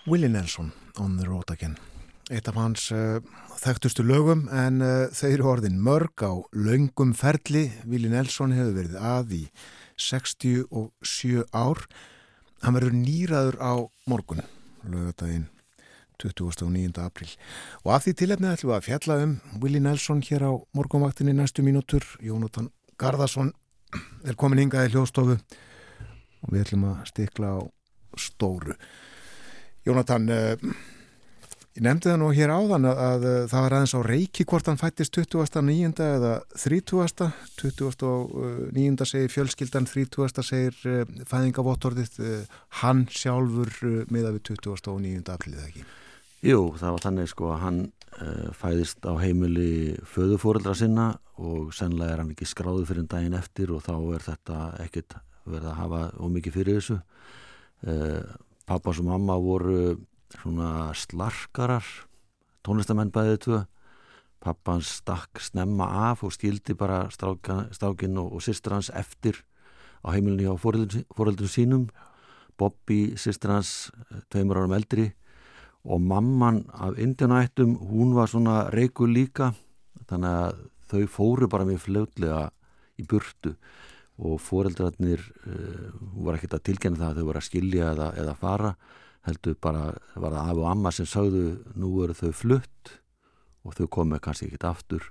[0.08, 1.76] Willie Nelson, On the Road Again.
[2.32, 3.18] Eitt af hans uh,
[3.60, 7.66] þekktustu lögum en uh, þau eru orðin mörg á löngum ferli.
[7.84, 9.40] Willie Nelson hefur verið að í
[10.00, 11.82] 67 ár.
[12.64, 13.72] Hann verður nýraður á
[14.08, 14.40] morgun,
[14.88, 15.44] lögadaginn
[16.24, 17.02] 29.
[17.04, 17.28] april.
[17.84, 21.66] Og af því tilefnið ætlum við að fjalla um Willie Nelson hér á morgunvaktinni næstu
[21.66, 22.06] mínútur.
[22.24, 23.52] Jónatan Garðarsson
[24.24, 27.58] er komin hingað í hljóðstofu og við ætlum að stikla á
[28.16, 28.78] stóru.
[29.86, 30.72] Jónatan, uh,
[31.78, 34.70] ég nefndi það nú hér áðan að, að uh, það var aðeins á reiki hvort
[34.70, 35.92] hann fættist 29.
[36.06, 37.28] eða 30.
[37.60, 39.06] 29.
[39.12, 40.42] segir fjölskyldan, 30.
[40.42, 42.18] segir fæðingavottorðið,
[42.82, 43.70] hann sjálfur
[44.10, 45.22] miða við 29.
[45.36, 45.86] afrið ekki.
[46.46, 47.80] Jú, það var þannig sko að hann
[48.58, 53.70] fæðist á heimili föðufóreldra sinna og sennilega er hann ekki skráðu fyrir en daginn eftir
[53.74, 56.98] og þá er þetta ekkert verið að hafa ómikið fyrir þessu.
[58.68, 59.96] Pappas og mamma voru
[60.42, 61.86] svona slarkarar,
[62.60, 63.60] tónlistamenn bæðið tvö.
[64.44, 69.40] Pappans stakk snemma af og skildi bara stákinn og, og sýstur hans eftir
[70.04, 71.88] á heimilinu hjá fóreldrum sínum.
[72.60, 73.88] Bobby, sýstur hans,
[74.28, 75.08] tveimur árum eldri
[75.88, 79.54] og mamman af indjanættum, hún var svona reikur líka
[80.10, 80.62] þannig að
[80.92, 82.48] þau fóru bara mjög fljótlega
[83.00, 83.54] í burtu
[84.18, 85.90] og foreldrarnir uh,
[86.24, 88.72] var ekkert að tilkynna það að þau voru að skilja eða, eða fara
[89.28, 91.44] heldur bara, var það af og amma sem sagðu
[91.78, 92.92] nú eru þau flutt
[93.66, 95.08] og þau komið kannski ekkert aftur.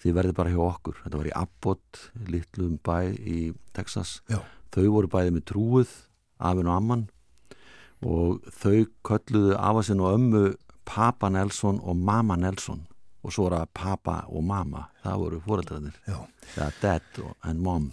[0.00, 1.00] Því verði bara hjá okkur.
[1.02, 3.40] Þetta var í Abbott, litlum bæ í
[3.76, 4.40] Texas, Já.
[4.72, 5.96] þau voru bæði með trúið,
[6.40, 7.08] afinn og amman
[8.00, 10.44] og þau kölluðu afasinn og ömmu
[10.88, 12.86] Papa Nelson og Mama Nelson.
[13.20, 14.86] Og svo var það Papa og Mama.
[15.02, 15.98] Það voru foreldrarnir,
[16.80, 17.90] Dad and Mom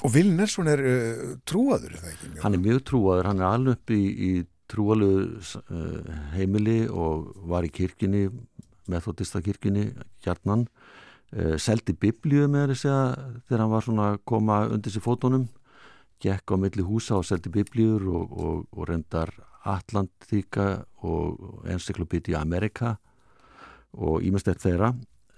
[0.00, 2.30] Og Will Nelson er uh, trúaður, er það ekki?
[2.40, 4.30] Hann er mjög trúaður, hann er alveg upp í, í
[4.70, 8.28] trúalu uh, heimili og var í kirkjunni,
[8.90, 9.90] methodista kirkjunni,
[10.24, 10.64] hjarnan,
[11.36, 13.12] uh, seldi biblíu með þess að
[13.44, 15.46] þegar hann var svona að koma undir sér fótonum,
[16.20, 19.34] gekk á milli húsa og seldi biblíur og, og, og reyndar
[19.68, 22.94] Atlantíka og encyklopíti Amerika
[24.00, 24.94] og ímestett þeirra,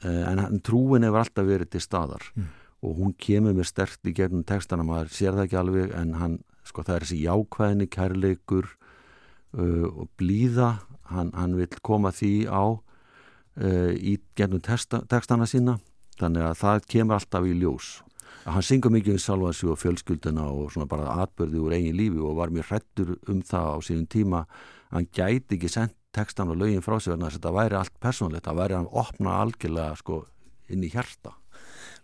[0.07, 2.27] en trúin hefur alltaf verið til staðar.
[2.39, 2.51] Mm
[2.83, 6.39] og hún kemur með stert í gegnum textana, maður sér það ekki alveg en hann,
[6.67, 10.73] sko það er þessi jákvæðinni kærleikur uh, og blíða,
[11.13, 15.79] hann, hann vil koma því á uh, í gegnum texta, textana sína.
[16.19, 17.93] Þannig að það kemur alltaf í ljós.
[18.43, 22.37] Hann syngur mikið um salvansi og fjölskylduna og svona bara atbyrði úr eigin lífi og
[22.41, 24.43] var mjög hrettur um það á sínum tíma.
[24.93, 28.45] Hann gæti ekki sendt textan og lögin frá sig þannig að þetta væri allt persónlegt,
[28.49, 30.25] það væri hann opna algjörlega sko
[30.73, 31.37] inn í hjarta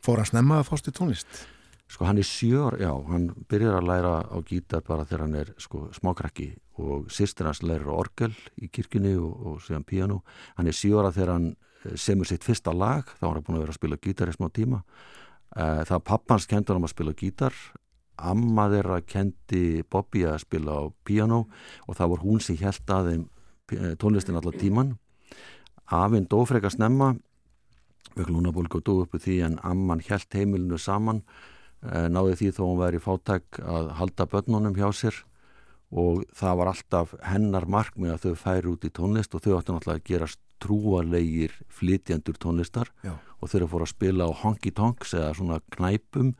[0.05, 1.47] Fór hann snemma að fást í tónlist?
[1.89, 5.53] Sko hann er sjör, já, hann byrjar að læra á gítar bara þegar hann er
[5.57, 6.51] sko smákrakki
[6.85, 10.21] og sýstir hans lærir orgel í kirkjunni og, og síðan piano.
[10.59, 13.75] Hann er sjöra þegar hann eh, semur sitt fyrsta lag, þá hann búin að vera
[13.75, 14.83] að spila gítar í smá tíma.
[15.57, 17.57] Eh, það pappans kendur hann að spila gítar,
[18.19, 21.47] amma þeirra kendi Bobby að spila á piano
[21.87, 23.25] og það var hún sem held að þeim
[23.79, 24.93] eh, tónlistin allar tíman.
[25.89, 27.15] Afinn dó frekar snemma
[28.17, 31.23] vekk lúnabólku og dó uppu því en amman helt heimilinu saman
[31.83, 35.19] náði því þó hún væri fátæk að halda börnunum hjá sér
[35.95, 39.75] og það var alltaf hennar markmið að þau færi út í tónlist og þau áttu
[39.75, 40.29] náttúrulega að gera
[40.59, 43.15] trúalegir flytjandur tónlistar Já.
[43.15, 46.35] og þau eru að fóra að spila á honky tonks eða svona knæpum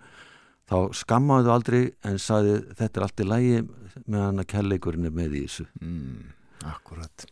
[0.69, 3.63] þá skammaðu þau aldrei en sagði þetta er allt í lægi
[4.05, 5.69] meðan að kelleikurinn er með í þessu.
[5.81, 6.35] Mm,
[6.69, 7.25] Akkurat.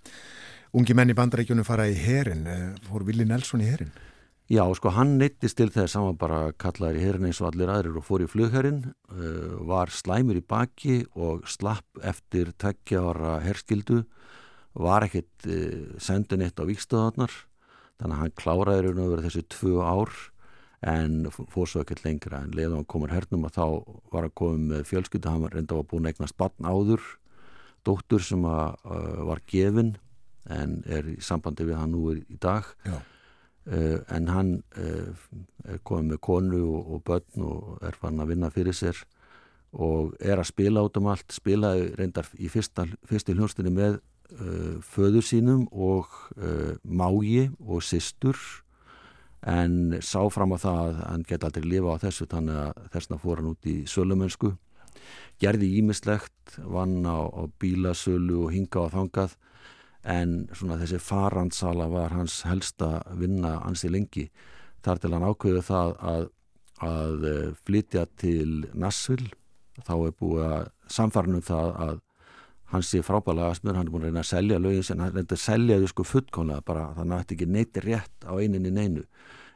[0.77, 2.47] Ungi menn í bandarækjunum fara í herin
[2.87, 3.93] fór Vili Nelson í herin
[4.47, 7.71] Já, sko, hann neittist til þess hann var bara kallaður í herin eins og allir
[7.73, 13.33] aðrir og fór í flugherrin, uh, var slæmur í baki og slapp eftir tveggja ára
[13.43, 14.05] herskildu,
[14.79, 17.35] var ekkert uh, sendin eitt á vikstöðarnar,
[17.99, 20.15] þannig að hann kláraði raun og verið þessi tvö ár
[20.95, 23.67] en fór svo ekkert lengra en leiðum hann komur hernum að þá
[24.15, 27.03] var hann komið með fjölskyldu, hann reynda að búin eignast barn áður,
[27.83, 29.97] dóttur sem að, uh, var gefin
[30.47, 32.71] en er í sambandi við hann nú í dag.
[32.87, 33.01] Já.
[33.67, 35.09] Uh, en hann uh,
[35.67, 39.01] er komið með konu og, börn og er fann að vinna fyrir sér
[39.75, 44.79] og er að spila át um allt spilaði reyndar í fyrsta, fyrstu hljónstinni með uh,
[44.87, 46.15] föður sínum og
[46.87, 48.39] mági og systur
[49.43, 53.19] en sá fram á það að hann geti aldrei lifa á þessu þannig að þessna
[53.25, 54.53] fór hann út í sölumönsku.
[55.43, 59.37] Gerði ímislegt vann á, á bílasölu og hinga á þangað
[60.07, 64.29] en svona þessi farandsala var hans helsta vinna ansi lengi.
[64.87, 66.27] Þar til hann ákveðu það að,
[66.87, 69.27] að eh, flytja til Nassvill
[69.85, 71.97] þá er búið að samfarnum það að
[72.73, 75.37] hann sé frábæðlega aðsmjör, hann er búin að reyna að selja lögin sem hann reyndi
[75.37, 79.05] að selja þau sko fullkónlega bara þannig að þetta ekki neyti rétt á eininni neinu.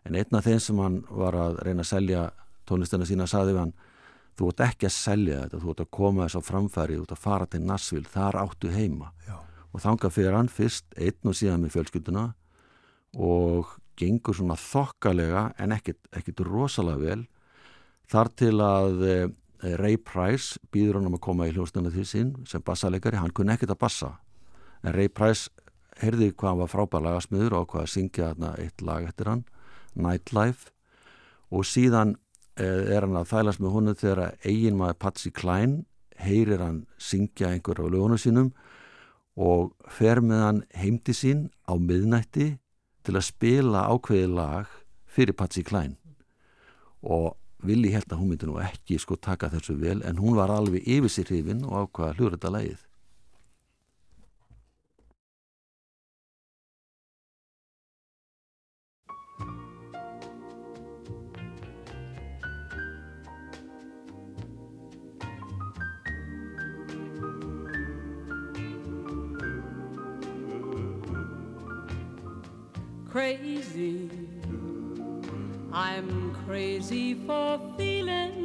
[0.06, 2.26] En einn af þeim sem hann var að reyna að selja
[2.68, 3.74] tónlistina sína saði við hann
[4.38, 7.14] þú ert ekki að selja þetta, þú ert að koma þess á framfæri, þú ert
[7.16, 9.10] að fara til Nassvill þar áttu heima.
[9.26, 9.36] Já.
[9.70, 12.24] Og þanga fyrir hann fyrst einn og síðan með fjölskylduna
[13.20, 17.22] og gengur svona þokkalega en ekkit rosalega vel.
[18.10, 19.26] Þar til að eh,
[19.78, 23.54] Ray Price býður hann um að koma í hljóðstunna því sín sem bassalegari, hann kunni
[23.54, 24.10] ekkit að bassa.
[24.82, 25.50] En Ray Price
[26.00, 29.44] heyrði hvað hann var frábæð lagasmiður og hvað að syngja eitt lag eftir hann
[29.94, 30.70] Nightlife.
[31.50, 32.16] Og síðan
[32.56, 35.84] eh, er hann að þælast með honum þegar eigin maður Patsy Cline
[36.20, 38.52] heyrir hann syngja einhver á lögunum sínum
[39.36, 42.52] og fer með hann heimti sín á miðnætti
[43.06, 44.70] til að spila ákveði lag
[45.10, 45.96] fyrir Patsy Cline
[47.02, 50.52] og Vili held að hún myndi nú ekki sko taka þessu vel en hún var
[50.52, 52.84] alveg yfir sér hrifin og ákvaða hljóður þetta lagið.
[73.10, 74.08] Crazy,
[75.72, 78.39] I'm crazy for feeling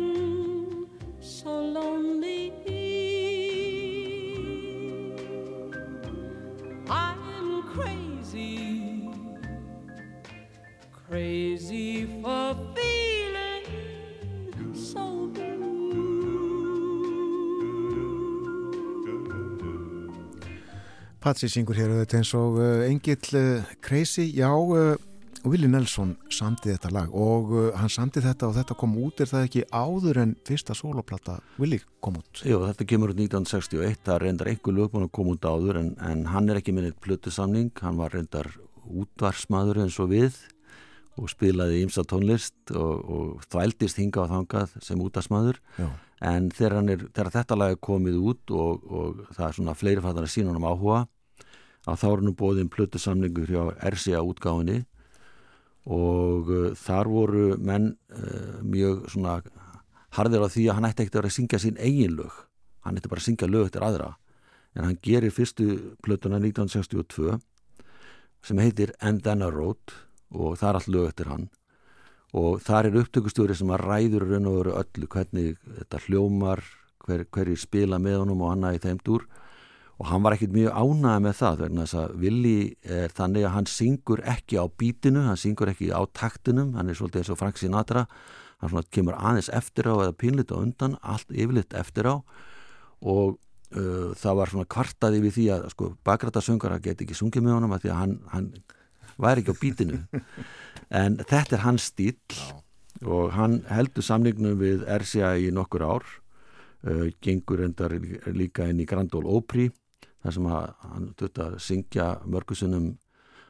[21.26, 24.94] Patsi syngur hér auðvitað eins og uh, Engill uh, Crazy, já uh,
[25.42, 27.50] Willi Nelson samti þetta lag og
[27.80, 31.80] hann samti þetta og þetta kom út er það ekki áður en fyrsta soloplata Willi
[32.06, 32.44] kom út?
[32.46, 36.22] Jú, þetta kemur út 1961, það reyndar einhver lögbúin að koma út áður en, en
[36.30, 38.52] hann er ekki minnið plötusamning, hann var reyndar
[38.86, 40.38] útvarsmaður eins og við
[41.18, 45.90] og spilaði ímsa tónlist og, og þvældist hinga á þangað sem útvarsmaður Já.
[46.30, 50.06] en þegar, er, þegar þetta lag er komið út og, og það er svona fleiri
[50.06, 51.06] fattar að sína hann um áhuga
[51.86, 54.84] að þá er nú bóðin plötusamningur hjá RCA útgáfinni
[55.86, 59.40] og uh, þar voru menn uh, mjög svona
[60.18, 62.38] harðir á því að hann ætti ekkert að vera að syngja sín eigin lög.
[62.86, 64.14] Hann ætti bara að syngja lög eftir aðra.
[64.76, 65.68] En hann gerir fyrstu
[66.04, 67.38] plötuna 1962
[68.46, 69.94] sem heitir And Then I Wrote
[70.36, 71.46] og það er allt lög eftir hann.
[72.36, 76.64] Og þar er upptökustjóri sem að ræður raun og veru öllu hvernig þetta hljómar
[77.06, 79.28] hver, hverju spila með honum og annað í þeim dúr
[79.96, 83.54] og hann var ekkit mjög ánægð með það vegna þess að Willi er þannig að
[83.56, 87.40] hann syngur ekki á bítinu, hann syngur ekki á taktinum, hann er svolítið eins og
[87.40, 88.04] Frank Sinatra.
[88.60, 92.16] Hann svona kemur aðeins eftir á eða pínlit á undan, allt yfirleitt eftir á.
[93.08, 93.38] Og
[93.76, 97.76] uh, það var svona kvartaði við því að sko bakrættasöngara get ekki sungið með honum
[97.76, 98.52] að því að hann, hann
[99.22, 100.02] væri ekki á bítinu
[101.04, 102.18] en þetta er hans stíl
[103.06, 106.06] og hann heldur samningnum við RCA í nokkur ár
[106.88, 107.96] uh, gengur endar
[108.36, 109.70] líka inn í Grand Ole Opry
[110.26, 112.96] þar sem hann þurfti að syngja mörgusunum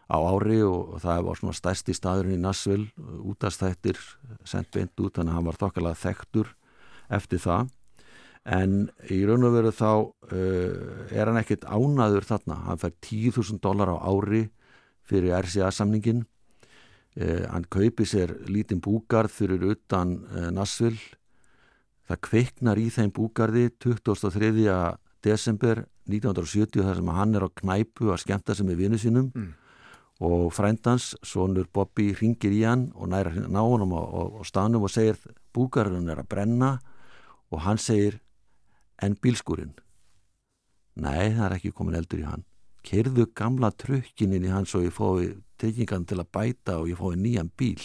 [0.06, 2.84] á ári og, það var svona stærsti staðurinn í Nassvill
[3.26, 3.98] útastættir
[4.46, 6.52] sendt beint út þannig að hann var þokkalega þekktur
[7.16, 7.72] eftir það.
[8.46, 8.76] En
[9.10, 12.60] í raun og veru þá uh, er hann ekkit ánaður þarna.
[12.68, 14.44] Hann fær 10.000 dólar á ári
[15.06, 16.22] fyrir RCA samningin
[17.18, 21.00] uh, hann kaupi sér lítinn búgarð fyrir utan uh, Nassvill
[22.06, 24.52] það kveiknar í þeim búgarði 23.
[25.26, 29.54] desember 1970 þar sem hann er á knæpu að skemmta sig með vinnu sínum Mm.
[30.22, 34.02] og frændans, sonur Bobby ringir í hann og næra ná honum á,
[34.48, 35.18] stanum og segir
[35.54, 36.80] búgarðurinn er að brenna.
[37.52, 38.20] Og hann segir
[39.02, 39.74] en bílskúrin
[40.96, 42.46] nei, það er ekki komin eldur í hann.
[42.86, 47.20] Kerðu gamla trökkinin í hann svo ég fóði tryggingan til að bæta og ég fóði
[47.20, 47.82] nýjan bíl.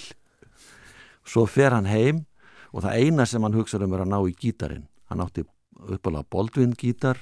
[1.25, 2.27] Svo fer hann heim
[2.73, 4.87] og það eina sem hann hugsaður um er að ná í gítarinn.
[5.11, 5.45] Hann átti
[5.81, 7.19] uppalega Baldwin gítar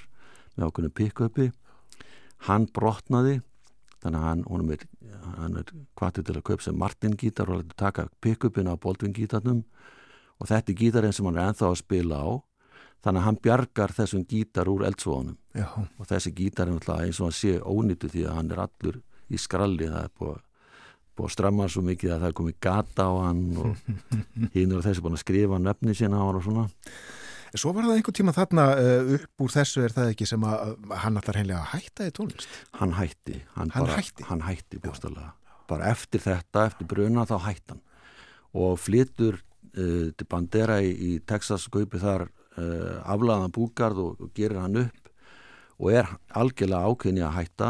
[0.58, 1.46] með ákveðinu pick-upi.
[2.48, 3.38] Hann brotnaði
[4.02, 4.84] þannig að hann, er,
[5.38, 9.16] hann er kvartið til að kaupa sem Martin gítar og að taka pick-upin á Baldwin
[9.16, 9.64] gítarnum
[10.38, 12.28] og þetta er gítarinn sem hann er enþá að spila á.
[12.98, 17.20] Þannig að hann bjargar þessum gítar úr eldsvóðunum Já, og þessi gítar er náttúrulega eins
[17.22, 18.98] og hann sé ónýttu því að hann er allur
[19.30, 19.86] í skralli.
[19.86, 20.40] Það er búið að
[21.18, 23.86] búið að stramma hann svo mikið að það er komið gata á hann og
[24.54, 26.66] hinn og þessi búin að skrifa nöfni sína á hann og svona
[27.56, 30.74] Svo var það einhver tíma þarna uh, upp úr þessu er það ekki sem að
[31.04, 32.48] hann allar heimlega hætta í tónlist.
[32.80, 34.26] hann hætti hann, Hann bara, hætti?
[34.28, 35.32] hann hætti bústalega
[35.68, 37.82] bara eftir þetta, eftir bruna þá hætti hann.
[38.56, 44.32] Og flytur uh, til Bandera í, í Texas kaupi þar uh, aflaðan búgarð og, og
[44.36, 45.04] gerir hann upp
[45.78, 47.68] og er algjörlega ákveðni að hætta.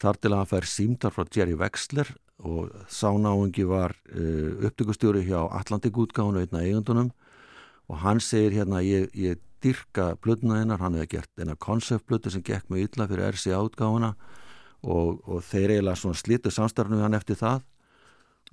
[0.00, 2.08] Þar til að hann fær símtar frá Jerry Wexler
[2.40, 7.10] og sánáungi var uh, upptökustjóri hjá Atlantik útgáfunu einna eigundunum
[7.90, 12.44] og hann segir hérna ég, ég dyrka blöðuna hennar, hann hefði gert eina konceptblöðu sem
[12.46, 14.12] gekk með illa fyrir RCA útgáfuna
[14.80, 17.64] og, og þeir eiginlega svona slitu samstarfnu hann eftir það.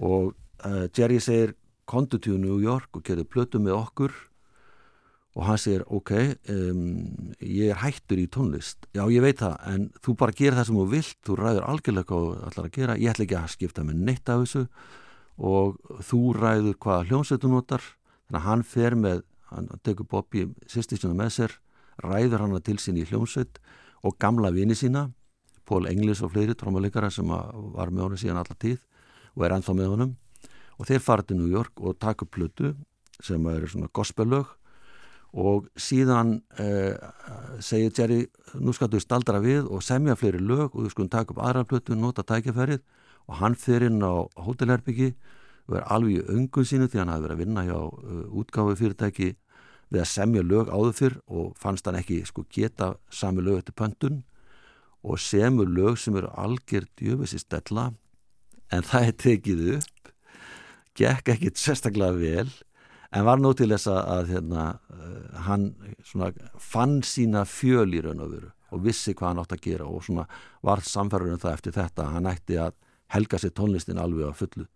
[0.04, 0.34] Og
[0.66, 1.54] uh, Jerry segir
[1.88, 4.16] kontu til New York og gerði blödu með okkur.
[5.38, 6.12] Og hann segir ok,
[6.50, 6.82] um,
[7.46, 8.90] ég er hættur í tónlist.
[8.98, 12.10] Já ég veit það en þú bara gerir það sem þú vilt þú ræður algjörlega
[12.10, 12.98] hvað ætlar að gera.
[12.98, 14.66] Ég ætla ekki að skipta með neitt af þessu.
[15.38, 15.78] Og
[16.10, 17.86] þú ræður hvaða hljómsveitu notar
[18.28, 21.60] þannig að hann fer með hann tekur Bobby sýstisjónu með sér
[22.04, 23.62] ræður hann til sín í hljómsveit
[24.04, 25.08] og gamla vini sína
[25.68, 28.80] Pól Englis og fleiri trómuleikara sem var með honum síðan alla tíð
[29.36, 30.14] og er ennþá með honum.
[30.78, 32.72] Og þeir fara til New York og taka upp plötu
[33.24, 34.54] sem eru svona gospellög.
[35.38, 36.96] Og síðan eh,
[37.60, 38.22] segir Jerry
[38.64, 41.66] nú skal þú staldra við og semja fleiri lög og þú skulum taka upp aðra
[41.68, 42.80] plötu nota tækjaferið
[43.28, 45.12] og hann fer inn á hótelherbyggi
[45.76, 49.30] er alveg í öngun sínu því hann hafi verið að vinna hjá uh, útgáfi fyrirtæki
[49.92, 53.76] við að semja lög áður fyrr og fannst hann ekki sko geta sami lög eftir
[53.76, 54.22] pöntun
[55.04, 57.92] og semur lög sem eru algjör djöfisir stella
[58.72, 60.12] en það er tekið upp
[60.98, 62.50] gekk ekkit sérstaklega vel
[63.16, 65.70] en var nú til þess að, hérna, uh, hann
[66.04, 69.88] svona, fann sína fjöl í raun og veru og vissi hvað hann átt að gera
[69.88, 70.28] og svona
[70.66, 72.76] var samfærður um það eftir þetta að hann ætti að
[73.16, 74.68] helga sér tónlistin alveg á fullu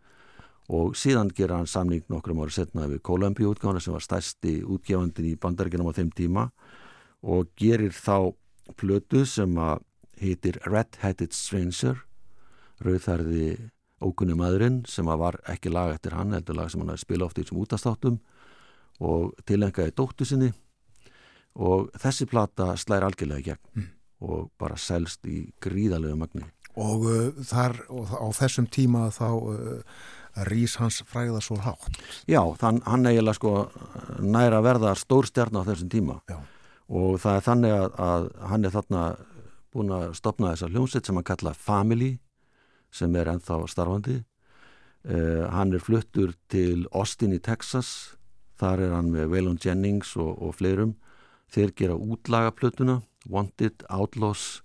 [0.72, 5.34] og síðan gera hann samning nokkrum árið setna við Columbia útgáðana sem var stærsti útgefandin
[5.34, 6.46] í bandaríkinum á þeim tíma
[7.22, 8.32] og gerir þá
[8.80, 9.84] plötu sem að
[10.22, 12.00] heitir Red Headed Stranger
[12.86, 13.48] rauðþærði
[14.02, 17.38] ókunni maðurinn sem að var ekki lag eftir hann, heldur lag sem hann spila oft
[17.38, 18.20] í þessum útastáttum
[19.02, 20.52] og tilengaði dóttu sinni.
[21.62, 23.92] Og þessi plata slæri algjörlega í gegn
[24.22, 26.46] og bara selst í gríðalegu magni.
[26.80, 30.04] Og uh, þar, og á þessum tíma þá uh,
[30.48, 32.00] rís hans fræða svo hátt.
[32.30, 33.54] Já, þann, hann eiginlega sko
[34.24, 36.22] næra verða stór stjarn á þessum tíma.
[36.30, 36.40] Já.
[36.92, 39.04] og það er þannig að, að hann er þarna
[39.72, 42.12] búin að stopna þessa hljómsett sem hann kalla Family
[42.92, 44.18] sem er ennþá starfandi.
[45.08, 48.18] Uh, hann er fluttur til Austin í Texas.
[48.60, 50.98] Þar er hann með Waylon Jennings og, og fleirum.
[51.52, 53.00] Þeir gera útlagaplötuna
[53.32, 54.62] Wanted, Outlaws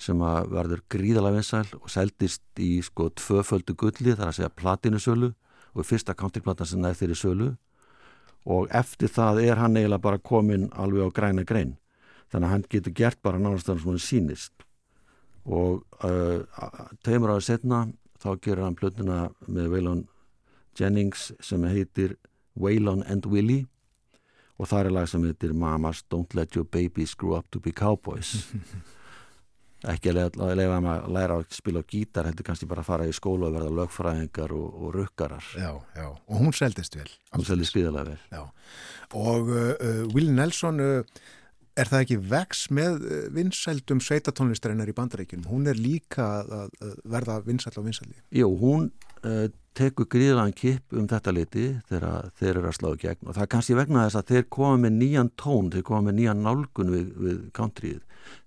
[0.00, 5.30] sem að verður gríðalega vinsæl og seldist í sko tvöföldu gulli þar að segja platinusölu
[5.76, 7.48] og fyrsta counterplatan sem næð þeirri sölu.
[8.46, 11.76] Og eftir það er hann eiginlega bara komin alveg á græna grein.
[12.30, 14.52] Þannig að hann getur gert bara sem hann sýnist.
[15.46, 16.42] Og uh,
[17.04, 17.86] tveimur ára setna
[18.22, 20.04] þá gerir hann plötuna með Waylon
[20.78, 22.16] Jennings sem heitir
[22.54, 23.66] Waylon and Willie.
[24.58, 27.72] Og það er lag sem heitir Mamas Don't Let Your Babies Grow Up To Be
[27.72, 28.46] Cowboys
[29.92, 30.18] ekki að
[30.58, 33.48] leiða, hann að læra að spila á gítar heldur kannski bara að fara í skóla
[33.50, 37.08] og verða lögfræðingar og, og rukkarar Já, já, og hún seldist vel.
[37.36, 38.44] hún selði skriðalega vel Já,
[39.22, 41.26] og uh, uh, Will Nelson, uh,
[41.76, 45.46] er það ekki vex með uh, vinsældum sveitatónlistarinnar í bandaríkjunum?
[45.52, 46.72] Hún er líka að,
[47.04, 48.18] verða vinsæld á vinsældi.
[48.40, 48.88] Jú, hún
[49.22, 49.46] uh,
[49.76, 53.42] tekur gríðalega kipp um þetta liti þegar þeir eru að slá í gegn og það
[53.44, 56.92] er kannski vegna þess að þeir koma með nýjan tón, þeir koma með nýjan nálgun
[56.94, 58.00] við, við countryið.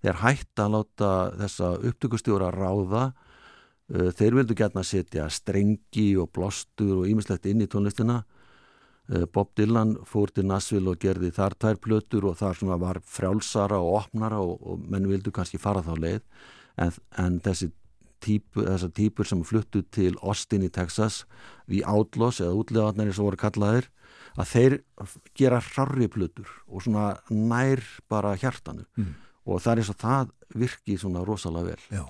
[0.03, 1.11] Þeir hætta að láta
[1.43, 7.69] þessa upptökustjóra ráða uh, þeir vildu gætna setja strengi og blostur og ímislegt inn í
[7.71, 8.21] tónlistina.
[9.09, 13.01] Uh, Bob Dylan fór til Nashville og gerði þar tvær plötur og þar svona var
[13.05, 16.23] frjálsara og opnara og, og menn vildu kannski fara þá leið.
[16.79, 17.71] En, en þessi
[18.23, 21.23] típu, þessar típur sem fluttu til Austin í Texas
[21.69, 23.89] við Outlaws eða útlegaðnari sem voru kallaðir
[24.39, 24.75] að þeir
[25.37, 27.81] gera hrarri plötur og svona nær
[28.11, 28.85] bara hjartanu.
[28.99, 29.15] Mm.
[29.49, 32.03] Og það er eins og það virki svona rosalega vel Já,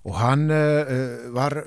[0.00, 0.92] og hann uh,
[1.36, 1.58] var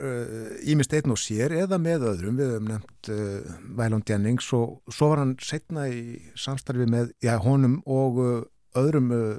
[0.65, 5.11] ímist einn og sér eða með öðrum, við höfum nefnt uh, Waylon Jennings og svo
[5.13, 8.39] var hann setna í samstarfi með já, honum og uh,
[8.80, 9.35] öðrum uh,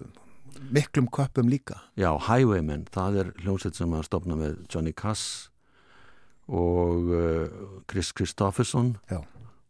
[0.71, 1.81] miklum köpum líka.
[1.99, 5.51] Já, Highwaymen, það er hljómsveit sem að stopna með Johnny Cass
[6.47, 7.47] og uh,
[7.89, 9.23] Chris Kristofferson Já.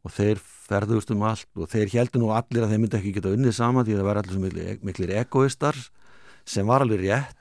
[0.04, 3.32] Og þeir ferðust um allt og þeir heldur nú allir að þeir myndi ekki geta
[3.34, 5.80] unnið saman því að það var allir svo miklir, miklir egoistar
[6.48, 7.40] sem var alveg rétt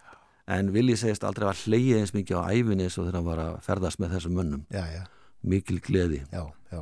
[0.51, 3.53] en Willi segist aldrei að hleyja eins mikið á æfinni og þegar hann var að
[3.63, 4.65] ferðast með þessum mönnum.
[4.73, 5.03] Já, já,
[5.47, 6.21] mikil gleði.
[6.33, 6.81] Já, já.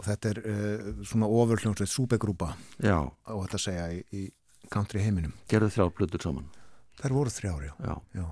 [0.00, 2.52] Og þetta er uh, svona ofurhljómsveit súbegrúpa
[2.82, 4.22] já, á þetta að segja í, í
[4.72, 5.34] country heiminum.
[5.50, 6.48] gerðu þrjár plötur saman.
[6.98, 7.68] Þær voru þrjár,
[8.14, 8.26] já.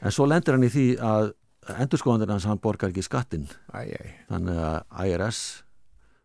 [0.00, 1.32] en svo lendir hann í því að
[1.68, 5.40] endurskoðandir hans hann borgar ekki skattin Æ, æ, þannig að IRS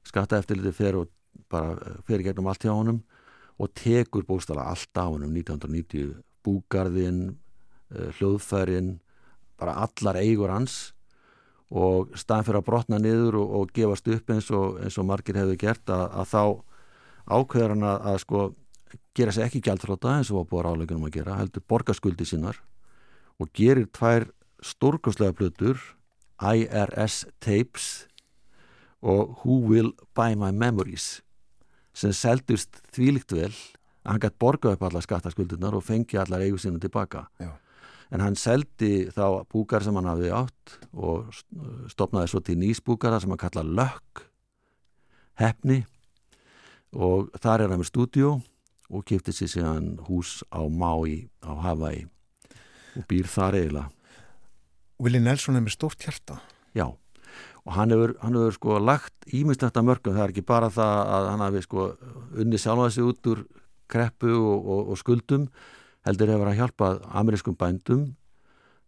[0.05, 1.11] skattaeftirliti fer og
[1.51, 1.75] bara
[2.07, 3.01] fer í gegnum allt hjá honum
[3.59, 5.31] og tekur bóstala allt á honum.
[5.31, 7.21] 1990 búgarðin
[7.95, 8.99] eh, hljóðfærin
[9.59, 10.93] bara allar eigur hans
[11.71, 15.39] og staðan fyrir að brotna niður og, og gefast upp eins og, eins og margir
[15.39, 16.43] hefðu gert að, að þá
[17.25, 18.43] ákveður hann að, að sko
[19.17, 22.59] gera sér ekki gjaldfróta eins og var búið ráleikunum að gera heldur borgarskuldi sínar
[23.41, 24.27] og gerir tvær
[24.65, 25.79] stórkostlega plötur
[26.41, 28.07] IRS Tapes
[29.05, 31.21] og Who Will Buy My Memories
[31.95, 33.53] sem seldust þvílíkt vel.
[34.05, 37.25] Að hann gætt borga upp alla skattaskuldunar og fengi allar eigu sinni tilbaka.
[37.39, 37.53] Já.
[38.13, 41.31] en hann seldi þá búkar sem hann hafði átt og
[41.91, 44.25] stopnaði svo til nýsbúkara sem hann kalla Lökk
[45.41, 45.81] Hefni
[46.95, 48.35] og þar er hann með stúdíó
[48.89, 52.05] og kipti sér síðan hús á Maui á Hawaii
[52.95, 53.89] og býr þar eiginlega
[55.01, 56.39] Willi Nelson er með stórt hjarta.
[56.75, 56.87] Já,
[57.65, 61.13] og hann hefur, hann hefur sko lagt ímyndstætt að mörgum, það er ekki bara það
[61.17, 61.87] að hann hafi sko
[62.43, 63.43] unni sjálfa sig út úr
[63.91, 65.49] kreppu og, og, og skuldum,
[66.07, 68.07] heldur hefur hann hjálpað amerískum bændum.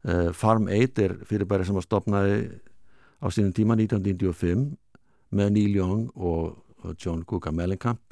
[0.07, 2.41] Uh, Farm 8 er fyrirbæri sem að stopnaði
[3.19, 4.69] á sínum tíma 1995
[5.35, 8.06] með Neil Young og John Guga Mellencamp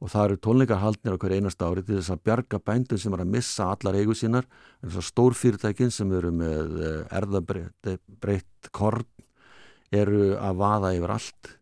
[0.00, 3.14] og það eru tónleikar haldnir á hverju einasta ári til þess að bjarga bændum sem
[3.16, 4.48] er að missa allar eigu sínar,
[4.80, 6.80] þess að stór fyrirtækin sem eru með
[7.20, 9.06] erðabreitt korn
[9.92, 11.54] eru að vaða yfir allt.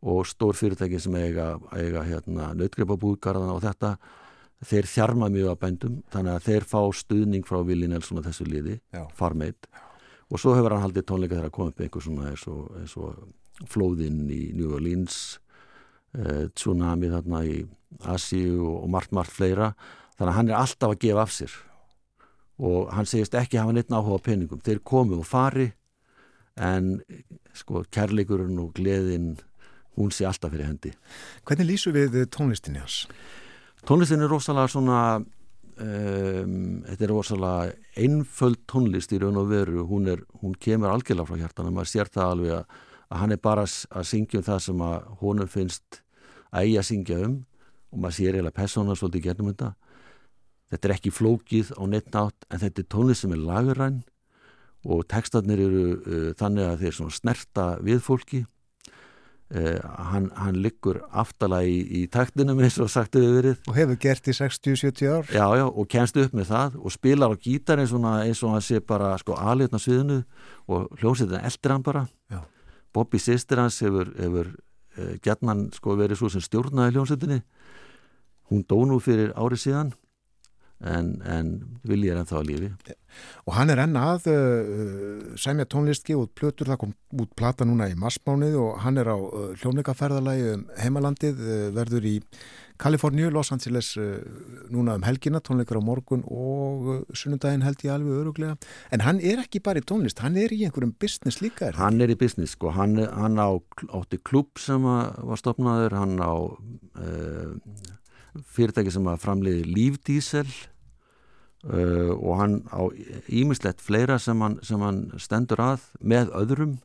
[0.00, 3.96] Og stór fyrirtækin sem eiga, eiga hérna, nautgripabúðgarðana og þetta
[4.70, 6.00] þeir þjarma mjög að bændum.
[6.14, 8.80] Þannig að þeir fá stuðning frá Willi Nelson að þessu liði,
[9.18, 9.68] farmeit
[10.30, 12.96] og svo hefur hann haldið tónleika þegar að koma upp einhver svona eins og, eins
[13.00, 15.16] og flóðinn í New Orleans
[16.14, 17.56] eh, tsunami þarna í
[18.06, 19.72] Asíu og, og margt, margt fleira.
[20.18, 21.56] Þannig að hann er alltaf að gefa af sér.
[22.60, 25.70] Og hann segist ekki hafa neitt áhuga peningum, þeir komu og fari
[26.60, 26.98] en
[27.56, 29.30] sko kærleikurinn og gleðin
[29.96, 30.92] hún sé alltaf fyrir hendi.
[31.48, 33.06] Hvernig lýsu við tónlistinni hans?
[33.88, 34.98] tónlistin er rosalega svona
[35.80, 39.86] um, þetta er rosalega einföld tónlist í raun og veru.
[39.88, 43.40] Hún, er, hún kemur algjörlega frá hjartana maður sér það alveg að, að hann er
[43.48, 46.02] bara að- syngja um það sem að honum finnst
[46.50, 47.38] að eigi að syngja um
[47.90, 49.72] og maður sér eiginlega persóna svolítið í gernum þetta.
[50.70, 54.00] Þetta er ekki flókið á nettnátt en þetta er tónlist sem er laguræn
[54.86, 58.44] og textarnir eru uh, þannig að þeir svona snerta við fólki.
[59.50, 59.80] Uh,
[60.12, 63.58] hann, hann liggur aftala í, í taktinum eins og sagt hefur verið.
[63.66, 65.26] Og hefur gert í 60-70 ár?
[65.34, 68.78] já, já, og kemst upp með það og spilar á gítar eins og, hann sé
[68.78, 70.20] bara sko aðlitna sviðinu
[70.70, 72.06] og hljómsveitin eldir hann bara.
[72.30, 72.44] Já.
[72.94, 74.54] Bobby sýstir hans hefur, hefur
[74.98, 77.40] uh, gætnan sko verið svo sem stjórnaði hljómsveitinni.
[78.50, 79.92] Hún dó nú fyrir árið síðan
[80.80, 81.52] en, en
[81.84, 82.70] vilji er ennþá að lífi
[83.48, 87.66] Og hann er enn að uh, sæmja tónlist, gefa út plötur, það kom út plata
[87.66, 92.16] núna í marsmánuð og hann er á uh, hljónleikaferðalagi um heimalandið, uh, verður í
[92.80, 93.90] Kaliforníu, Los Angeles
[94.72, 98.54] núna um helgina, tónleikar á morgun og sunnudaginn held ég alveg öruglega.
[98.88, 101.68] En hann er ekki bara í tónlist, hann er í einhverjum business líka.
[101.68, 101.82] Er það?
[101.82, 103.52] hann er í business sko, hann, hann á,
[103.92, 106.32] átti klubb sem var stopnaður, hann á
[108.54, 110.46] fyrirtæki sem að framliði lífdísel
[111.66, 112.82] uh, og hann á
[113.28, 116.76] ímislegt fleira sem hann, sem hann stendur að með öðrum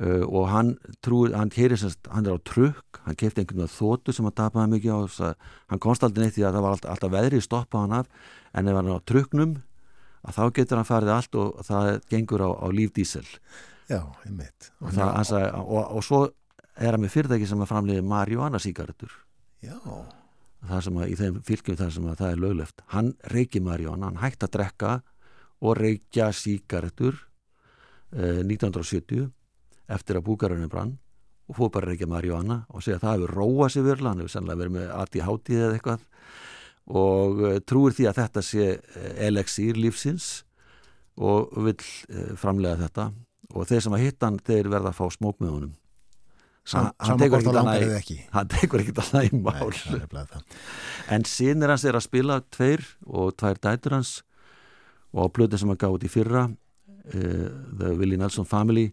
[0.00, 0.72] uh, og hann
[1.04, 4.38] trúir, hann keirir sérst, hann er á trukk, hann keipti einhvern veginn þóttu sem hann
[4.40, 7.14] tapaði mikið á þess að hann komst aldrei neitt því að það var alltaf, alltaf
[7.14, 8.10] veðri stoppa hann af,
[8.54, 9.54] en ef hann er á trukknum
[10.24, 13.26] að þá getur hann farið allt og það gengur á, á lífdísel.
[13.90, 14.70] Já, einmitt.
[14.80, 16.20] og, það, hann sagði, og, og svo
[16.80, 19.12] er hann með fyrirtæki sem að framliði marihuana sígarettur.
[19.64, 19.76] Já,
[20.68, 24.10] það sem að í þeim fylgjum það sem að það er lögleft hann reiki marihuana,
[24.10, 24.92] hann hægt að drekka
[25.64, 27.16] og reykja sígarettur
[28.14, 29.28] eh, 1970
[29.92, 30.96] eftir að búkarunni brann.
[31.44, 34.22] Og fór bara að reykja marihuana og segja að það hefur róa sig verið, hann
[34.22, 36.06] hefur sannlega verið með ADHD eða eitthvað.
[37.04, 40.28] Og eh, trúir því að þetta sé eh, elexír lífsins
[41.20, 43.08] og vill eh, framlega þetta.
[43.54, 45.74] Og þeir sem að hitta hann, þeir verða að fá smók með honum
[46.64, 47.88] Sam, Hann- tekur ekkert annað í-
[49.12, 49.72] Nei, mál.
[50.32, 50.44] það.
[51.12, 54.22] en sinir hans er að spila tveir og tvær dætur hans
[55.12, 58.86] og á plötu sem hann gaf út í fyrra uh, The Willie Nelson Family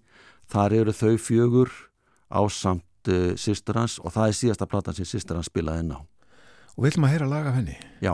[0.52, 1.72] þar eru þau fjögur
[2.30, 6.00] ásamt uh, sýstur hans og það er síðasta platan sem sýstur hans spilaði enn á.
[6.76, 7.78] Og ætlum að heyra laga henni.
[8.04, 8.14] já,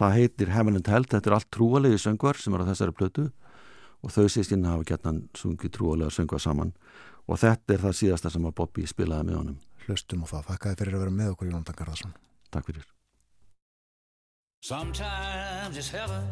[0.00, 3.28] það heitir Heaven and Hell, þetta er allt trúalegi söngvar sem er á þessari plötu
[4.02, 6.72] og þau sískinn hafa gett hann sungið trúalega söngvar saman
[7.26, 10.82] og þetta er það síðasta sem að Bobby spilaði með honum Hlustum og það, þakkaði
[10.82, 12.18] fyrir að vera með okkur Jónatan Garðarsson
[12.52, 12.90] Takk fyrir
[14.64, 16.22] Sometimes it's heaven,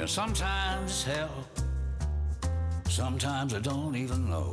[0.00, 1.46] and sometimes it's hell.
[2.88, 4.52] Sometimes I don't even know.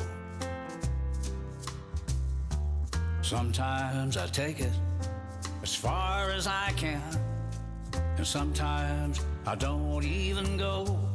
[3.24, 4.74] Sometimes I take it
[5.64, 7.02] as far as I can,
[8.18, 11.11] and sometimes I don't even go.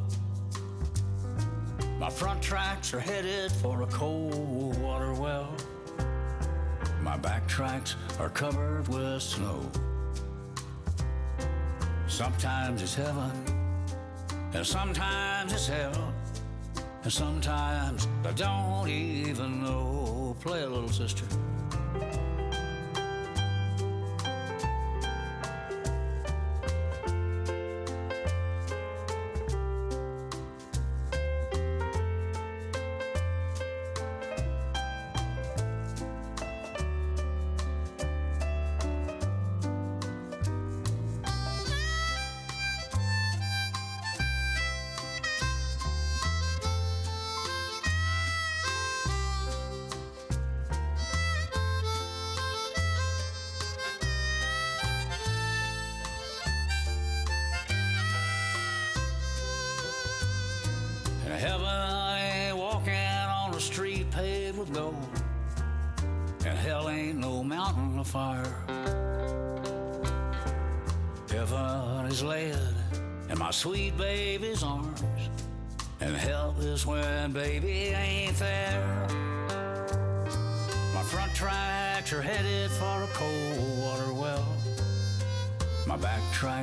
[1.99, 5.55] My front tracks are headed for a cold water well.
[7.03, 9.61] My back tracks are covered with snow.
[12.07, 13.31] Sometimes it's heaven,
[14.55, 16.13] and sometimes it's hell,
[17.03, 20.37] and sometimes I don't even know.
[20.41, 21.25] Play a little sister.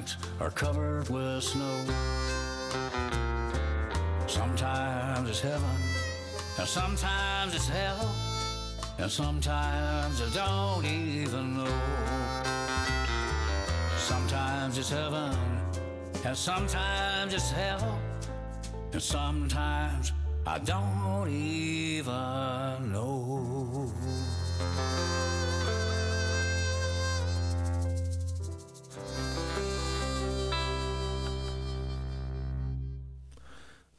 [0.04, 1.86] Tracks are covered with snow.
[4.28, 5.78] Sometimes it's heaven,
[6.58, 8.12] and sometimes it's hell,
[8.98, 11.82] and sometimes I don't even know.
[13.98, 15.38] Sometimes it's heaven,
[16.26, 18.00] and sometimes it's hell,
[18.92, 20.12] and sometimes
[20.46, 22.73] I don't even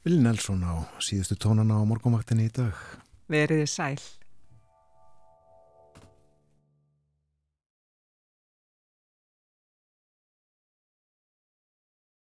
[0.04, 2.76] Vil Nelson á síðustu tónana á morgunvaktinni í dag
[3.32, 3.96] Veriði sæl.